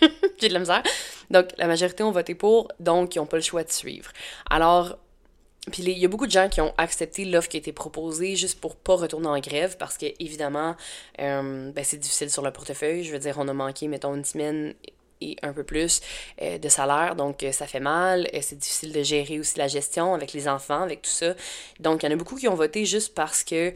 j'ai 0.38 0.48
de 0.48 0.52
la 0.54 0.60
misère. 0.60 0.82
Donc, 1.30 1.48
la 1.56 1.66
majorité 1.66 2.02
ont 2.02 2.10
voté 2.10 2.34
pour, 2.34 2.68
donc 2.80 3.14
ils 3.14 3.18
n'ont 3.18 3.26
pas 3.26 3.36
le 3.36 3.42
choix 3.42 3.64
de 3.64 3.72
suivre. 3.72 4.10
Alors, 4.50 4.98
puis 5.70 5.82
il 5.82 5.98
y 5.98 6.04
a 6.04 6.08
beaucoup 6.08 6.26
de 6.26 6.32
gens 6.32 6.48
qui 6.48 6.60
ont 6.60 6.74
accepté 6.76 7.24
l'offre 7.24 7.48
qui 7.48 7.56
a 7.56 7.60
été 7.60 7.72
proposée 7.72 8.36
juste 8.36 8.60
pour 8.60 8.76
pas 8.76 8.96
retourner 8.96 9.28
en 9.28 9.38
grève 9.38 9.76
parce 9.78 9.96
que, 9.96 10.06
évidemment, 10.18 10.76
euh, 11.20 11.70
ben, 11.72 11.84
c'est 11.84 11.96
difficile 11.96 12.30
sur 12.30 12.42
le 12.42 12.50
portefeuille. 12.50 13.02
Je 13.02 13.12
veux 13.12 13.18
dire, 13.18 13.36
on 13.38 13.48
a 13.48 13.54
manqué, 13.54 13.88
mettons, 13.88 14.14
une 14.14 14.24
semaine 14.24 14.74
et 15.22 15.36
un 15.42 15.54
peu 15.54 15.64
plus 15.64 16.02
euh, 16.42 16.58
de 16.58 16.68
salaire. 16.68 17.16
Donc, 17.16 17.42
euh, 17.42 17.52
ça 17.52 17.66
fait 17.66 17.80
mal. 17.80 18.28
C'est 18.42 18.58
difficile 18.58 18.92
de 18.92 19.02
gérer 19.02 19.38
aussi 19.38 19.58
la 19.58 19.68
gestion 19.68 20.12
avec 20.12 20.34
les 20.34 20.48
enfants, 20.48 20.82
avec 20.82 21.00
tout 21.00 21.10
ça. 21.10 21.34
Donc, 21.80 22.02
il 22.02 22.06
y 22.06 22.08
en 22.10 22.12
a 22.12 22.16
beaucoup 22.16 22.36
qui 22.36 22.48
ont 22.48 22.54
voté 22.54 22.84
juste 22.84 23.14
parce 23.14 23.42
que 23.42 23.72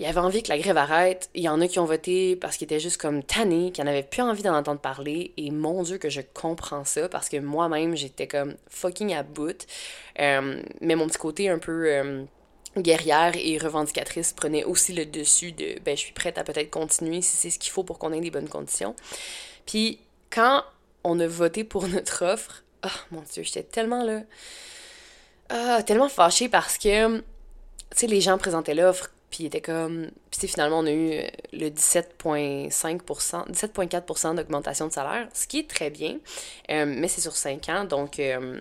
il 0.00 0.06
avait 0.06 0.18
envie 0.18 0.42
que 0.42 0.48
la 0.48 0.58
grève 0.58 0.78
arrête. 0.78 1.30
Il 1.34 1.42
y 1.42 1.48
en 1.48 1.60
a 1.60 1.68
qui 1.68 1.78
ont 1.78 1.84
voté 1.84 2.34
parce 2.34 2.56
qu'ils 2.56 2.64
étaient 2.64 2.80
juste 2.80 2.96
comme 2.96 3.22
tannés, 3.22 3.70
qui 3.70 3.82
n'avaient 3.82 4.02
plus 4.02 4.22
envie 4.22 4.42
d'en 4.42 4.56
entendre 4.56 4.80
parler. 4.80 5.32
Et 5.36 5.50
mon 5.50 5.82
Dieu, 5.82 5.98
que 5.98 6.08
je 6.08 6.22
comprends 6.34 6.84
ça 6.84 7.08
parce 7.08 7.28
que 7.28 7.36
moi-même, 7.36 7.96
j'étais 7.96 8.26
comme 8.26 8.56
fucking 8.68 9.14
à 9.14 9.22
bout. 9.22 9.66
mais 10.18 10.96
mon 10.96 11.06
petit 11.06 11.18
côté 11.18 11.48
un 11.50 11.58
peu 11.58 12.26
guerrière 12.78 13.32
et 13.36 13.58
revendicatrice 13.58 14.32
prenait 14.32 14.64
aussi 14.64 14.92
le 14.92 15.04
dessus 15.04 15.52
de 15.52 15.78
ben, 15.84 15.96
je 15.96 16.02
suis 16.02 16.12
prête 16.12 16.38
à 16.38 16.44
peut-être 16.44 16.70
continuer 16.70 17.20
si 17.20 17.36
c'est 17.36 17.50
ce 17.50 17.58
qu'il 17.58 17.72
faut 17.72 17.82
pour 17.82 17.98
qu'on 17.98 18.12
ait 18.12 18.20
des 18.20 18.30
bonnes 18.30 18.48
conditions. 18.48 18.94
Puis 19.66 19.98
quand 20.30 20.64
on 21.04 21.18
a 21.20 21.26
voté 21.26 21.64
pour 21.64 21.86
notre 21.88 22.24
offre, 22.24 22.64
oh 22.84 22.88
mon 23.10 23.22
dieu, 23.22 23.42
j'étais 23.42 23.64
tellement 23.64 24.04
là. 24.04 24.22
Ah, 25.48 25.82
tellement 25.82 26.08
fâchée 26.08 26.48
parce 26.48 26.78
que, 26.78 27.18
tu 27.18 27.24
sais, 27.96 28.06
les 28.06 28.20
gens 28.20 28.38
présentaient 28.38 28.74
l'offre, 28.74 29.10
puis 29.30 29.46
étaient 29.46 29.60
comme. 29.60 30.10
Puis 30.30 30.48
finalement, 30.48 30.80
on 30.80 30.86
a 30.86 30.92
eu 30.92 31.22
le 31.52 31.68
17,5%, 31.68 33.50
17,4% 33.50 34.34
d'augmentation 34.34 34.88
de 34.88 34.92
salaire, 34.92 35.28
ce 35.32 35.46
qui 35.46 35.60
est 35.60 35.68
très 35.68 35.90
bien, 35.90 36.18
euh, 36.70 36.84
mais 36.86 37.08
c'est 37.08 37.20
sur 37.20 37.36
5 37.36 37.68
ans, 37.68 37.84
donc. 37.84 38.18
Euh, 38.18 38.60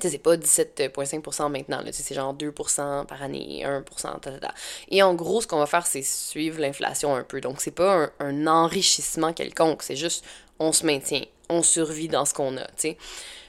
c'est 0.00 0.18
pas 0.18 0.36
17,5% 0.36 1.50
maintenant, 1.50 1.82
c'est 1.90 2.14
genre 2.14 2.32
2% 2.32 3.06
par 3.06 3.20
année, 3.20 3.64
1%, 3.64 4.20
ta, 4.20 4.30
Et 4.88 5.02
en 5.02 5.12
gros, 5.14 5.40
ce 5.40 5.48
qu'on 5.48 5.58
va 5.58 5.66
faire, 5.66 5.88
c'est 5.88 6.02
suivre 6.02 6.60
l'inflation 6.60 7.16
un 7.16 7.24
peu. 7.24 7.40
Donc, 7.40 7.60
c'est 7.60 7.72
pas 7.72 8.10
un, 8.20 8.46
enrichissement 8.46 9.32
quelconque, 9.32 9.82
c'est 9.82 9.96
juste 9.96 10.24
on 10.60 10.70
se 10.70 10.86
maintient, 10.86 11.24
on 11.48 11.64
survit 11.64 12.06
dans 12.06 12.24
ce 12.24 12.32
qu'on 12.32 12.56
a, 12.58 12.64
tu 12.66 12.72
sais. 12.76 12.98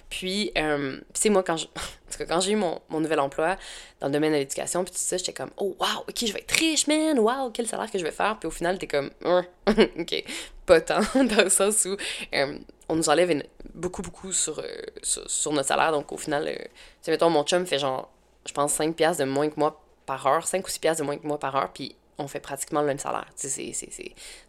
Puis, 0.09 0.51
euh, 0.57 1.00
sais, 1.13 1.29
moi, 1.29 1.43
quand 1.43 1.57
quand 2.27 2.41
j'ai 2.41 2.53
eu 2.53 2.55
mon, 2.55 2.81
nouvel 2.89 3.19
emploi 3.19 3.55
dans 4.00 4.07
le 4.07 4.13
domaine 4.13 4.31
de 4.31 4.37
l'éducation, 4.37 4.83
puis 4.83 4.91
tout 4.91 5.00
ça, 5.00 5.17
j'étais 5.17 5.33
comme, 5.33 5.51
oh, 5.57 5.75
wow, 5.79 6.03
ok, 6.07 6.25
je 6.25 6.33
vais 6.33 6.39
être 6.39 6.51
riche, 6.51 6.87
man, 6.87 7.19
wow, 7.19 7.51
quel 7.51 7.67
salaire 7.67 7.91
que 7.91 8.00
je 8.00 8.03
vais 8.03 8.11
faire. 8.11 8.37
Puis 8.39 8.48
au 8.48 8.51
final, 8.51 8.77
t'es 8.77 8.87
comme, 8.87 9.11
ok, 9.67 10.24
pas 10.65 10.81
tant, 10.81 11.01
dans 11.15 11.43
le 11.43 11.50
sens 11.50 11.85
où 11.85 11.95
euh, 12.33 12.57
on 12.87 12.95
nous 12.95 13.09
enlève 13.09 13.43
beaucoup, 13.74 14.01
beaucoup 14.01 14.31
sur, 14.33 14.59
euh, 14.59 14.63
sur, 15.03 15.53
notre 15.53 15.67
salaire. 15.67 15.91
Donc 15.91 16.11
au 16.11 16.17
final, 16.17 16.45
tu 16.45 16.69
sais, 17.01 17.11
mettons, 17.11 17.29
mon 17.29 17.43
chum 17.43 17.65
fait 17.65 17.79
genre, 17.79 18.11
je 18.48 18.53
pense, 18.53 18.74
5 18.74 18.95
piastres 18.95 19.24
de 19.24 19.29
moins 19.29 19.50
que 19.50 19.59
moi 19.59 19.81
par 20.05 20.25
heure, 20.25 20.48
5 20.48 20.65
ou 20.65 20.69
6 20.69 20.79
piastres 20.79 21.03
de 21.03 21.05
moins 21.05 21.17
que 21.17 21.27
moi 21.27 21.37
par 21.37 21.55
heure, 21.55 21.72
puis 21.72 21.95
on 22.17 22.27
fait 22.27 22.39
pratiquement 22.39 22.81
le 22.81 22.87
même 22.87 23.00
salaire. 23.00 23.27
C'est 23.35 23.74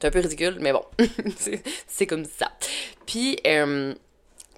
un 0.02 0.10
peu 0.10 0.20
ridicule, 0.20 0.58
mais 0.60 0.72
bon, 0.72 0.84
c'est 1.86 2.06
comme 2.06 2.24
ça. 2.24 2.50
Puis, 3.06 3.38
euh, 3.46 3.94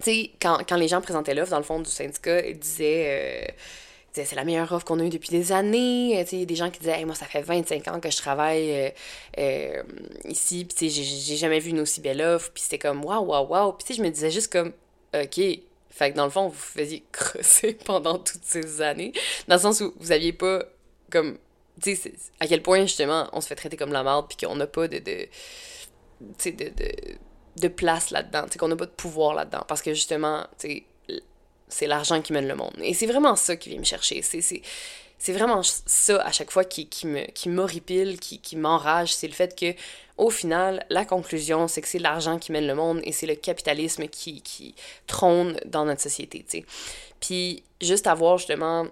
tu 0.03 0.11
sais, 0.11 0.31
quand, 0.41 0.59
quand, 0.69 0.77
les 0.77 0.89
gens 0.89 1.01
présentaient 1.01 1.35
l'offre, 1.35 1.51
dans 1.51 1.59
le 1.59 1.65
fond 1.65 1.81
du 1.81 1.91
syndicat, 1.91 2.47
ils 2.47 2.59
disaient... 2.59 3.47
Euh, 3.49 3.53
c'est 4.13 4.35
la 4.35 4.45
meilleure 4.45 4.71
offre 4.73 4.85
qu'on 4.85 5.01
a 5.01 5.05
eue 5.05 5.09
depuis 5.09 5.31
des 5.31 5.53
années. 5.53 6.21
Euh, 6.21 6.27
sais 6.27 6.45
des 6.45 6.55
gens 6.55 6.71
qui 6.71 6.81
disaient 6.81 7.03
moi, 7.07 7.15
ça 7.15 7.25
fait 7.25 7.41
25 7.41 7.89
ans 7.89 7.99
que 7.99 8.11
je 8.11 8.17
travaille 8.19 8.93
euh, 9.39 9.83
ici, 10.27 10.67
puis 10.67 10.91
j'ai 10.91 11.37
jamais 11.37 11.61
vu 11.61 11.71
une 11.71 11.81
aussi 11.81 12.03
belle 12.03 12.21
offre. 12.21 12.51
Puis 12.53 12.63
c'était 12.63 12.79
comme 12.79 13.03
waouh, 13.05 13.25
waouh, 13.25 13.47
waouh. 13.47 13.73
Puis 13.73 13.95
je 13.95 14.03
me 14.03 14.11
disais 14.11 14.31
juste 14.31 14.53
comme 14.53 14.73
OK. 15.15 15.41
Fait 15.91 16.11
que 16.11 16.17
dans 16.17 16.25
le 16.25 16.31
fond, 16.31 16.49
vous 16.49 16.59
faisiez 16.59 17.05
crosser 17.13 17.73
pendant 17.73 18.19
toutes 18.19 18.45
ces 18.45 18.83
années. 18.83 19.13
Dans 19.49 19.57
le 19.57 19.61
sens 19.63 19.81
où 19.81 19.95
vous 19.99 20.13
aviez 20.13 20.35
pas 20.35 20.63
comme 21.11 21.39
tu 21.81 21.97
sais, 21.97 22.13
à 22.39 22.47
quel 22.47 22.63
point, 22.63 22.83
justement, 22.83 23.29
on 23.33 23.41
se 23.41 23.47
fait 23.47 23.55
traiter 23.55 23.77
comme 23.77 23.93
la 23.93 24.03
merde, 24.03 24.27
puis 24.29 24.47
qu'on 24.47 24.57
n'a 24.57 24.67
pas 24.67 24.89
de, 24.89 24.99
de, 24.99 25.27
de, 26.21 26.51
de, 26.51 26.73
de 27.57 27.69
place 27.69 28.11
là-dedans, 28.11 28.47
sais, 28.51 28.59
qu'on 28.59 28.69
n'a 28.69 28.77
pas 28.77 28.87
de 28.87 28.91
pouvoir 28.91 29.35
là-dedans, 29.35 29.65
parce 29.69 29.83
que, 29.83 29.95
justement, 29.95 30.47
c'est 31.69 31.87
l'argent 31.87 32.21
qui 32.23 32.33
mène 32.33 32.49
le 32.49 32.55
monde. 32.55 32.75
Et 32.83 32.95
c'est 32.95 33.07
vraiment 33.07 33.37
ça 33.37 33.57
qui 33.57 33.71
vient 33.71 33.79
me 33.79 33.85
chercher. 33.85 34.23
C'est 34.23 35.33
vraiment 35.33 35.63
ça, 35.63 36.21
à 36.23 36.33
chaque 36.33 36.51
fois, 36.51 36.65
qui, 36.65 36.89
qui 36.89 37.07
qui 37.35 37.49
m'horripile, 37.49 38.19
qui, 38.19 38.41
qui 38.41 38.57
m'enrage, 38.57 39.15
c'est 39.15 39.29
le 39.29 39.35
fait 39.35 39.59
que, 39.59 39.75
au 40.19 40.31
final, 40.31 40.85
la 40.91 41.05
conclusion, 41.05 41.69
c'est 41.69 41.81
que 41.81 41.89
c'est 41.89 41.99
l'argent 41.99 42.39
qui 42.39 42.53
mène 42.53 42.67
le 42.67 42.75
monde 42.75 43.01
et 43.05 43.13
c'est 43.13 43.27
le 43.27 43.35
capitalisme 43.35 44.09
qui, 44.09 44.43
qui 44.43 44.75
trône 45.07 45.59
dans 45.65 45.85
notre 45.85 46.01
société, 46.01 46.45
tu 46.49 46.59
sais. 46.59 46.67
Puis, 47.21 47.63
juste 47.81 48.07
avoir, 48.07 48.39
justement, 48.39 48.87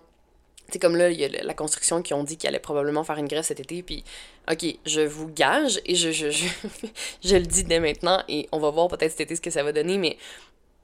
c'est 0.73 0.79
comme 0.79 0.97
là, 0.97 1.11
il 1.11 1.21
y 1.21 1.25
a 1.25 1.29
la 1.29 1.55
construction 1.55 2.03
qui 2.03 2.15
ont 2.15 2.25
dit 2.25 2.37
qu'ils 2.37 2.49
allaient 2.49 2.59
probablement 2.59 3.05
faire 3.05 3.17
une 3.19 3.29
grève 3.29 3.45
cet 3.45 3.61
été, 3.61 3.83
puis 3.83 4.05
ok, 4.51 4.65
je 4.87 5.01
vous 5.01 5.29
gage, 5.29 5.81
et 5.87 5.95
je, 5.97 7.37
le 7.37 7.41
dis 7.41 7.65
dès 7.65 7.81
maintenant, 7.81 8.23
et 8.29 8.49
on 8.53 8.59
va 8.59 8.71
voir 8.71 8.89
peut-être 8.89 9.13
cet 9.13 9.23
été 9.23 9.37
ce 9.37 9.41
que 9.41 9.51
ça 9.51 9.63
va 9.63 9.73
donner, 9.73 9.99
mais 9.99 10.17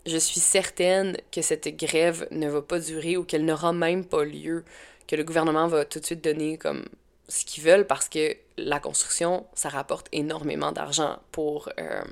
je 0.07 0.17
suis 0.17 0.41
certaine 0.41 1.17
que 1.33 1.43
cette 1.43 1.77
grève 1.77 2.29
ne 2.31 2.49
va 2.49 2.63
pas 2.63 2.79
durer 2.79 3.17
ou 3.17 3.25
qu'elle 3.25 3.45
n'aura 3.45 3.73
même 3.73 4.05
pas 4.05 4.25
lieu, 4.25 4.65
que 5.09 5.17
le 5.17 5.25
gouvernement 5.25 5.67
va 5.67 5.85
tout 5.85 6.01
de 6.01 6.07
suite 6.07 6.23
donner 6.23 6.59
comme 6.59 6.85
ce 7.29 7.45
qu'ils 7.45 7.65
veulent 7.65 7.87
parce 7.87 8.09
que 8.09 8.37
la 8.57 8.79
construction, 8.79 9.47
ça 9.55 9.69
rapporte 9.69 10.07
énormément 10.13 10.73
d'argent 10.73 11.19
pour, 11.33 11.69
euh, 11.81 12.03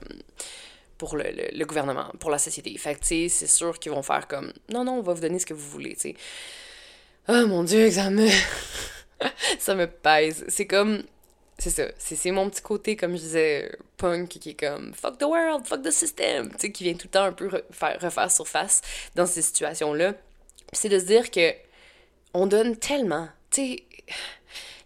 pour 0.98 1.16
le, 1.16 1.24
le, 1.52 1.64
gouvernement, 1.64 2.06
pour 2.18 2.30
la 2.30 2.38
société. 2.38 2.76
Fait 2.78 2.96
que, 2.96 3.06
c'est 3.06 3.28
sûr 3.28 3.78
qu'ils 3.78 3.92
vont 3.92 4.02
faire 4.02 4.26
comme 4.26 4.52
non, 4.72 4.84
non, 4.84 4.98
on 4.98 5.02
va 5.02 5.14
vous 5.14 5.20
donner 5.20 5.38
ce 5.38 5.46
que 5.46 5.54
vous 5.54 5.70
voulez, 5.70 5.94
tu 5.94 6.00
sais. 6.00 6.14
Oh 7.28 7.46
mon 7.46 7.64
dieu, 7.64 7.90
ça 7.90 8.10
me. 8.10 8.28
ça 9.58 9.74
me 9.74 9.86
pèse. 9.86 10.44
C'est 10.48 10.66
comme. 10.66 11.02
C'est 11.58 11.70
ça. 11.70 11.84
C'est 11.98 12.30
mon 12.30 12.50
petit 12.50 12.62
côté, 12.62 12.96
comme 12.96 13.12
je 13.12 13.22
disais, 13.22 13.72
punk, 13.96 14.28
qui 14.28 14.50
est 14.50 14.54
comme 14.60 14.92
fuck 14.92 15.18
the 15.18 15.24
world, 15.24 15.66
fuck 15.66 15.82
the 15.82 15.90
system. 15.90 16.50
Tu 16.52 16.58
sais, 16.58 16.72
qui 16.72 16.84
vient 16.84 16.94
tout 16.94 17.06
le 17.06 17.10
temps 17.12 17.24
un 17.24 17.32
peu 17.32 17.48
refaire, 17.48 17.98
refaire 18.00 18.30
surface 18.30 18.82
dans 19.14 19.26
ces 19.26 19.40
situations-là. 19.40 20.14
c'est 20.72 20.88
de 20.88 20.98
se 20.98 21.04
dire 21.04 21.30
que 21.30 21.52
on 22.34 22.46
donne 22.46 22.76
tellement. 22.76 23.28
Tu 23.50 23.60
sais 23.60 23.84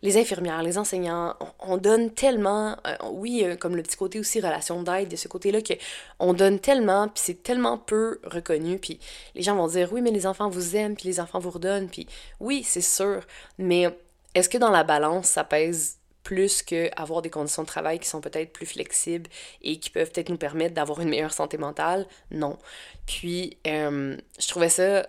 les 0.03 0.17
infirmières, 0.17 0.63
les 0.63 0.79
enseignants, 0.79 1.35
on, 1.59 1.77
donne 1.77 2.11
tellement, 2.11 2.77
euh, 2.87 2.97
oui, 3.11 3.43
euh, 3.45 3.57
comme 3.57 3.77
le 3.77 3.83
petit 3.83 3.97
côté 3.97 4.21
aussi 4.21 4.41
relation 4.41 4.83
d'aide, 4.83 5.09
de 5.09 5.17
ce 5.17 5.29
côté-là, 5.29 5.61
que 5.61 5.75
on 6.19 6.35
donne 6.35 6.61
tellement, 6.61 7.09
puis 7.09 7.23
c'est 7.25 7.43
tellement 7.43 7.79
peu 7.79 8.21
reconnu, 8.25 8.79
puis 8.79 9.01
les 9.35 9.43
gens 9.43 9.57
vont 9.57 9.69
dire, 9.69 9.93
oui, 9.93 10.01
mais 10.01 10.11
les 10.11 10.27
enfants 10.27 10.49
vous 10.49 10.77
aiment, 10.77 10.95
puis 10.95 11.09
les 11.09 11.21
enfants 11.21 11.39
vous 11.39 11.51
redonnent, 11.51 11.89
puis 11.89 12.07
oui, 12.41 12.63
c'est 12.65 12.81
sûr, 12.81 13.23
mais 13.59 13.89
est-ce 14.35 14.49
que 14.49 14.59
dans 14.59 14.71
la 14.71 14.85
balance, 14.85 15.27
ça 15.27 15.45
pèse 15.45 15.99
plus 16.23 16.63
qu'avoir 16.63 17.23
des 17.23 17.31
conditions 17.31 17.63
de 17.63 17.69
travail 17.69 17.99
qui 17.99 18.07
sont 18.07 18.21
peut-être 18.21 18.53
plus 18.53 18.67
flexibles 18.67 19.31
et 19.63 19.81
qui 19.81 19.89
peuvent 19.89 20.11
peut-être 20.11 20.29
nous 20.29 20.37
permettre 20.37 20.75
d'avoir 20.75 21.01
une 21.01 21.09
meilleure 21.09 21.33
santé 21.33 21.57
mentale? 21.57 22.07
Non. 22.31 22.59
Puis, 23.07 23.57
euh, 23.67 24.17
je 24.39 24.49
trouvais 24.49 24.69
ça 24.69 25.07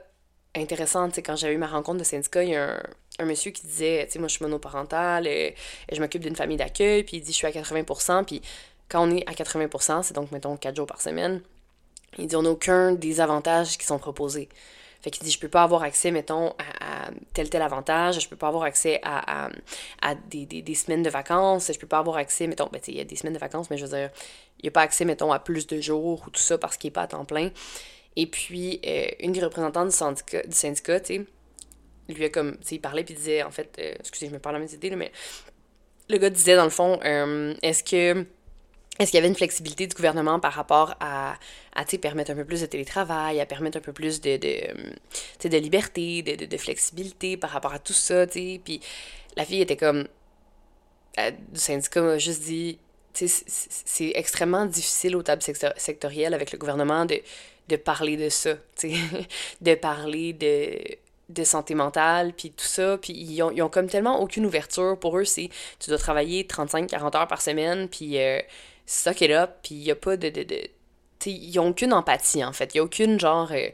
intéressant, 0.56 1.10
tu 1.10 1.16
sais, 1.16 1.22
quand 1.22 1.36
j'avais 1.36 1.54
eu 1.54 1.58
ma 1.58 1.68
rencontre 1.68 2.00
de 2.00 2.04
syndicat, 2.04 2.44
il 2.44 2.52
y 2.52 2.56
a 2.56 2.72
un 2.72 2.84
un 3.20 3.26
monsieur 3.26 3.52
qui 3.52 3.66
disait, 3.66 4.06
tu 4.06 4.14
sais, 4.14 4.20
moi 4.20 4.28
je 4.28 4.36
suis 4.36 4.44
monoparentale, 4.44 5.28
et, 5.28 5.56
je 5.92 6.00
m'occupe 6.00 6.22
d'une 6.22 6.36
famille 6.36 6.58
d'accueil, 6.58 7.04
puis 7.04 7.18
il 7.18 7.22
dit 7.22 7.32
je 7.32 7.38
suis 7.38 7.48
à 7.48 7.52
80%, 7.52 8.26
puis 8.26 8.42
quand 8.88 9.08
on 9.08 9.16
est 9.16 9.28
à 9.28 9.34
80%, 9.34 10.04
c'est 10.04 10.14
donc 10.14 10.32
mettons 10.32 10.58
4 10.58 10.76
jours 10.76 10.88
par 10.88 11.02
semaine, 11.02 11.42
il 12.18 12.28
dit 12.28 12.36
on 12.36 12.42
n'a 12.42 12.50
aucun 12.50 12.94
des 12.94 13.22
avantages 13.22 13.78
qui 13.78 13.86
sont 13.86 14.00
proposés. 14.00 14.50
Fait 15.02 15.12
qu'il 15.12 15.24
dit, 15.24 15.32
je 15.32 15.40
peux 15.40 15.48
pas 15.48 15.64
avoir 15.64 15.84
accès, 15.84 16.12
mettons, 16.12 16.50
à, 16.82 17.10
tel 17.34 17.50
tel 17.50 17.62
avantage, 17.62 18.20
je 18.20 18.28
peux 18.28 18.36
pas 18.36 18.50
avoir 18.50 18.64
accès 18.64 19.00
à, 19.02 19.50
à, 20.02 20.16
des, 20.30 20.46
des, 20.46 20.76
semaines 20.76 21.04
de 21.04 21.10
vacances, 21.10 21.72
je 21.74 21.80
peux 21.80 21.88
pas 21.88 22.00
avoir 22.00 22.18
accès, 22.18 22.48
mettons, 22.48 22.68
ben, 22.70 22.82
il 22.86 22.98
y 22.98 23.00
a 23.00 23.06
des 23.06 23.16
semaines 23.16 23.34
de 23.34 23.40
vacances, 23.40 23.70
mais 23.70 23.78
je 23.78 23.86
veux 23.86 23.98
dire, 23.98 24.10
il 24.60 24.64
n'y 24.64 24.68
a 24.68 24.72
pas 24.72 24.82
accès, 24.82 25.06
mettons, 25.06 25.32
à 25.32 25.40
plus 25.40 25.68
de 25.68 25.80
jours 25.80 26.24
ou 26.28 26.30
tout 26.30 26.42
ça 26.42 26.58
parce 26.58 26.76
qu'il 26.76 26.90
n'est 26.90 26.94
pas 26.94 27.04
à 27.04 27.08
temps 27.08 27.24
plein. 27.24 27.50
Et 28.18 28.28
puis, 28.28 28.82
euh, 28.86 29.08
une 29.22 29.32
des 29.32 29.42
représentantes 29.42 29.88
du 29.88 29.96
syndicat, 29.96 30.44
du 30.44 30.56
syndicat 30.56 31.00
tu 31.00 31.16
sais, 31.16 31.26
lui 32.14 32.26
a 32.26 32.30
comme, 32.30 32.58
tu 32.58 32.68
sais, 32.68 32.76
il 32.76 32.80
parlait 32.80 33.04
puis 33.04 33.14
disait, 33.14 33.44
en 33.44 33.52
fait, 33.52 33.76
euh, 33.80 33.94
excusez, 34.00 34.28
je 34.28 34.34
me 34.34 34.40
parle 34.40 34.56
à 34.56 34.60
mes 34.60 34.74
idées, 34.74 34.90
mais 34.96 35.12
le 36.10 36.18
gars 36.18 36.30
disait, 36.30 36.56
dans 36.56 36.64
le 36.64 36.70
fond, 36.70 37.00
euh, 37.04 37.54
est-ce 37.62 37.84
que 37.84 38.26
est-ce 39.00 39.12
qu'il 39.12 39.18
y 39.18 39.20
avait 39.20 39.30
une 39.30 39.36
flexibilité 39.36 39.88
du 39.88 39.96
gouvernement 39.96 40.42
par 40.42 40.52
rapport 40.52 40.96
à, 41.00 41.36
à 41.74 41.86
permettre 41.86 42.32
un 42.32 42.36
peu 42.36 42.44
plus 42.44 42.60
de 42.60 42.66
télétravail, 42.66 43.40
à 43.40 43.46
permettre 43.46 43.78
un 43.78 43.82
peu 43.82 43.94
plus 43.94 44.20
de, 44.20 44.36
de, 44.36 45.48
de 45.48 45.58
liberté, 45.58 46.22
de, 46.22 46.46
de, 46.46 46.58
flexibilité 46.58 47.38
par 47.38 47.52
rapport 47.52 47.74
à 47.74 47.80
tout 47.80 47.94
ça, 47.94 48.28
tu 48.28 48.34
sais? 48.34 48.62
Puis 48.62 48.82
la 49.38 49.46
fille 49.46 49.62
était 49.62 49.78
comme... 49.78 50.06
du 51.18 51.60
syndicat 51.60 52.02
m'a 52.02 52.18
juste 52.18 52.42
dit, 52.44 52.78
c'est 53.14 54.12
extrêmement 54.16 54.66
difficile 54.66 55.16
aux 55.16 55.24
tables 55.24 55.44
sectorielles 55.78 56.34
avec 56.34 56.52
le 56.52 56.58
gouvernement 56.58 57.06
de, 57.06 57.22
de 57.70 57.76
parler 57.76 58.18
de 58.18 58.30
ça, 58.30 58.56
de 59.62 59.76
parler 59.76 60.34
de, 60.34 60.78
de 61.30 61.44
santé 61.44 61.76
mentale, 61.76 62.34
puis 62.34 62.52
tout 62.52 62.66
ça, 62.66 62.98
puis 62.98 63.14
ils 63.14 63.42
ont, 63.42 63.52
ils 63.52 63.62
ont, 63.62 63.70
comme 63.70 63.88
tellement 63.88 64.22
aucune 64.22 64.46
ouverture. 64.46 64.98
Pour 65.00 65.18
eux, 65.18 65.26
c'est 65.26 65.50
tu 65.80 65.90
dois 65.90 66.00
travailler 66.00 66.44
35-40 66.44 67.18
heures 67.18 67.28
par 67.28 67.42
semaine, 67.42 67.88
puis 67.88 68.18
euh, 68.18 68.40
est 68.40 69.28
là, 69.28 69.48
puis 69.48 69.76
il 69.76 69.84
n'y 69.84 69.92
a 69.92 69.96
pas 69.96 70.18
de... 70.18 70.30
de, 70.30 70.44
de 70.44 70.70
ils 71.26 71.56
n'ont 71.56 71.68
aucune 71.70 71.92
empathie, 71.94 72.46
en 72.46 72.54
fait. 72.54 72.74
Il 72.74 72.78
n'y 72.78 72.80
a 72.80 72.84
aucune, 72.84 73.20
genre... 73.20 73.52
Euh, 73.52 73.70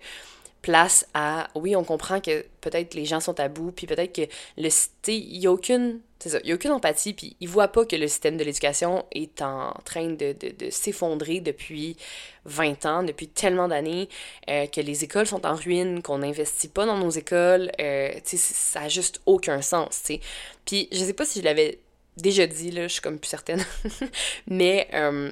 place 0.66 1.06
à 1.14 1.48
oui 1.54 1.76
on 1.76 1.84
comprend 1.84 2.20
que 2.20 2.44
peut-être 2.60 2.96
les 2.96 3.06
gens 3.06 3.20
sont 3.20 3.40
à 3.40 3.50
bout 3.50 3.72
puis 3.72 3.86
peut-être 3.86 4.16
que 4.16 4.24
le 4.58 4.70
il 5.08 5.38
y 5.38 5.46
a 5.46 5.52
aucune 5.52 6.00
c'est 6.20 6.30
ça. 6.30 6.40
Il 6.44 6.50
y 6.50 6.52
a 6.52 6.56
aucune 6.56 6.72
empathie 6.72 7.14
puis 7.14 7.36
ils 7.40 7.50
voient 7.50 7.68
pas 7.68 7.86
que 7.86 7.96
le 7.96 8.08
système 8.08 8.38
de 8.38 8.44
l'éducation 8.44 9.06
est 9.12 9.42
en 9.42 9.74
train 9.84 10.08
de, 10.10 10.34
de, 10.34 10.50
de 10.58 10.70
s'effondrer 10.70 11.42
depuis 11.42 11.98
20 12.46 12.86
ans 12.86 13.04
depuis 13.04 13.28
tellement 13.28 13.68
d'années 13.68 14.08
euh, 14.50 14.66
que 14.68 14.82
les 14.82 15.04
écoles 15.04 15.28
sont 15.28 15.46
en 15.46 15.56
ruine 15.56 16.02
qu'on 16.02 16.20
n'investit 16.20 16.70
pas 16.70 16.86
dans 16.86 16.98
nos 16.98 17.10
écoles 17.10 17.70
euh, 17.82 18.12
ça 18.24 18.82
a 18.82 18.88
juste 18.88 19.22
aucun 19.26 19.62
sens 19.62 20.02
tu 20.06 20.14
sais. 20.14 20.20
Puis 20.66 20.88
je 20.92 21.00
sais 21.00 21.14
pas 21.14 21.26
si 21.26 21.40
je 21.40 21.46
l'avais 21.46 21.80
déjà 22.18 22.48
dit 22.48 22.72
là 22.72 22.88
je 22.88 22.94
suis 22.94 23.02
comme 23.02 23.20
plus 23.20 23.30
certaine 23.30 23.64
mais 24.48 24.88
euh, 24.94 25.32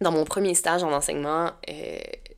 dans 0.00 0.12
mon 0.12 0.24
premier 0.24 0.54
stage 0.54 0.82
en 0.82 0.92
enseignement 0.92 1.52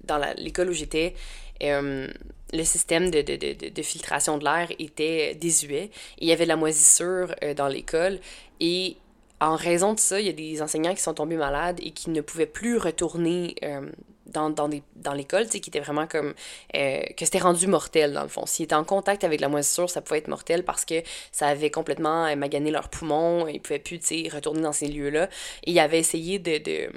dans 0.04 0.18
l'école 0.36 0.70
où 0.70 0.72
j'étais 0.72 1.14
euh, 1.62 2.08
le 2.52 2.64
système 2.64 3.10
de, 3.10 3.22
de, 3.22 3.36
de, 3.36 3.68
de 3.68 3.82
filtration 3.82 4.38
de 4.38 4.44
l'air 4.44 4.68
était 4.78 5.34
désuet. 5.34 5.90
il 6.18 6.28
y 6.28 6.32
avait 6.32 6.44
de 6.44 6.48
la 6.48 6.56
moisissure 6.56 7.34
euh, 7.42 7.54
dans 7.54 7.68
l'école. 7.68 8.18
Et 8.60 8.96
en 9.40 9.56
raison 9.56 9.94
de 9.94 10.00
ça, 10.00 10.20
il 10.20 10.26
y 10.26 10.30
a 10.30 10.32
des 10.32 10.60
enseignants 10.60 10.94
qui 10.94 11.02
sont 11.02 11.14
tombés 11.14 11.36
malades 11.36 11.80
et 11.82 11.92
qui 11.92 12.10
ne 12.10 12.20
pouvaient 12.20 12.46
plus 12.46 12.76
retourner 12.76 13.54
euh, 13.62 13.88
dans, 14.26 14.50
dans, 14.50 14.68
dans 14.96 15.12
l'école, 15.14 15.46
qui 15.46 15.56
étaient 15.58 15.80
vraiment 15.80 16.06
comme... 16.06 16.34
que 16.72 17.24
c'était 17.24 17.38
rendu 17.38 17.66
mortel, 17.66 18.12
dans 18.12 18.22
le 18.22 18.28
fond. 18.28 18.46
S'ils 18.46 18.64
étaient 18.64 18.74
en 18.74 18.84
contact 18.84 19.24
avec 19.24 19.40
la 19.40 19.48
moisissure, 19.48 19.90
ça 19.90 20.02
pouvait 20.02 20.18
être 20.18 20.28
mortel 20.28 20.64
parce 20.64 20.84
que 20.84 21.02
ça 21.32 21.48
avait 21.48 21.70
complètement 21.70 22.36
magané 22.36 22.70
leurs 22.70 22.90
poumons. 22.90 23.48
Ils 23.48 23.60
pouvaient 23.60 23.80
plus, 23.80 23.98
retourner 24.32 24.60
dans 24.60 24.72
ces 24.72 24.86
lieux-là. 24.86 25.28
Et 25.64 25.72
ils 25.72 25.78
avaient 25.80 25.98
essayé 25.98 26.38
de, 26.38 26.58
de, 26.58 26.92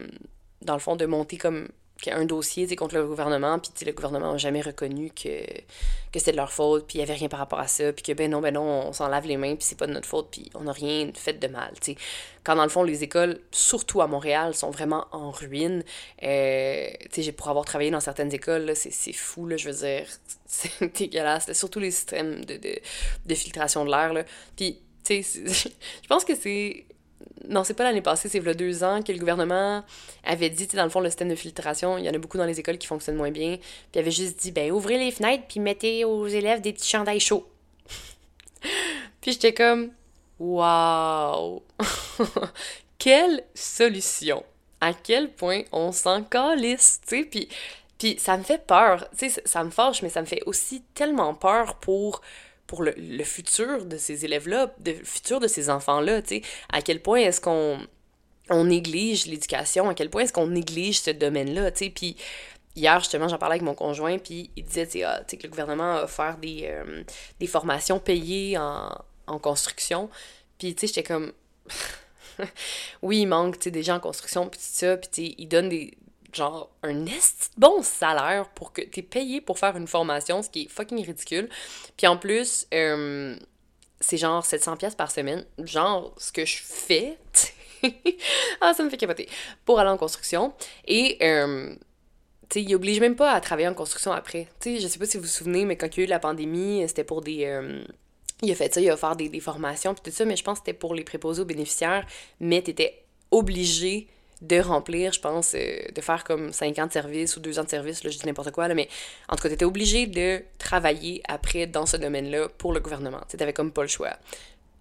dans 0.61 0.73
le 0.73 0.79
fond, 0.79 0.95
de 0.95 1.05
monter 1.05 1.37
comme 1.37 1.69
un 2.11 2.25
dossier 2.25 2.73
contre 2.75 2.95
le 2.95 3.05
gouvernement, 3.05 3.59
puis 3.59 3.71
le 3.85 3.91
gouvernement 3.91 4.31
n'a 4.31 4.37
jamais 4.37 4.61
reconnu 4.61 5.09
que, 5.11 5.45
que 6.11 6.19
c'était 6.19 6.31
de 6.31 6.37
leur 6.37 6.51
faute, 6.51 6.87
puis 6.87 6.97
il 6.97 6.99
n'y 6.99 7.03
avait 7.03 7.17
rien 7.17 7.29
par 7.29 7.39
rapport 7.39 7.59
à 7.59 7.67
ça, 7.67 7.91
puis 7.93 8.03
que 8.03 8.11
ben 8.13 8.29
non, 8.29 8.41
ben 8.41 8.53
non, 8.53 8.87
on 8.87 8.93
s'en 8.93 9.07
lave 9.07 9.27
les 9.27 9.37
mains, 9.37 9.55
puis 9.55 9.65
c'est 9.65 9.77
pas 9.77 9.87
de 9.87 9.93
notre 9.93 10.07
faute, 10.07 10.29
puis 10.31 10.49
on 10.55 10.61
n'a 10.61 10.71
rien 10.71 11.09
fait 11.13 11.33
de 11.33 11.47
mal. 11.47 11.73
sais. 11.81 11.95
Quand 12.43 12.55
dans 12.55 12.63
le 12.63 12.69
fond, 12.69 12.83
les 12.83 13.03
écoles, 13.03 13.39
surtout 13.51 14.01
à 14.01 14.07
Montréal, 14.07 14.53
sont 14.53 14.71
vraiment 14.71 15.07
en 15.11 15.31
ruine, 15.31 15.83
euh, 16.23 16.89
pour 17.37 17.49
avoir 17.49 17.65
travaillé 17.65 17.91
dans 17.91 18.01
certaines 18.01 18.33
écoles, 18.33 18.73
c'est 18.75 19.13
fou, 19.13 19.49
je 19.55 19.69
veux 19.69 19.87
dire, 19.87 20.05
c'est 20.45 20.93
dégueulasse, 20.97 21.51
surtout 21.53 21.79
les 21.79 21.91
systèmes 21.91 22.43
de, 22.45 22.57
de, 22.57 22.75
de 23.25 23.35
filtration 23.35 23.85
de 23.85 23.91
l'air. 23.91 24.25
Puis, 24.55 24.79
tu 25.03 25.23
sais, 25.23 25.43
je 26.03 26.07
pense 26.07 26.25
que 26.25 26.35
c'est 26.35 26.85
non, 27.47 27.63
c'est 27.63 27.73
pas 27.73 27.83
l'année 27.83 28.01
passée, 28.01 28.29
c'est 28.29 28.37
il 28.37 28.45
y 28.45 28.49
a 28.49 28.53
deux 28.53 28.83
ans 28.83 29.01
que 29.01 29.11
le 29.11 29.19
gouvernement 29.19 29.83
avait 30.23 30.49
dit, 30.49 30.67
dans 30.67 30.83
le 30.83 30.89
fond, 30.89 30.99
le 30.99 31.09
système 31.09 31.29
de 31.29 31.35
filtration, 31.35 31.97
il 31.97 32.05
y 32.05 32.09
en 32.09 32.13
a 32.13 32.17
beaucoup 32.17 32.37
dans 32.37 32.45
les 32.45 32.59
écoles 32.59 32.77
qui 32.77 32.87
fonctionnent 32.87 33.17
moins 33.17 33.31
bien, 33.31 33.57
puis 33.91 33.99
avait 33.99 34.11
juste 34.11 34.39
dit, 34.41 34.51
ben, 34.51 34.71
ouvrez 34.71 34.97
les 34.97 35.11
fenêtres, 35.11 35.43
puis 35.47 35.59
mettez 35.59 36.05
aux 36.05 36.27
élèves 36.27 36.61
des 36.61 36.73
petits 36.73 36.89
chandails 36.89 37.19
chauds. 37.19 37.47
puis 39.21 39.33
j'étais 39.33 39.53
comme, 39.53 39.91
waouh! 40.39 41.61
Quelle 42.97 43.43
solution! 43.53 44.43
À 44.79 44.93
quel 44.93 45.31
point 45.31 45.61
on 45.71 45.93
s'en 45.93 46.23
calisse, 46.23 46.99
tu 47.07 47.19
sais, 47.19 47.23
puis, 47.23 47.47
puis 47.97 48.17
ça 48.19 48.35
me 48.35 48.43
fait 48.43 48.65
peur, 48.67 49.07
tu 49.17 49.29
sais, 49.29 49.41
ça 49.45 49.63
me 49.63 49.69
fâche, 49.69 50.01
mais 50.01 50.09
ça 50.09 50.19
me 50.19 50.25
fait 50.25 50.43
aussi 50.45 50.83
tellement 50.93 51.33
peur 51.33 51.75
pour 51.75 52.19
pour 52.67 52.83
le, 52.83 53.23
futur 53.23 53.85
de 53.85 53.97
ces 53.97 54.25
élèves-là, 54.25 54.73
le 54.85 54.93
futur 55.03 55.39
de 55.39 55.47
ces 55.47 55.69
enfants-là, 55.69 56.21
tu 56.21 56.37
sais, 56.37 56.41
à 56.71 56.81
quel 56.81 57.01
point 57.01 57.19
est-ce 57.19 57.41
qu'on 57.41 57.79
on 58.49 58.65
néglige 58.65 59.25
l'éducation, 59.25 59.89
à 59.89 59.93
quel 59.93 60.09
point 60.09 60.23
est-ce 60.23 60.33
qu'on 60.33 60.47
néglige 60.47 61.01
ce 61.01 61.11
domaine-là, 61.11 61.71
tu 61.71 61.85
sais, 61.85 61.89
puis 61.89 62.15
hier, 62.75 62.99
justement, 62.99 63.27
j'en 63.27 63.37
parlais 63.37 63.55
avec 63.55 63.63
mon 63.63 63.75
conjoint, 63.75 64.17
puis 64.17 64.49
il 64.55 64.65
disait, 64.65 64.87
tu 64.87 65.03
ah, 65.03 65.23
que 65.29 65.43
le 65.43 65.49
gouvernement 65.49 65.97
a 65.97 66.03
offert 66.03 66.37
des, 66.37 66.63
euh, 66.63 67.03
des 67.39 67.47
formations 67.47 67.99
payées 67.99 68.57
en, 68.57 68.89
en 69.27 69.39
construction, 69.39 70.09
puis, 70.57 70.75
tu 70.75 70.81
sais, 70.81 70.93
j'étais 70.93 71.03
comme... 71.03 71.33
oui, 73.01 73.21
il 73.21 73.25
manque, 73.27 73.59
tu 73.59 73.65
sais, 73.65 73.71
des 73.71 73.83
gens 73.83 73.95
en 73.95 73.99
construction, 73.99 74.47
puis 74.47 74.59
ça, 74.61 74.97
puis, 74.97 75.09
tu 75.11 75.25
sais, 75.25 75.35
ils 75.37 75.47
donnent 75.47 75.69
des, 75.69 75.97
genre 76.33 76.69
un 76.83 77.05
bon 77.57 77.81
salaire 77.81 78.49
pour 78.49 78.73
que 78.73 78.81
t'es 78.81 79.01
payé 79.01 79.41
pour 79.41 79.59
faire 79.59 79.77
une 79.77 79.87
formation, 79.87 80.41
ce 80.41 80.49
qui 80.49 80.63
est 80.63 80.69
fucking 80.69 81.05
ridicule. 81.05 81.49
Puis 81.97 82.07
en 82.07 82.17
plus, 82.17 82.67
euh, 82.73 83.35
c'est 83.99 84.17
genre 84.17 84.45
700 84.45 84.77
pièces 84.77 84.95
par 84.95 85.11
semaine, 85.11 85.45
genre 85.59 86.13
ce 86.17 86.31
que 86.31 86.45
je 86.45 86.57
fais. 86.63 87.17
ah, 88.61 88.73
ça 88.73 88.83
me 88.83 88.89
fait 88.89 88.97
capoter. 88.97 89.27
Pour 89.65 89.79
aller 89.79 89.89
en 89.89 89.97
construction. 89.97 90.53
Et, 90.85 91.17
euh, 91.21 91.75
tu 92.49 92.59
sais, 92.59 92.61
il 92.61 92.75
oblige 92.75 92.99
même 92.99 93.15
pas 93.15 93.31
à 93.31 93.41
travailler 93.41 93.67
en 93.67 93.73
construction 93.73 94.11
après. 94.11 94.47
Tu 94.59 94.75
sais, 94.75 94.81
je 94.81 94.87
sais 94.87 94.99
pas 94.99 95.05
si 95.05 95.17
vous 95.17 95.23
vous 95.23 95.29
souvenez, 95.29 95.65
mais 95.65 95.75
quand 95.75 95.87
il 95.95 95.99
y 95.99 96.03
a 96.03 96.05
eu 96.05 96.09
la 96.09 96.19
pandémie, 96.19 96.83
c'était 96.87 97.03
pour 97.03 97.21
des... 97.21 97.45
Euh, 97.45 97.83
il 98.41 98.51
a 98.51 98.55
fait 98.55 98.73
ça, 98.73 98.81
il 98.81 98.89
a 98.89 98.93
offert 98.93 99.15
des, 99.15 99.29
des 99.29 99.39
formations, 99.39 99.93
puis 99.93 100.03
tout 100.03 100.15
ça, 100.15 100.25
mais 100.25 100.35
je 100.35 100.43
pense 100.43 100.59
que 100.59 100.65
c'était 100.65 100.77
pour 100.77 100.95
les 100.95 101.05
préposés 101.05 101.41
aux 101.41 101.45
bénéficiaires, 101.45 102.05
mais 102.41 102.61
t'étais 102.61 103.03
obligé 103.31 104.07
de 104.43 104.59
remplir, 104.59 105.13
je 105.13 105.21
pense, 105.21 105.55
euh, 105.55 105.77
de 105.95 106.01
faire 106.01 106.23
comme 106.23 106.51
5 106.51 106.77
ans 106.79 106.87
de 106.87 106.91
service 106.91 107.37
ou 107.37 107.39
2 107.39 107.59
ans 107.59 107.63
de 107.63 107.69
service, 107.69 108.03
là, 108.03 108.09
je 108.09 108.17
dis 108.17 108.25
n'importe 108.25 108.51
quoi, 108.51 108.67
là, 108.67 108.75
mais 108.75 108.89
en 109.29 109.35
tout 109.35 109.43
cas, 109.43 109.49
tu 109.49 109.55
étais 109.55 109.65
obligé 109.65 110.05
de 110.05 110.43
travailler 110.59 111.23
après 111.27 111.65
dans 111.65 111.85
ce 111.85 111.97
domaine-là 111.97 112.49
pour 112.57 112.73
le 112.73 112.81
gouvernement. 112.81 113.21
Tu 113.29 113.37
n'avais 113.37 113.53
comme 113.53 113.71
pas 113.71 113.83
le 113.83 113.87
choix. 113.87 114.11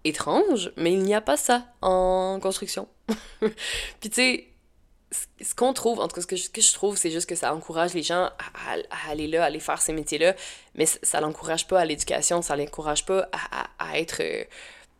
Étrange, 0.03 0.71
mais 0.75 0.91
il 0.91 0.99
n'y 0.99 1.15
a 1.15 1.21
pas 1.21 1.37
ça 1.37 1.65
en 1.81 2.39
construction. 2.41 2.89
Puis 3.39 4.09
tu 4.09 4.11
sais, 4.11 4.47
ce 5.41 5.55
qu'on 5.55 5.71
trouve, 5.71 6.01
en 6.01 6.09
tout 6.09 6.15
cas, 6.15 6.21
ce 6.21 6.49
que 6.49 6.61
je, 6.61 6.73
trouve, 6.73 6.97
c'est 6.97 7.11
juste 7.11 7.29
que 7.29 7.35
ça 7.35 7.55
encourage 7.55 7.93
les 7.93 8.03
gens 8.03 8.29
à, 8.65 9.09
aller 9.09 9.27
là, 9.27 9.43
à 9.43 9.45
aller 9.45 9.61
faire 9.61 9.81
ces 9.81 9.93
métiers-là, 9.93 10.35
mais 10.75 10.85
ça 10.85 11.21
l'encourage 11.21 11.67
pas 11.67 11.79
à 11.79 11.85
l'éducation, 11.85 12.41
ça 12.41 12.57
l'encourage 12.57 13.05
pas 13.05 13.29
à, 13.31 13.69
à, 13.79 13.97
être, 13.97 14.21
euh, 14.21 14.43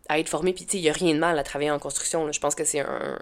à 0.07 0.19
être 0.19 0.29
formé. 0.29 0.53
Puis, 0.53 0.65
tu 0.65 0.71
sais, 0.71 0.77
il 0.77 0.83
n'y 0.83 0.89
a 0.89 0.93
rien 0.93 1.13
de 1.13 1.19
mal 1.19 1.37
à 1.37 1.43
travailler 1.43 1.71
en 1.71 1.79
construction. 1.79 2.31
Je 2.31 2.39
pense 2.39 2.55
que 2.55 2.63
c'est 2.63 2.79
un, 2.79 3.19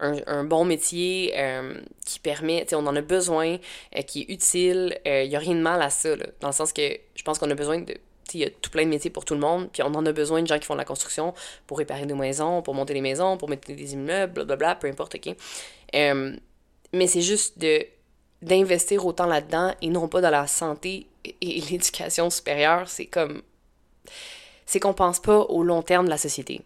un, 0.00 0.44
bon 0.44 0.64
métier 0.64 1.32
euh, 1.36 1.74
qui 2.06 2.18
permet, 2.18 2.66
on 2.74 2.86
en 2.86 2.96
a 2.96 3.00
besoin, 3.00 3.58
euh, 3.96 4.02
qui 4.02 4.22
est 4.22 4.32
utile. 4.32 4.98
Il 5.04 5.10
euh, 5.10 5.26
n'y 5.26 5.36
a 5.36 5.38
rien 5.38 5.54
de 5.54 5.60
mal 5.60 5.82
à 5.82 5.90
ça, 5.90 6.16
là, 6.16 6.26
dans 6.40 6.48
le 6.48 6.54
sens 6.54 6.72
que 6.72 6.82
je 7.14 7.22
pense 7.22 7.38
qu'on 7.38 7.50
a 7.50 7.54
besoin 7.54 7.80
de. 7.80 7.94
Il 8.32 8.40
y 8.40 8.44
a 8.44 8.50
tout 8.50 8.70
plein 8.70 8.84
de 8.84 8.88
métiers 8.90 9.10
pour 9.10 9.24
tout 9.24 9.34
le 9.34 9.40
monde, 9.40 9.68
puis 9.72 9.82
on 9.82 9.86
en 9.86 10.06
a 10.06 10.12
besoin 10.12 10.40
de 10.40 10.46
gens 10.46 10.58
qui 10.60 10.64
font 10.64 10.74
de 10.74 10.78
la 10.78 10.84
construction 10.84 11.34
pour 11.66 11.78
réparer 11.78 12.06
des 12.06 12.14
maisons, 12.14 12.62
pour 12.62 12.74
monter 12.74 12.94
des 12.94 13.00
maisons, 13.00 13.36
pour 13.36 13.48
mettre 13.48 13.66
des 13.66 13.92
immeubles, 13.92 14.32
blablabla, 14.32 14.76
peu 14.76 14.86
importe, 14.86 15.16
ok. 15.16 15.34
mais 15.92 17.06
c'est 17.08 17.22
juste 17.22 17.58
de 17.58 17.84
d'investir 18.40 19.04
autant 19.04 19.26
là-dedans 19.26 19.74
et 19.82 19.88
non 19.88 20.08
pas 20.08 20.20
dans 20.20 20.30
la 20.30 20.46
santé 20.46 21.08
et, 21.24 21.60
l'éducation 21.70 22.30
supérieure. 22.30 22.88
C'est 22.88 23.06
comme. 23.06 23.42
C'est 24.64 24.78
qu'on 24.78 24.94
pense 24.94 25.20
pas 25.20 25.38
au 25.38 25.64
long 25.64 25.82
terme 25.82 26.04
de 26.04 26.10
la 26.10 26.18
société. 26.18 26.60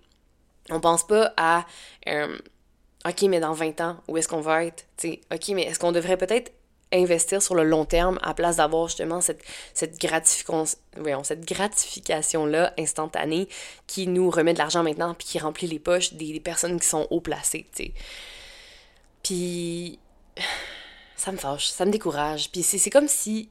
On 0.70 0.80
pense 0.80 1.06
pas 1.06 1.32
à. 1.38 1.64
OK, 3.06 3.22
mais 3.22 3.40
dans 3.40 3.52
20 3.52 3.80
ans, 3.80 3.96
où 4.08 4.16
est-ce 4.16 4.28
qu'on 4.28 4.40
va 4.40 4.64
être? 4.64 4.86
OK, 5.04 5.48
mais 5.50 5.62
est-ce 5.64 5.78
qu'on 5.78 5.92
devrait 5.92 6.16
peut-être 6.16 6.52
investir 6.92 7.42
sur 7.42 7.54
le 7.54 7.64
long 7.64 7.84
terme 7.84 8.18
à 8.22 8.34
place 8.34 8.56
d'avoir 8.56 8.88
justement 8.88 9.20
cette, 9.20 9.42
cette, 9.74 10.00
cette 10.00 11.44
gratification-là 11.46 12.72
instantanée 12.78 13.48
qui 13.86 14.06
nous 14.06 14.30
remet 14.30 14.52
de 14.52 14.58
l'argent 14.58 14.82
maintenant 14.82 15.14
puis 15.14 15.26
qui 15.26 15.38
remplit 15.38 15.66
les 15.66 15.78
poches 15.78 16.14
des, 16.14 16.40
personnes 16.40 16.78
qui 16.80 16.86
sont 16.86 17.06
haut 17.10 17.20
placées, 17.20 17.66
tu 17.74 17.84
sais? 17.84 17.92
Puis 19.22 19.98
ça 21.16 21.32
me 21.32 21.38
fâche, 21.38 21.68
ça 21.68 21.84
me 21.84 21.90
décourage. 21.90 22.50
Puis 22.52 22.62
c'est 22.62 22.90
comme 22.90 23.08
si 23.08 23.48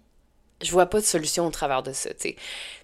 je 0.62 0.72
vois 0.72 0.86
pas 0.86 1.00
de 1.00 1.06
solution 1.06 1.48
au 1.48 1.52
travers 1.52 1.84
de 1.84 1.92
ça. 1.92 2.12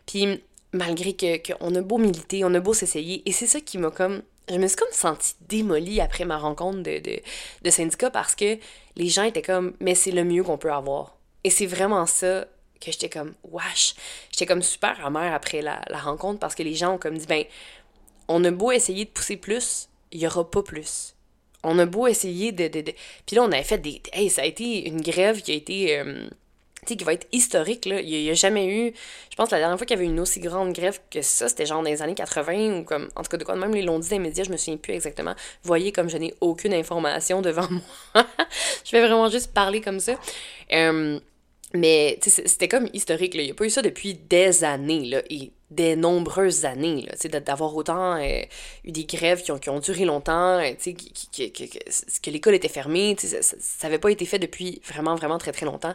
Puis 0.06 0.44
malgré 0.74 1.14
que 1.14 1.54
qu'on 1.54 1.74
a 1.76 1.82
beau 1.82 1.98
militer, 1.98 2.44
on 2.44 2.54
a 2.54 2.60
beau 2.60 2.74
s'essayer, 2.74 3.28
et 3.28 3.32
c'est 3.32 3.48
ça 3.48 3.62
qui 3.62 3.78
m'a 3.78 3.92
comme 3.92 4.22
je 4.50 4.56
me 4.56 4.68
suis 4.68 4.78
comme 4.78 4.92
sentie 4.92 5.36
démolie 5.42 6.02
après 6.02 6.26
ma 6.26 6.38
rencontre 6.38 6.80
de, 6.80 7.00
de, 7.00 7.70
syndicat 7.70 8.10
parce 8.10 8.36
que 8.36 8.58
les 8.96 9.08
gens 9.08 9.24
étaient 9.24 9.42
comme 9.42 9.74
mais 9.80 9.96
c'est 9.96 10.12
le 10.12 10.24
mieux 10.24 10.44
qu'on 10.44 10.58
peut 10.58 10.72
avoir. 10.72 11.16
Et 11.44 11.50
c'est 11.50 11.66
vraiment 11.66 12.06
ça 12.06 12.46
que 12.82 12.92
j'étais 12.92 13.10
comme 13.10 13.34
wesh. 13.44 13.96
J'étais 14.32 14.46
comme 14.46 14.62
super 14.62 15.06
amère 15.06 15.34
après 15.34 15.62
la, 15.62 15.82
rencontre 15.94 16.40
parce 16.40 16.56
que 16.56 16.64
les 16.64 16.76
gens 16.76 16.96
ont 16.96 16.98
comme 16.98 17.18
dit 17.18 17.28
ben 17.28 17.44
on 18.28 18.44
a 18.44 18.52
beau 18.52 18.72
essayer 18.72 19.06
de 19.06 19.10
pousser 19.10 19.38
plus, 19.38 19.90
il 20.12 20.22
y 20.22 20.28
aura 20.28 20.50
pas 20.50 20.64
plus. 20.64 21.16
On 21.64 21.78
a 21.80 21.86
beau 21.86 22.08
essayer 22.08 22.52
de, 22.52 22.68
de, 22.70 22.82
de... 22.82 22.94
Puis 23.26 23.36
là, 23.36 23.44
on 23.44 23.52
avait 23.52 23.64
fait 23.64 23.80
des... 23.80 24.02
Hey, 24.14 24.30
ça 24.30 24.44
a 24.44 24.46
été 24.46 24.88
une 24.88 25.02
grève 25.02 25.42
qui 25.42 25.52
a 25.52 25.56
été... 25.56 26.00
Euh, 26.00 26.30
qui 26.86 27.04
va 27.04 27.14
être 27.14 27.28
historique, 27.32 27.86
là. 27.86 28.02
Il 28.02 28.10
n'y 28.10 28.30
a, 28.30 28.34
jamais 28.34 28.68
eu. 28.68 28.94
Je 29.30 29.36
pense 29.36 29.50
que 29.50 29.56
la 29.56 29.60
dernière 29.60 29.78
fois 29.78 29.86
qu'il 29.86 29.98
y 29.98 30.00
avait 30.00 30.10
une 30.10 30.20
aussi 30.20 30.40
grande 30.40 30.74
grève 30.74 31.00
que 31.12 31.22
ça, 31.22 31.48
c'était 31.50 31.66
genre 31.66 31.82
dans 31.82 31.90
les 31.90 32.02
années 32.02 32.16
80 32.16 32.80
ou 32.80 32.84
comme. 32.84 33.10
En 33.16 33.24
tout 33.24 33.30
cas, 33.30 33.38
de 33.38 33.44
quoi 33.44 33.56
même 33.56 33.74
les 33.74 33.84
dans 33.84 34.00
les 34.00 34.20
médias, 34.20 34.44
je 34.44 34.52
me 34.52 34.58
souviens 34.58 34.78
plus 34.78 34.94
exactement. 34.94 35.34
Voyez, 35.64 35.92
comme 35.92 36.10
je 36.10 36.18
n'ai 36.18 36.34
aucune 36.42 36.74
information 36.74 37.42
devant 37.42 37.68
moi. 38.16 38.26
je 38.86 38.92
vais 38.92 39.02
vraiment 39.02 39.30
juste 39.30 39.54
parler 39.54 39.82
comme 39.82 40.00
ça. 40.00 40.14
Euh, 40.74 41.20
mais 41.74 42.20
c'était 42.24 42.68
comme 42.68 42.90
historique, 42.94 43.36
il 43.36 43.44
n'y 43.44 43.52
a 43.52 43.54
pas 43.54 43.66
eu 43.66 43.70
ça 43.70 43.82
depuis 43.82 44.16
des 44.16 44.64
années, 44.64 45.06
là, 45.06 45.22
et 45.30 45.52
des 45.70 45.96
nombreuses 45.96 46.66
années, 46.66 47.08
d'avoir 47.46 47.76
autant 47.76 48.16
euh, 48.16 48.42
eu 48.84 48.92
des 48.92 49.04
grèves 49.04 49.44
qui 49.44 49.52
ont, 49.52 49.60
qui 49.60 49.70
ont 49.70 49.80
duré 49.80 50.04
longtemps, 50.04 50.58
euh, 50.58 50.72
que, 50.74 50.90
que, 50.90 52.20
que 52.22 52.30
l'école 52.32 52.56
était 52.56 52.70
fermée, 52.70 53.16
ça 53.20 53.56
n'avait 53.84 54.00
pas 54.00 54.10
été 54.10 54.26
fait 54.26 54.40
depuis 54.40 54.82
vraiment, 54.84 55.14
vraiment 55.14 55.38
très, 55.38 55.52
très 55.52 55.68
longtemps. 55.68 55.94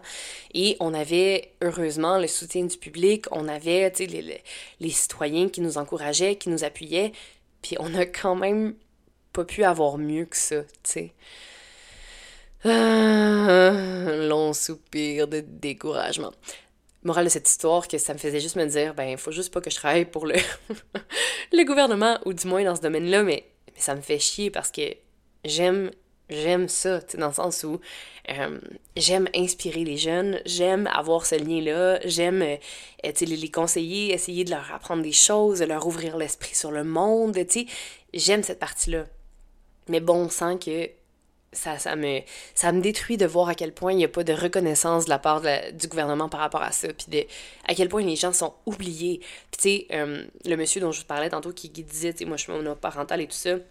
Et 0.53 0.77
on 0.79 0.95
avait, 0.95 1.55
heureusement, 1.61 2.19
le 2.19 2.29
soutien 2.29 2.65
du 2.65 2.77
public, 2.77 3.27
on 3.33 3.49
avait 3.49 3.93
les, 3.99 4.43
les, 4.79 4.91
citoyens 4.91 5.49
qui 5.49 5.61
nous 5.61 5.77
encourageaient, 5.77 6.37
qui 6.37 6.51
nous 6.51 6.63
appuyaient, 6.63 7.11
puis 7.63 7.77
on 7.81 7.95
a 7.95 8.07
quand 8.07 8.37
même 8.37 8.77
pas 9.33 9.45
pu 9.45 9.65
avoir 9.65 9.99
mieux 9.99 10.27
que 10.27 10.37
ça, 10.37 10.63
tu. 10.85 11.11
Ah, 12.65 13.73
long 14.27 14.55
soupir 14.55 15.29
de 15.29 15.41
découragement. 15.41 16.33
Morale 17.03 17.27
de 17.27 17.31
cette 17.31 17.49
histoire, 17.49 17.87
que 17.87 17.99
ça 17.99 18.15
me 18.15 18.19
faisait 18.19 18.41
juste 18.41 18.57
me 18.57 18.65
dire, 18.65 18.95
ben, 18.95 19.19
faut 19.19 19.33
juste 19.33 19.53
pas 19.53 19.61
que 19.61 19.69
je 19.69 19.77
travaille 19.77 20.07
pour 20.07 20.27
le, 20.27 20.37
le 21.53 21.65
gouvernement, 21.65 22.19
ou 22.25 22.33
du 22.33 22.47
moins 22.47 22.65
dans 22.65 22.75
ce 22.75 22.81
domaine-là, 22.81 23.23
mais, 23.23 23.45
mais 23.75 23.81
ça 23.81 23.95
me 23.95 24.01
fait 24.01 24.19
chier 24.19 24.51
parce 24.51 24.71
que 24.71 24.83
j'aime 25.45 25.91
j'aime 26.31 26.69
ça, 26.69 27.01
dans 27.19 27.29
le 27.29 27.35
sens 27.35 27.65
où 27.65 27.81
euh, 28.31 28.59
j'aime 28.97 29.29
inspirer 29.35 29.85
les 29.85 29.99
jeunes, 29.99 30.41
j'aime 30.47 30.87
avoir 30.87 31.27
ce 31.27 31.35
lien-là, 31.35 32.01
j'aime 32.07 32.41
euh, 32.41 32.57
les, 33.05 33.37
les 33.37 33.51
conseiller, 33.51 34.15
essayer 34.15 34.45
de 34.45 34.51
leur 34.51 34.73
apprendre 34.73 35.03
des 35.03 35.13
choses, 35.13 35.59
de 35.59 35.67
leur 35.67 35.87
ouvrir 35.87 36.17
l'esprit 36.17 36.55
sur 36.55 36.71
le 36.71 36.85
monde, 36.85 37.35
tu 37.35 37.61
sais, 37.61 37.67
j'aime 38.15 38.43
cette 38.43 38.59
partie-là. 38.59 39.05
Mais 39.89 40.01
bon, 40.01 40.25
on 40.25 40.29
sent 40.31 40.59
que 40.65 40.91
ça, 41.55 41.79
ça, 41.79 41.97
me, 41.97 42.21
ça 42.55 42.73
me 42.73 42.81
détruit 42.81 43.17
de 43.17 43.27
voir 43.27 43.49
à 43.49 43.55
quel 43.55 43.73
point 43.73 43.93
il 43.93 43.97
n'y 43.97 44.05
a 44.05 44.09
pas 44.09 44.25
de 44.25 44.33
reconnaissance 44.33 45.07
de 45.07 45.11
la 45.11 45.19
part 45.19 45.43
du 45.73 45.89
gouvernement 45.89 46.29
par 46.29 46.41
rapport 46.41 46.63
à 46.63 46.73
ça, 46.73 46.89
puis 46.89 47.27
à 47.67 47.75
quel 47.75 47.89
point 47.89 48.03
les 48.03 48.17
gens 48.17 48.33
sont 48.33 48.55
oubliés. 48.67 49.21
Puis 49.51 49.61
tu 49.61 49.63
sais, 49.63 49.97
euh, 49.97 50.25
le 50.45 50.57
monsieur 50.57 50.81
dont 50.81 50.93
je 50.93 51.01
vous 51.01 51.07
parlais 51.07 51.31
tantôt 51.31 51.53
qui, 51.53 51.69
disait, 51.69 52.13
tu 52.13 52.21
sais, 52.21 52.25
moi 52.25 52.37
je 52.37 52.43
suis 52.43 52.53
monoparentale 52.53 53.21
et 53.21 53.27
tout 53.27 53.33
ça, 53.33 53.57
tu 53.57 53.65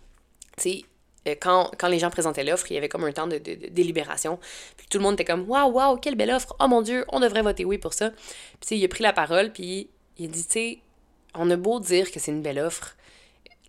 sais, 0.57 0.81
euh, 1.27 1.35
quand, 1.39 1.71
quand, 1.77 1.87
les 1.87 1.99
gens 1.99 2.09
présentaient 2.09 2.43
l'offre, 2.43 2.69
il 2.71 2.75
y 2.75 2.77
avait 2.77 2.89
comme 2.89 3.03
un 3.03 3.11
temps 3.11 3.27
de, 3.27 3.37
délibération. 3.37 4.39
Puis 4.77 4.87
tout 4.89 4.97
le 4.97 5.03
monde 5.03 5.13
était 5.13 5.25
comme 5.25 5.47
Waouh, 5.49 5.71
waouh, 5.71 5.97
quelle 5.97 6.15
belle 6.15 6.31
offre! 6.31 6.55
Oh 6.59 6.67
mon 6.67 6.81
Dieu, 6.81 7.05
on 7.09 7.19
devrait 7.19 7.41
voter 7.41 7.65
oui 7.65 7.77
pour 7.77 7.93
ça. 7.93 8.11
Puis 8.59 8.77
il 8.77 8.85
a 8.85 8.87
pris 8.87 9.03
la 9.03 9.13
parole, 9.13 9.51
puis 9.51 9.89
il 10.17 10.25
a 10.25 10.27
dit 10.27 10.45
Tu 10.45 10.51
sais, 10.51 10.79
on 11.35 11.49
a 11.49 11.55
beau 11.55 11.79
dire 11.79 12.11
que 12.11 12.19
c'est 12.19 12.31
une 12.31 12.41
belle 12.41 12.59
offre, 12.59 12.95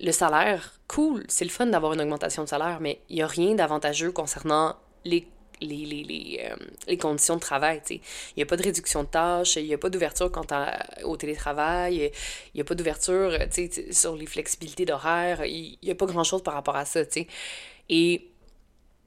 le 0.05 0.13
salaire, 0.13 0.75
cool, 0.87 1.25
c'est 1.29 1.45
le 1.45 1.51
fun 1.51 1.67
d'avoir 1.67 1.95
une 1.95 2.03
augmentation 2.03 2.45
de 2.45 2.49
salaire, 2.49 2.79
mais 2.81 3.01
il 3.09 3.17
n'y 3.17 3.23
a 3.23 3.27
rien 3.27 3.55
d'avantageux 3.55 4.13
concernant 4.13 4.77
les, 5.07 5.27
les, 5.63 5.87
les, 5.87 6.05
les, 6.05 6.51
euh, 6.91 6.97
conditions 6.99 7.37
de 7.37 7.41
travail. 7.41 7.81
Il 7.89 8.01
n'y 8.37 8.43
a 8.43 8.47
pas 8.47 8.57
de 8.57 8.63
réduction 8.63 9.03
de 9.03 9.09
tâches, 9.09 9.57
il 9.57 9.65
n'y 9.65 9.73
a 9.73 9.79
pas 9.79 9.89
d'ouverture 9.89 10.31
quant 10.31 10.47
au 11.05 11.17
télétravail, 11.17 12.13
il 12.53 12.57
n'y 12.57 12.61
a 12.61 12.65
pas 12.65 12.75
d'ouverture 12.75 13.33
sur 13.91 14.15
les 14.15 14.27
flexibilités 14.27 14.85
d'horaire, 14.85 15.47
il 15.47 15.79
n'y 15.83 15.91
a 15.91 15.95
pas 15.95 16.07
grand-chose 16.07 16.43
par 16.43 16.53
rapport 16.53 16.77
à 16.77 16.85
ça. 16.85 17.01
Et 17.89 18.31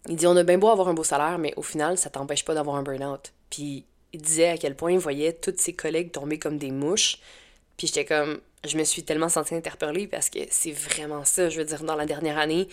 il 0.10 0.16
dit 0.16 0.26
on 0.26 0.36
a 0.36 0.44
bien 0.44 0.58
beau 0.58 0.70
avoir 0.70 0.88
un 0.88 0.96
beau 0.96 1.04
salaire, 1.04 1.38
mais 1.38 1.54
au 1.58 1.62
final, 1.64 2.00
ça 2.00 2.10
t'empêche 2.10 2.44
pas 2.44 2.56
d'avoir 2.56 2.76
un 2.76 2.84
burn-out. 2.84 3.34
Puis 3.52 3.86
il 4.14 4.22
disait 4.22 4.50
à 4.50 4.58
quel 4.58 4.76
point 4.76 4.94
il 4.94 5.00
voyait 5.00 5.34
tous 5.34 5.54
ses 5.58 5.74
collègues 5.74 6.12
tomber 6.12 6.40
comme 6.40 6.58
des 6.58 6.72
mouches. 6.72 7.20
Puis 7.78 7.86
j'étais 7.86 8.06
comme, 8.06 8.40
je 8.66 8.78
me 8.78 8.84
suis 8.84 9.04
tellement 9.04 9.30
sentie 9.30 9.56
interpellée 9.56 10.08
parce 10.08 10.30
que 10.30 10.40
c'est 10.50 10.72
vraiment 10.72 11.26
ça. 11.26 11.50
Je 11.50 11.60
veux 11.60 11.66
dire, 11.66 11.84
dans 11.84 11.96
la 11.96 12.06
dernière 12.06 12.38
année, 12.38 12.68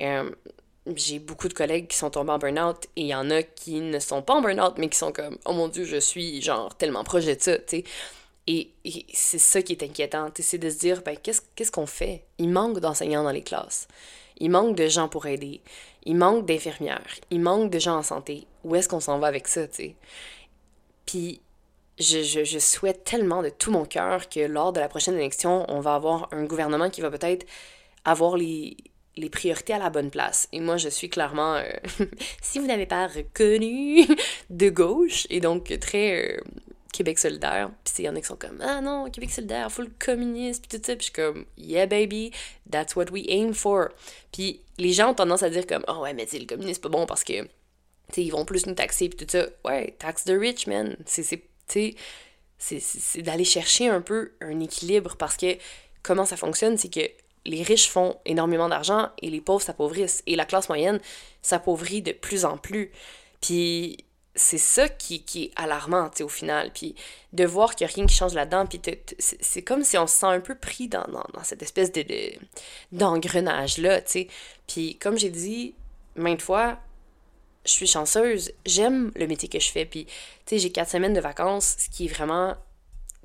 euh, 0.00 0.30
j'ai 0.94 1.18
beaucoup 1.18 1.48
de 1.48 1.54
collègues 1.54 1.88
qui 1.88 1.96
sont 1.96 2.10
tombés 2.10 2.32
en 2.32 2.38
burn-out 2.38 2.86
et 2.96 3.02
il 3.02 3.06
y 3.06 3.14
en 3.14 3.30
a 3.30 3.42
qui 3.42 3.80
ne 3.80 3.98
sont 3.98 4.22
pas 4.22 4.34
en 4.34 4.42
burn-out, 4.42 4.74
mais 4.78 4.88
qui 4.88 4.98
sont 4.98 5.12
comme 5.12 5.36
Oh 5.44 5.52
mon 5.52 5.68
Dieu, 5.68 5.84
je 5.84 5.96
suis 5.96 6.40
genre 6.42 6.74
tellement 6.76 7.04
proche 7.04 7.24
de 7.24 7.36
ça, 7.38 7.58
tu 7.58 7.78
sais. 7.78 7.84
Et, 8.48 8.70
c'est 9.12 9.38
ça 9.38 9.60
qui 9.60 9.72
est 9.72 9.82
inquiétant, 9.82 10.30
c'est 10.38 10.58
de 10.58 10.70
se 10.70 10.78
dire 10.78 11.02
ben, 11.02 11.16
qu'est-ce 11.16 11.72
qu'on 11.72 11.86
fait? 11.86 12.24
Il 12.38 12.50
manque 12.50 12.78
d'enseignants 12.78 13.24
dans 13.24 13.32
les 13.32 13.42
classes. 13.42 13.88
Il 14.38 14.50
manque 14.50 14.76
de 14.76 14.86
gens 14.86 15.08
pour 15.08 15.26
aider. 15.26 15.62
Il 16.04 16.16
manque 16.16 16.46
d'infirmières. 16.46 17.16
Il 17.30 17.40
manque 17.40 17.70
de 17.70 17.80
gens 17.80 17.96
en 17.96 18.02
santé. 18.02 18.46
Où 18.62 18.76
est-ce 18.76 18.88
qu'on 18.88 19.00
s'en 19.00 19.18
va 19.18 19.26
avec 19.26 19.48
ça, 19.48 19.66
tu 19.66 19.74
sais? 19.74 19.96
Puis 21.06 21.40
je, 21.98 22.58
souhaite 22.58 23.04
tellement 23.04 23.42
de 23.42 23.48
tout 23.48 23.70
mon 23.70 23.84
cœur 23.84 24.28
que 24.28 24.40
lors 24.40 24.72
de 24.72 24.80
la 24.80 24.88
prochaine 24.88 25.14
élection, 25.14 25.64
on 25.68 25.80
va 25.80 25.94
avoir 25.94 26.28
un 26.32 26.44
gouvernement 26.44 26.90
qui 26.90 27.00
va 27.00 27.10
peut-être 27.10 27.46
avoir 28.04 28.36
les, 28.36 28.76
priorités 29.32 29.72
à 29.72 29.78
la 29.78 29.90
bonne 29.90 30.10
place. 30.10 30.48
Et 30.52 30.60
moi, 30.60 30.76
je 30.76 30.88
suis 30.88 31.08
clairement, 31.08 31.54
euh, 31.54 31.70
si 32.42 32.58
vous 32.58 32.66
n'avez 32.66 32.86
pas 32.86 33.06
reconnu, 33.06 34.06
de 34.50 34.68
gauche, 34.68 35.26
et 35.30 35.40
donc 35.40 35.78
très 35.80 36.36
euh, 36.36 36.40
Québec 36.92 37.18
solidaire. 37.18 37.70
Puis 37.84 37.94
il 38.00 38.04
y 38.04 38.08
en 38.08 38.16
a 38.16 38.20
qui 38.20 38.26
sont 38.26 38.36
comme, 38.36 38.60
ah 38.60 38.80
non, 38.80 39.08
Québec 39.10 39.30
solidaire, 39.30 39.72
full 39.72 39.90
communiste, 39.98 40.66
puis 40.66 40.78
tout 40.78 40.84
ça. 40.84 40.96
Puis 40.96 41.06
je 41.06 41.12
suis 41.12 41.12
comme, 41.12 41.46
yeah 41.56 41.86
baby, 41.86 42.30
that's 42.70 42.94
what 42.94 43.06
we 43.10 43.24
aim 43.28 43.54
for. 43.54 43.88
Puis 44.32 44.60
les 44.76 44.92
gens 44.92 45.10
ont 45.10 45.14
tendance 45.14 45.42
à 45.42 45.48
dire 45.48 45.66
comme, 45.66 45.84
oh 45.88 46.00
ouais, 46.02 46.12
mais 46.12 46.26
le 46.32 46.46
communisme, 46.46 46.82
pas 46.82 46.88
bon 46.90 47.06
parce 47.06 47.24
que, 47.24 47.42
tu 47.42 47.48
sais, 48.12 48.22
ils 48.22 48.30
vont 48.30 48.44
plus 48.44 48.66
nous 48.66 48.74
taxer, 48.74 49.08
puis 49.08 49.24
tout 49.24 49.30
ça. 49.30 49.46
Ouais, 49.64 49.96
tax 49.98 50.24
the 50.24 50.34
rich, 50.38 50.66
man. 50.66 50.96
C'est 51.06 51.42
c'est 51.68 53.22
d'aller 53.22 53.44
chercher 53.44 53.88
un 53.88 54.00
peu 54.00 54.32
un 54.40 54.60
équilibre 54.60 55.16
parce 55.16 55.36
que 55.36 55.56
comment 56.02 56.24
ça 56.24 56.36
fonctionne, 56.36 56.78
c'est 56.78 56.92
que 56.92 57.08
les 57.44 57.62
riches 57.62 57.88
font 57.88 58.16
énormément 58.24 58.68
d'argent 58.68 59.08
et 59.22 59.30
les 59.30 59.40
pauvres 59.40 59.62
s'appauvrissent. 59.62 60.22
Et 60.26 60.36
la 60.36 60.44
classe 60.44 60.68
moyenne 60.68 61.00
s'appauvrit 61.42 62.02
de 62.02 62.12
plus 62.12 62.44
en 62.44 62.56
plus. 62.58 62.90
Puis 63.40 63.98
c'est 64.34 64.58
ça 64.58 64.88
qui, 64.88 65.22
qui 65.22 65.44
est 65.44 65.52
alarmant, 65.56 66.10
tu 66.10 66.22
au 66.22 66.28
final. 66.28 66.70
Puis 66.72 66.94
de 67.32 67.44
voir 67.44 67.74
qu'il 67.74 67.86
n'y 67.86 67.92
a 67.92 67.94
rien 67.94 68.06
qui 68.06 68.14
change 68.14 68.34
là-dedans, 68.34 68.66
puis 68.66 68.80
c'est 69.18 69.62
comme 69.62 69.82
si 69.82 69.96
on 69.96 70.06
se 70.06 70.16
sent 70.16 70.26
un 70.26 70.40
peu 70.40 70.54
pris 70.54 70.88
dans, 70.88 71.04
dans, 71.04 71.24
dans 71.32 71.44
cette 71.44 71.62
espèce 71.62 71.92
de 71.92 72.04
d'engrenage-là, 72.92 74.02
tu. 74.02 74.26
Puis 74.66 74.96
comme 74.96 75.18
j'ai 75.18 75.30
dit 75.30 75.74
maintes 76.16 76.42
fois, 76.42 76.78
je 77.66 77.72
suis 77.72 77.86
chanceuse, 77.86 78.52
j'aime 78.64 79.12
le 79.16 79.26
métier 79.26 79.48
que 79.48 79.60
je 79.60 79.70
fais, 79.70 79.84
puis, 79.84 80.06
tu 80.06 80.12
sais, 80.46 80.58
j'ai 80.58 80.70
quatre 80.70 80.90
semaines 80.90 81.14
de 81.14 81.20
vacances, 81.20 81.76
ce 81.78 81.90
qui 81.90 82.06
est 82.06 82.08
vraiment 82.08 82.56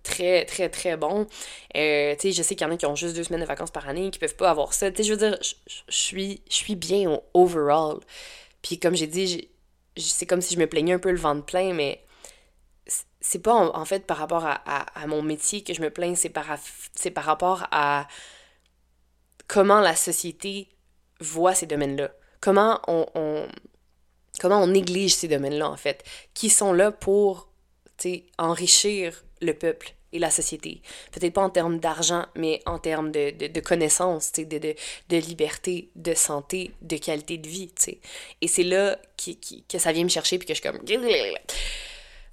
très, 0.04 0.46
très, 0.46 0.70
très 0.70 0.98
bon. 0.98 1.28
Euh, 1.76 2.16
tu 2.16 2.22
sais, 2.22 2.32
je 2.32 2.44
sais 2.44 2.56
qu'il 2.56 2.66
y 2.66 2.70
en 2.70 2.74
a 2.74 2.78
qui 2.78 2.86
ont 2.86 2.96
juste 2.96 3.16
deux 3.16 3.24
semaines 3.24 3.42
de 3.42 3.46
vacances 3.46 3.72
par 3.72 3.88
année, 3.88 4.12
qui 4.12 4.20
peuvent 4.20 4.36
pas 4.36 4.50
avoir 4.50 4.74
ça. 4.74 4.92
Tu 4.92 4.98
sais, 4.98 5.04
je 5.04 5.14
veux 5.14 5.18
dire, 5.18 5.38
je, 5.42 5.76
suis, 5.90 6.76
bien 6.76 7.10
au 7.10 7.24
overall. 7.34 8.00
Puis 8.62 8.80
comme 8.80 8.96
j'ai 8.96 9.08
dit, 9.08 9.50
c'est 9.98 10.26
comme 10.26 10.42
si 10.42 10.56
je 10.56 10.60
me 10.60 10.68
plaignais 10.68 10.94
un 10.94 11.00
peu 11.00 11.12
le 11.12 11.18
ventre 11.18 11.46
plein, 11.46 11.74
mais 11.74 12.04
c'est 13.20 13.40
pas 13.40 13.54
en, 13.54 13.86
fait 13.86 14.06
par 14.06 14.18
rapport 14.18 14.46
à, 14.46 15.08
mon 15.08 15.22
métier 15.22 15.64
que 15.64 15.74
je 15.74 15.82
me 15.82 15.90
plains, 15.90 16.16
c'est 16.16 16.30
par, 16.30 16.48
par 17.14 17.24
rapport 17.24 17.68
à 17.72 18.08
comment 19.48 19.80
la 19.80 19.96
société 19.96 20.70
voit 21.20 21.54
ces 21.54 21.68
domaines-là. 21.68 22.12
Comment 22.40 22.82
on 22.88 23.48
comment 24.42 24.62
on 24.62 24.68
néglige 24.68 25.14
ces 25.14 25.28
domaines-là, 25.28 25.70
en 25.70 25.78
fait, 25.78 26.04
qui 26.34 26.50
sont 26.50 26.74
là 26.74 26.92
pour 26.92 27.48
enrichir 28.40 29.24
le 29.42 29.54
peuple 29.54 29.94
et 30.12 30.18
la 30.18 30.32
société. 30.32 30.82
Peut-être 31.12 31.34
pas 31.34 31.44
en 31.44 31.52
termes 31.52 31.80
d'argent, 31.80 32.26
mais 32.36 32.60
en 32.66 32.80
termes 32.80 33.12
de, 33.12 33.30
de, 33.48 33.60
connaissances, 33.60 34.32
de, 34.34 34.44
de, 34.44 34.76
de, 35.10 35.18
liberté, 35.18 35.90
de 35.96 36.16
santé, 36.16 36.72
de 36.82 36.98
qualité 36.98 37.38
de 37.38 37.48
vie. 37.48 37.72
Et 38.42 38.48
c'est 38.48 38.64
là 38.64 38.98
qui, 39.18 39.38
qui, 39.38 39.64
que 39.66 39.78
ça 39.78 39.92
vient 39.92 40.04
me 40.04 40.10
chercher, 40.10 40.40
puis 40.40 40.48
que 40.48 40.54
je 40.56 40.60
suis 40.60 40.70
comme... 40.70 40.82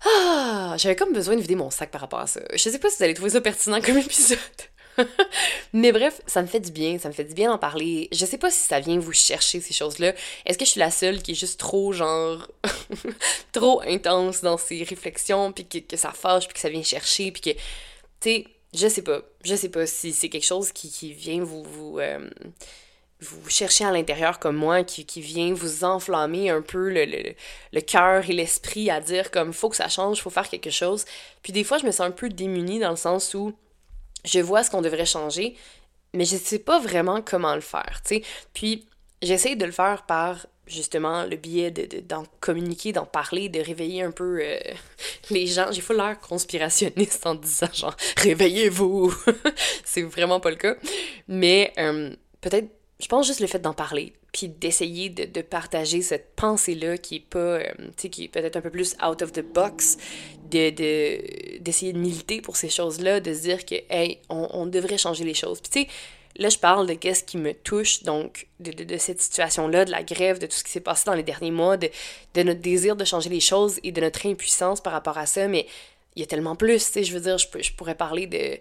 Ah, 0.04 0.74
j'avais 0.78 0.96
comme 0.96 1.12
besoin 1.12 1.36
de 1.36 1.40
vider 1.40 1.56
mon 1.56 1.70
sac 1.70 1.90
par 1.90 2.00
rapport 2.00 2.20
à 2.20 2.26
ça. 2.26 2.40
Je 2.52 2.56
sais 2.56 2.78
pas 2.78 2.88
si 2.88 2.96
vous 2.98 3.04
allez 3.04 3.14
trouver 3.14 3.30
ça 3.30 3.40
pertinent 3.40 3.80
comme 3.80 3.98
épisode. 4.08 4.38
Mais 5.72 5.92
bref, 5.92 6.20
ça 6.26 6.42
me 6.42 6.46
fait 6.46 6.60
du 6.60 6.70
bien, 6.70 6.98
ça 6.98 7.08
me 7.08 7.14
fait 7.14 7.24
du 7.24 7.34
bien 7.34 7.50
d'en 7.50 7.58
parler. 7.58 8.08
Je 8.12 8.24
sais 8.24 8.38
pas 8.38 8.50
si 8.50 8.60
ça 8.60 8.80
vient 8.80 8.98
vous 8.98 9.12
chercher 9.12 9.60
ces 9.60 9.74
choses-là. 9.74 10.14
Est-ce 10.46 10.58
que 10.58 10.64
je 10.64 10.70
suis 10.70 10.80
la 10.80 10.90
seule 10.90 11.22
qui 11.22 11.32
est 11.32 11.34
juste 11.34 11.60
trop, 11.60 11.92
genre, 11.92 12.48
trop 13.52 13.80
intense 13.82 14.42
dans 14.42 14.58
ses 14.58 14.82
réflexions, 14.82 15.52
puis 15.52 15.66
que, 15.66 15.96
ça 15.96 16.12
fâche, 16.12 16.46
puis 16.46 16.54
que 16.54 16.60
ça 16.60 16.68
vient 16.68 16.82
chercher, 16.82 17.32
puis 17.32 17.42
que, 17.42 17.50
tu 17.50 17.58
sais, 18.20 18.46
je 18.74 18.88
sais 18.88 19.02
pas. 19.02 19.22
Je 19.44 19.54
sais 19.54 19.70
pas 19.70 19.86
si 19.86 20.12
c'est 20.12 20.28
quelque 20.28 20.46
chose 20.46 20.72
qui, 20.72 20.90
qui 20.90 21.12
vient 21.12 21.42
vous, 21.42 21.62
vous, 21.62 21.98
euh, 21.98 22.28
vous 23.20 23.48
cherchez 23.48 23.84
à 23.84 23.90
l'intérieur 23.90 24.38
comme 24.38 24.56
moi, 24.56 24.84
qui, 24.84 25.04
qui, 25.06 25.20
vient 25.20 25.52
vous 25.54 25.84
enflammer 25.84 26.50
un 26.50 26.62
peu 26.62 26.90
le, 26.90 27.04
le, 27.04 27.34
le 27.72 27.80
cœur 27.80 28.28
et 28.28 28.32
l'esprit 28.32 28.90
à 28.90 29.00
dire 29.00 29.30
comme 29.30 29.52
faut 29.52 29.68
que 29.68 29.76
ça 29.76 29.88
change, 29.88 30.20
faut 30.20 30.30
faire 30.30 30.48
quelque 30.48 30.70
chose. 30.70 31.04
Puis 31.42 31.52
des 31.52 31.64
fois, 31.64 31.78
je 31.78 31.86
me 31.86 31.92
sens 31.92 32.02
un 32.02 32.10
peu 32.10 32.28
démunie 32.28 32.78
dans 32.78 32.90
le 32.90 32.96
sens 32.96 33.34
où 33.34 33.54
je 34.28 34.40
vois 34.40 34.62
ce 34.62 34.70
qu'on 34.70 34.82
devrait 34.82 35.06
changer, 35.06 35.56
mais 36.14 36.24
je 36.24 36.36
sais 36.36 36.58
pas 36.58 36.78
vraiment 36.78 37.22
comment 37.22 37.54
le 37.54 37.60
faire, 37.60 38.00
tu. 38.04 38.22
Puis 38.52 38.86
j'essaie 39.22 39.56
de 39.56 39.64
le 39.64 39.72
faire 39.72 40.04
par 40.06 40.46
justement 40.66 41.24
le 41.24 41.36
biais 41.36 41.70
de, 41.70 42.00
d'en 42.00 42.24
communiquer, 42.40 42.92
d'en 42.92 43.06
parler, 43.06 43.48
de 43.48 43.58
réveiller 43.60 44.02
un 44.02 44.10
peu 44.10 44.40
euh, 44.42 44.58
les 45.30 45.46
gens. 45.46 45.72
J'ai 45.72 45.82
pas 45.82 45.94
l'air 45.94 46.20
conspirationniste 46.20 47.26
en 47.26 47.34
disant 47.34 47.72
genre 47.72 47.96
réveillez-vous. 48.18 49.14
c'est 49.84 50.02
vraiment 50.02 50.40
pas 50.40 50.50
le 50.50 50.56
cas. 50.56 50.76
Mais 51.26 51.72
euh, 51.78 52.14
peut-être, 52.40 52.68
je 53.00 53.06
pense 53.06 53.26
juste 53.26 53.40
le 53.40 53.46
fait 53.46 53.60
d'en 53.60 53.74
parler, 53.74 54.12
puis 54.32 54.48
d'essayer 54.48 55.08
de, 55.08 55.40
partager 55.42 56.02
cette 56.02 56.34
pensée-là 56.36 56.98
qui 56.98 57.16
est 57.16 57.26
pas, 57.28 57.38
euh, 57.38 57.72
qui 57.96 58.24
est 58.24 58.28
peut-être 58.28 58.56
un 58.56 58.60
peu 58.60 58.70
plus 58.70 58.94
out 59.04 59.22
of 59.22 59.32
the 59.32 59.42
box, 59.42 59.96
de, 60.50 60.70
d'essayer 61.58 61.92
de, 61.92 61.98
militer 61.98 62.40
pour 62.40 62.56
ces 62.56 62.68
choses-là, 62.68 63.20
de 63.20 63.32
se 63.32 63.40
dire 63.40 63.64
que, 63.64 63.76
hey, 63.88 64.18
on, 64.28 64.66
devrait 64.66 64.98
changer 64.98 65.24
les 65.24 65.34
choses. 65.34 65.60
Puis 65.60 65.70
tu 65.70 65.80
sais, 65.82 65.96
Là, 66.40 66.50
je 66.50 66.58
parle 66.58 66.86
de 66.86 66.94
qu'est-ce 66.94 67.24
qui 67.24 67.36
me 67.36 67.52
touche, 67.52 68.04
donc 68.04 68.46
de, 68.60 68.70
de, 68.70 68.96
cette 68.96 69.20
situation-là, 69.20 69.84
de 69.84 69.90
la 69.90 70.04
grève, 70.04 70.38
de 70.38 70.46
tout 70.46 70.54
ce 70.54 70.62
qui 70.62 70.70
s'est 70.70 70.78
passé 70.78 71.02
dans 71.06 71.14
les 71.14 71.24
derniers 71.24 71.50
mois, 71.50 71.76
de, 71.76 71.90
de, 72.34 72.42
notre 72.44 72.60
désir 72.60 72.94
de 72.94 73.04
changer 73.04 73.28
les 73.28 73.40
choses 73.40 73.80
et 73.82 73.90
de 73.90 74.00
notre 74.00 74.24
impuissance 74.24 74.80
par 74.80 74.92
rapport 74.92 75.18
à 75.18 75.26
ça. 75.26 75.48
Mais 75.48 75.66
il 76.14 76.20
y 76.20 76.22
a 76.22 76.26
tellement 76.26 76.54
plus, 76.54 76.84
tu 76.84 76.92
sais, 76.92 77.02
je 77.02 77.12
veux 77.12 77.20
dire, 77.20 77.38
je, 77.38 77.46
je 77.60 77.72
pourrais 77.72 77.96
parler 77.96 78.28
de 78.28 78.60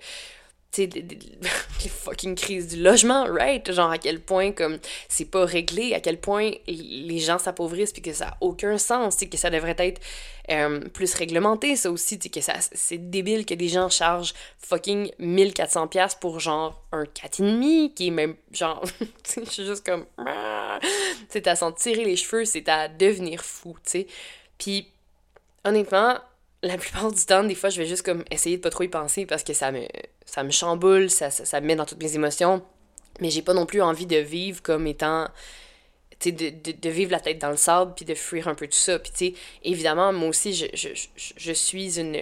sais, 0.72 0.86
les 1.84 1.90
fucking 1.90 2.36
crises 2.36 2.68
du 2.68 2.82
logement, 2.82 3.26
right? 3.26 3.72
Genre 3.72 3.90
à 3.90 3.98
quel 3.98 4.20
point 4.20 4.52
comme 4.52 4.78
c'est 5.10 5.26
pas 5.26 5.46
réglé, 5.46 5.94
à 5.94 6.00
quel 6.00 6.20
point 6.20 6.52
les 6.68 7.20
gens 7.20 7.38
s'appauvrissent 7.38 7.94
puis 7.94 8.02
que 8.02 8.14
ça 8.14 8.30
a 8.30 8.38
aucun 8.42 8.78
sens, 8.78 9.18
que 9.18 9.38
ça 9.38 9.50
devrait 9.50 9.76
être 9.78 10.02
euh, 10.50 10.80
plus 10.90 11.14
réglementé, 11.14 11.76
ça 11.76 11.92
aussi, 11.92 12.18
que 12.20 12.42
ça, 12.42 12.54
c'est 12.72 13.10
débile 13.10 13.46
que 13.46 13.54
des 13.54 13.68
gens 13.68 13.90
chargent 13.90 14.34
fucking 14.60 15.12
1400 15.20 15.88
pièces 15.88 16.16
pour 16.16 16.40
genre 16.40 16.84
un 16.92 17.04
4,5 17.04 17.94
qui 17.94 18.08
est 18.08 18.12
même 18.12 18.36
genre, 18.52 18.84
je 19.36 19.50
suis 19.50 19.66
juste 19.66 19.86
comme, 19.86 20.06
c'est 21.30 21.48
à 21.48 21.56
s'en 21.56 21.72
tirer 21.72 22.06
les 22.06 22.16
cheveux, 22.16 22.46
c'est 22.46 22.70
à 22.70 22.88
devenir 22.88 23.44
fou, 23.44 23.76
tu 23.84 23.92
sais. 23.92 24.08
Puis 24.58 24.88
honnêtement, 25.66 26.18
la 26.64 26.78
plupart 26.78 27.12
du 27.12 27.24
temps, 27.26 27.44
des 27.44 27.56
fois, 27.56 27.70
je 27.70 27.82
vais 27.82 27.88
juste 27.88 28.04
comme 28.04 28.24
essayer 28.32 28.58
de 28.58 28.62
pas 28.62 28.70
trop 28.70 28.84
y 28.84 28.88
penser 28.88 29.26
parce 29.26 29.44
que 29.44 29.54
ça 29.54 29.72
me, 29.72 29.86
ça 30.26 30.48
chamboule, 30.50 31.10
ça, 31.10 31.30
me 31.62 31.66
met 31.66 31.76
dans 31.76 31.86
toutes 31.86 32.02
mes 32.02 32.16
émotions. 32.16 32.64
Mais 33.20 33.30
j'ai 33.30 33.42
pas 33.42 33.54
non 33.54 33.66
plus 33.66 33.82
envie 33.82 34.06
de 34.06 34.18
vivre 34.18 34.62
comme 34.62 34.88
étant. 34.88 35.28
Tu 36.20 36.30
sais, 36.30 36.32
de, 36.32 36.72
de, 36.72 36.90
vivre 36.90 37.12
la 37.12 37.20
tête 37.20 37.40
dans 37.40 37.52
le 37.52 37.58
sable 37.58 37.94
puis 37.96 38.06
de 38.06 38.16
fuir 38.16 38.48
un 38.48 38.56
peu 38.56 38.68
tout 38.68 38.78
ça. 38.78 38.98
Puis, 38.98 39.12
tu 39.12 39.18
sais, 39.18 39.34
évidemment, 39.64 40.12
moi 40.14 40.30
aussi, 40.30 40.54
je, 40.54 41.52
suis 41.54 42.00
une. 42.00 42.18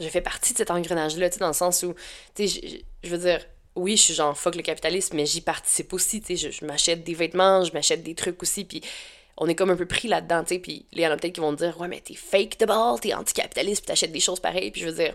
Je 0.00 0.08
fais 0.08 0.20
partie 0.20 0.52
de 0.52 0.58
cet 0.58 0.70
engrenage-là, 0.70 1.28
tu 1.28 1.34
sais, 1.34 1.40
dans 1.40 1.48
le 1.48 1.52
sens 1.52 1.82
où. 1.84 1.94
Tu 2.34 2.48
sais, 2.48 2.82
je, 3.02 3.10
veux 3.10 3.18
dire, 3.18 3.44
oui, 3.76 3.96
je 3.96 4.02
suis 4.02 4.14
genre 4.14 4.36
fuck 4.36 4.56
le 4.56 4.62
capitalisme, 4.62 5.16
mais 5.16 5.26
j'y 5.26 5.40
participe 5.40 5.92
aussi, 5.92 6.20
tu 6.20 6.36
sais. 6.36 6.50
Je, 6.50 6.64
m'achète 6.64 7.04
des 7.04 7.14
vêtements, 7.14 7.64
je 7.64 7.72
m'achète 7.72 8.02
des 8.02 8.14
trucs 8.14 8.42
aussi, 8.42 8.64
puis 8.64 8.82
on 9.40 9.48
est 9.48 9.54
comme 9.54 9.70
un 9.70 9.76
peu 9.76 9.86
pris 9.86 10.06
là-dedans, 10.06 10.42
tu 10.42 10.54
sais, 10.54 10.60
puis 10.60 10.84
il 10.92 11.00
y 11.00 11.06
en 11.06 11.10
a 11.10 11.16
peut-être 11.16 11.32
qui 11.32 11.40
vont 11.40 11.54
dire 11.54 11.78
«Ouais, 11.80 11.88
mais 11.88 12.00
t'es 12.00 12.14
fake 12.14 12.58
de 12.60 12.66
ball, 12.66 13.00
t'es 13.00 13.14
anticapitaliste, 13.14 13.82
puis 13.82 13.88
t'achètes 13.88 14.12
des 14.12 14.20
choses 14.20 14.38
pareilles.» 14.38 14.70
Puis 14.72 14.82
je 14.82 14.86
veux 14.86 14.94
dire, 14.94 15.14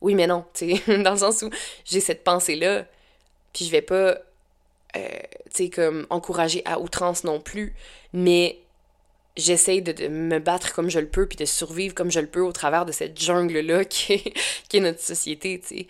oui, 0.00 0.16
mais 0.16 0.26
non, 0.26 0.44
tu 0.52 0.76
sais, 0.76 0.98
dans 1.02 1.12
le 1.12 1.18
sens 1.18 1.42
où 1.42 1.50
j'ai 1.84 2.00
cette 2.00 2.24
pensée-là, 2.24 2.84
puis 3.52 3.64
je 3.64 3.70
vais 3.70 3.80
pas, 3.80 4.18
euh, 4.96 5.08
tu 5.44 5.64
sais, 5.64 5.70
comme 5.70 6.08
encourager 6.10 6.62
à 6.64 6.80
outrance 6.80 7.22
non 7.22 7.38
plus, 7.40 7.76
mais 8.12 8.58
j'essaie 9.36 9.80
de, 9.80 10.08
me 10.08 10.40
battre 10.40 10.74
comme 10.74 10.90
je 10.90 10.98
le 10.98 11.08
peux, 11.08 11.26
puis 11.26 11.36
de 11.36 11.44
survivre 11.44 11.94
comme 11.94 12.10
je 12.10 12.18
le 12.18 12.26
peux 12.26 12.42
au 12.42 12.52
travers 12.52 12.84
de 12.84 12.90
cette 12.90 13.18
jungle-là 13.20 13.84
qui 13.86 14.14
est, 14.14 14.34
qui 14.68 14.78
est 14.78 14.80
notre 14.80 15.00
société, 15.00 15.60
tu 15.60 15.78
sais 15.78 15.86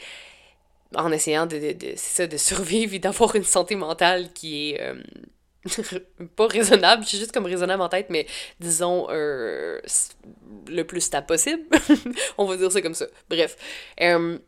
en 0.94 1.10
essayant 1.10 1.46
de 1.46 2.36
survivre 2.36 2.92
et 2.92 2.98
d'avoir 2.98 3.34
une 3.34 3.44
santé 3.44 3.76
mentale 3.76 4.30
qui 4.34 4.72
est, 4.72 4.82
euh, 4.82 5.02
pas 6.36 6.46
raisonnable, 6.46 7.04
j'ai 7.06 7.18
juste 7.18 7.32
comme 7.32 7.46
raisonnable 7.46 7.82
en 7.82 7.88
tête, 7.88 8.06
mais 8.10 8.26
disons 8.60 9.06
euh, 9.10 9.80
le 10.68 10.82
plus 10.82 11.00
stable 11.00 11.26
possible. 11.26 11.62
On 12.38 12.44
va 12.46 12.56
dire 12.56 12.70
ça 12.72 12.82
comme 12.82 12.94
ça. 12.94 13.06
Bref. 13.28 13.56
Euh, 14.00 14.38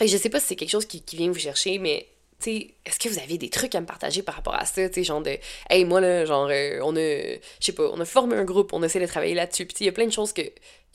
je 0.00 0.16
sais 0.16 0.30
pas 0.30 0.40
si 0.40 0.46
c'est 0.48 0.56
quelque 0.56 0.70
chose 0.70 0.86
qui, 0.86 1.02
vient 1.16 1.28
vous 1.28 1.38
chercher, 1.38 1.78
mais 1.78 2.08
est-ce 2.46 2.98
que 2.98 3.08
vous 3.08 3.18
avez 3.18 3.36
des 3.36 3.50
trucs 3.50 3.74
à 3.74 3.80
me 3.80 3.86
partager 3.86 4.22
par 4.22 4.36
rapport 4.36 4.54
à 4.54 4.64
ça, 4.64 4.88
tu 4.88 5.02
genre 5.02 5.22
de, 5.22 5.36
hey, 5.70 5.84
moi, 5.84 6.00
là, 6.00 6.24
genre, 6.24 6.48
euh, 6.50 6.80
on 6.84 6.94
a, 6.96 7.00
je 7.00 7.38
sais 7.60 7.72
pas, 7.72 7.90
on 7.92 8.00
a 8.00 8.04
formé 8.04 8.36
un 8.36 8.44
groupe, 8.44 8.72
on 8.72 8.82
essaie 8.82 9.00
de 9.00 9.06
travailler 9.06 9.34
là-dessus, 9.34 9.66
puis 9.66 9.76
il 9.80 9.86
y 9.86 9.88
a 9.88 9.92
plein 9.92 10.06
de 10.06 10.12
choses 10.12 10.32
que, 10.32 10.42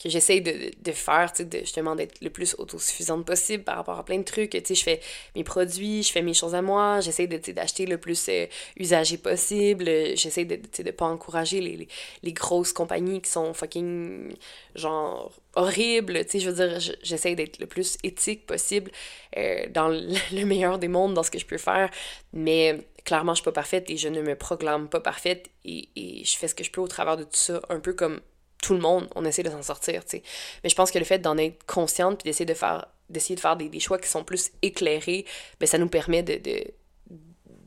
que 0.02 0.08
j'essaie 0.08 0.40
de, 0.40 0.72
de, 0.82 0.92
faire, 0.92 1.32
tu 1.32 1.44
sais, 1.44 1.60
justement, 1.60 1.94
d'être 1.94 2.20
le 2.20 2.30
plus 2.30 2.54
autosuffisante 2.58 3.24
possible 3.24 3.62
par 3.62 3.76
rapport 3.76 3.98
à 3.98 4.04
plein 4.04 4.18
de 4.18 4.24
trucs, 4.24 4.50
tu 4.50 4.74
je 4.74 4.82
fais 4.82 5.00
mes 5.36 5.44
produits, 5.44 6.02
je 6.02 6.12
fais 6.12 6.22
mes 6.22 6.34
choses 6.34 6.54
à 6.54 6.62
moi, 6.62 7.00
j'essaie 7.00 7.26
de, 7.26 7.38
d'acheter 7.52 7.86
le 7.86 7.98
plus 7.98 8.26
euh, 8.28 8.46
usagé 8.76 9.18
possible, 9.18 9.84
j'essaie 10.16 10.44
de, 10.44 10.56
de 10.56 10.90
pas 10.90 11.06
encourager 11.06 11.60
les, 11.60 11.88
les, 12.22 12.32
grosses 12.32 12.72
compagnies 12.72 13.20
qui 13.20 13.30
sont 13.30 13.54
fucking, 13.54 14.34
genre, 14.74 15.30
horribles, 15.54 16.24
tu 16.26 16.40
je 16.40 16.50
veux 16.50 16.66
dire, 16.66 16.96
j'essaie 17.02 17.34
d'être 17.34 17.58
le 17.58 17.66
plus 17.66 17.96
éthique 18.02 18.46
possible 18.46 18.90
euh, 19.36 19.66
dans 19.70 19.88
le 19.88 20.44
meilleur 20.44 20.78
des 20.78 20.88
mondes, 20.88 21.14
dans 21.14 21.22
ce 21.22 21.30
que 21.34 21.40
je 21.40 21.46
peux 21.46 21.58
faire, 21.58 21.90
mais 22.32 22.86
clairement, 23.04 23.32
je 23.32 23.40
suis 23.40 23.44
pas 23.44 23.52
parfaite 23.52 23.90
et 23.90 23.96
je 23.96 24.08
ne 24.08 24.22
me 24.22 24.34
proclame 24.34 24.88
pas 24.88 25.00
parfaite 25.00 25.50
et, 25.64 25.88
je 26.24 26.36
fais 26.36 26.48
ce 26.48 26.54
que 26.54 26.64
je 26.64 26.70
peux 26.70 26.80
au 26.80 26.88
travers 26.88 27.16
de 27.16 27.24
tout 27.24 27.30
ça, 27.32 27.60
un 27.68 27.80
peu 27.80 27.92
comme 27.92 28.20
tout 28.62 28.74
le 28.74 28.80
monde, 28.80 29.08
on 29.14 29.24
essaie 29.24 29.42
de 29.42 29.50
s'en 29.50 29.62
sortir, 29.62 30.04
tu 30.04 30.18
sais. 30.18 30.22
Mais 30.62 30.70
je 30.70 30.74
pense 30.74 30.90
que 30.90 30.98
le 30.98 31.04
fait 31.04 31.18
d'en 31.18 31.36
être 31.36 31.64
consciente 31.66 32.18
puis 32.18 32.30
d'essayer 32.30 32.46
de 32.46 32.54
faire 32.54 32.86
d'essayer 33.10 33.34
de 33.34 33.40
faire 33.40 33.56
des, 33.56 33.80
choix 33.80 33.98
qui 33.98 34.08
sont 34.08 34.24
plus 34.24 34.50
éclairés, 34.62 35.26
ben 35.60 35.66
ça 35.66 35.76
nous 35.76 35.90
permet 35.90 36.22
de, 36.22 36.36
de, 36.36 36.64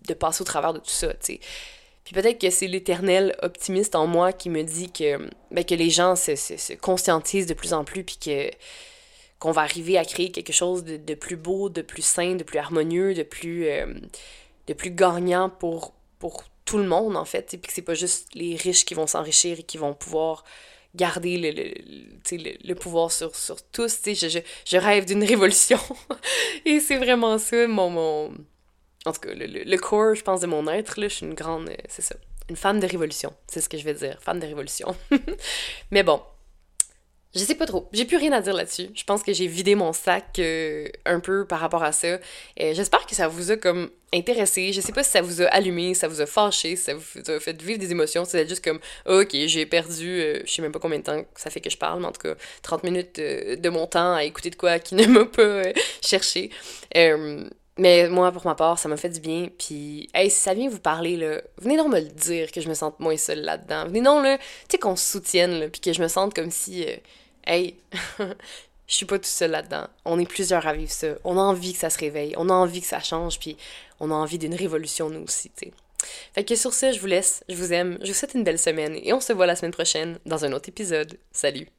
de 0.08 0.14
passer 0.16 0.42
au 0.42 0.46
travers 0.46 0.74
de 0.74 0.80
tout 0.80 0.90
ça, 0.90 1.14
tu 1.14 1.34
sais. 1.34 1.40
Puis 2.04 2.14
peut-être 2.14 2.40
que 2.40 2.50
c'est 2.50 2.68
l'éternel 2.68 3.36
optimiste 3.42 3.94
en 3.94 4.08
moi 4.08 4.32
qui 4.32 4.50
me 4.50 4.64
dit 4.64 4.90
que, 4.92 5.30
ben, 5.52 5.66
que 5.66 5.76
les 5.76 5.90
gens 5.90 6.16
se, 6.16 6.36
se, 6.36 6.56
se, 6.56 6.72
conscientisent 6.72 7.48
de 7.48 7.54
plus 7.54 7.74
en 7.74 7.84
plus, 7.84 8.06
puis 8.06 8.18
que 8.18 8.50
qu'on 9.40 9.52
va 9.52 9.62
arriver 9.62 9.98
à 9.98 10.06
créer 10.06 10.32
quelque 10.32 10.54
chose 10.54 10.84
de, 10.84 11.14
plus 11.14 11.36
beau, 11.36 11.70
de 11.70 11.82
plus 11.82 12.04
sain, 12.04 12.36
de 12.36 12.44
plus 12.44 12.58
harmonieux, 12.58 13.14
de 13.14 13.24
plus, 13.24 13.68
euh, 13.68 13.94
de 14.68 14.74
plus 14.74 14.92
gagnant 14.92 15.50
pour, 15.50 15.94
pour 16.20 16.44
tout 16.66 16.78
le 16.78 16.88
monde, 16.88 17.16
en 17.16 17.26
fait. 17.26 17.48
Puis 17.48 17.60
que 17.60 17.74
c'est 17.74 17.84
pas 17.84 17.94
juste 17.94 18.30
les 18.34 18.56
riches 18.56 18.86
qui 18.86 18.96
vont 18.96 19.08
s'enrichir 19.08 19.60
et 19.60 19.64
qui 19.64 19.78
vont 19.78 19.94
pouvoir 19.94 20.44
garder 20.96 21.38
le, 21.38 21.52
le, 21.52 22.68
le, 22.68 22.74
pouvoir 22.74 23.12
sur, 23.12 23.36
sur 23.36 23.62
tous. 23.62 24.00
Je, 24.06 24.14
je, 24.28 24.40
je 24.66 24.78
rêve 24.78 25.06
d'une 25.06 25.24
révolution. 25.34 25.80
et 26.66 26.80
c'est 26.80 26.98
vraiment 26.98 27.38
ça, 27.38 27.68
mon, 27.68 27.90
mon... 27.90 28.34
En 29.06 29.14
tout 29.14 29.22
cas, 29.22 29.30
le, 29.34 29.78
core, 29.78 30.16
je 30.16 30.24
pense, 30.24 30.42
de 30.42 30.48
mon 30.48 30.68
être. 30.68 31.00
Là, 31.00 31.08
je 31.08 31.14
suis 31.14 31.26
une 31.26 31.36
grande... 31.36 31.70
Euh, 31.70 31.76
c'est 31.88 32.02
ça. 32.02 32.16
Une 32.50 32.56
fan 32.56 32.80
de 32.80 32.88
révolution. 32.88 33.34
C'est 33.48 33.62
ce 33.62 33.70
que 33.70 33.78
je 33.78 33.84
vais 33.84 33.94
dire. 33.94 34.18
Fan 34.22 34.40
de 34.40 34.46
révolution. 34.46 34.96
Mais 35.92 36.02
bon, 36.02 36.22
je 37.36 37.40
sais 37.40 37.56
pas 37.56 37.66
trop. 37.66 37.88
J'ai 37.94 38.06
plus 38.06 38.18
rien 38.18 38.32
à 38.32 38.42
dire 38.42 38.54
là-dessus. 38.54 38.90
Je 38.96 39.04
pense 39.04 39.22
que 39.22 39.34
j'ai 39.34 39.48
vidé 39.48 39.76
mon 39.76 39.94
sac 39.94 40.40
euh, 40.40 40.88
un 41.06 41.20
peu 41.20 41.46
par 41.46 41.60
rapport 41.60 41.84
à 41.84 41.92
ça. 41.92 42.18
J'espère 42.58 43.06
que 43.06 43.16
ça 43.16 43.28
vous 43.28 43.52
a 43.52 43.58
comme 43.58 43.90
intéressé. 44.14 44.72
Je 44.74 44.82
sais 44.82 44.94
pas 44.94 45.04
si 45.04 45.12
ça 45.12 45.22
vous 45.22 45.42
a 45.42 45.46
allumé, 45.46 45.94
ça 45.94 46.08
vous 46.08 46.22
a 46.22 46.26
fâché, 46.26 46.76
ça 46.76 46.94
vous 46.94 47.32
a 47.32 47.40
fait 47.40 47.62
vivre 47.62 47.80
des 47.80 47.92
émotions. 47.92 48.26
C'est 48.26 48.48
juste 48.48 48.64
comme, 48.64 48.80
ok, 49.06 49.36
j'ai 49.48 49.66
perdu, 49.66 50.22
euh, 50.22 50.42
je 50.46 50.52
sais 50.52 50.62
même 50.62 50.72
pas 50.72 50.80
combien 50.80 51.00
de 51.00 51.04
temps 51.04 51.22
ça 51.36 51.50
fait 51.50 51.62
que 51.62 51.70
je 51.70 51.78
parle, 51.78 52.00
mais 52.00 52.08
en 52.08 52.12
tout 52.12 52.22
cas, 52.22 52.36
30 52.64 52.84
minutes 52.84 53.20
euh, 53.20 53.56
de 53.56 53.70
mon 53.70 53.88
temps 53.88 54.14
à 54.14 54.24
écouter 54.24 54.50
de 54.50 54.56
quoi 54.56 54.80
qui 54.80 54.96
ne 54.96 55.06
m'a 55.06 55.26
pas 55.26 55.64
cherché. 56.02 56.50
Mais 57.78 58.10
moi, 58.10 58.32
pour 58.32 58.46
ma 58.46 58.56
part, 58.56 58.80
ça 58.80 58.90
m'a 58.90 58.98
fait 58.98 59.10
du 59.10 59.20
bien. 59.20 59.48
Puis, 59.58 60.10
hey, 60.14 60.30
si 60.30 60.40
ça 60.40 60.54
vient 60.54 60.70
vous 60.70 60.80
parler, 60.80 61.18
là, 61.18 61.42
venez 61.58 61.78
donc 61.78 61.90
me 61.90 62.00
le 62.00 62.08
dire 62.08 62.52
que 62.52 62.62
je 62.62 62.70
me 62.70 62.74
sente 62.74 63.00
moins 63.00 63.18
seule 63.18 63.42
là-dedans. 63.42 63.86
Venez 63.86 64.02
donc, 64.02 64.24
là, 64.24 64.38
tu 64.38 64.44
sais, 64.72 64.78
qu'on 64.78 64.96
se 64.96 65.12
soutienne, 65.12 65.60
là, 65.60 65.70
puis 65.70 65.82
que 65.82 65.94
je 65.94 66.02
me 66.02 66.08
sente 66.08 66.34
comme 66.34 66.52
si 66.52 66.86
hey, 67.48 67.76
je 68.20 68.96
suis 68.96 69.06
pas 69.06 69.18
tout 69.18 69.26
seul 69.26 69.52
là-dedans. 69.52 69.88
On 70.06 70.20
est 70.20 70.26
plusieurs 70.26 70.68
à 70.68 70.74
vivre 70.74 70.92
ça. 70.92 71.08
On 71.24 71.38
a 71.38 71.42
envie 71.42 71.74
que 71.74 71.80
ça 71.80 71.90
se 71.90 71.98
réveille. 71.98 72.34
On 72.38 72.50
a 72.50 72.54
envie 72.54 72.82
que 72.82 72.88
ça 72.88 73.00
change. 73.00 73.40
Puis 73.40 73.58
on 74.00 74.12
a 74.12 74.14
envie 74.14 74.38
d'une 74.38 74.56
révolution, 74.56 75.10
nous 75.10 75.24
aussi, 75.24 75.50
tu 75.50 75.68
sais. 75.68 75.72
Fait 76.34 76.44
que 76.44 76.56
sur 76.56 76.74
ce, 76.74 76.92
je 76.92 77.00
vous 77.00 77.08
laisse. 77.08 77.44
Je 77.50 77.56
vous 77.56 77.74
aime. 77.74 77.98
Je 78.02 78.08
vous 78.08 78.14
souhaite 78.14 78.36
une 78.36 78.44
belle 78.44 78.60
semaine. 78.60 78.98
Et 79.02 79.14
on 79.14 79.20
se 79.20 79.34
voit 79.34 79.48
la 79.48 79.56
semaine 79.56 79.72
prochaine 79.72 80.20
dans 80.26 80.46
un 80.46 80.54
autre 80.54 80.70
épisode. 80.70 81.18
Salut! 81.32 81.77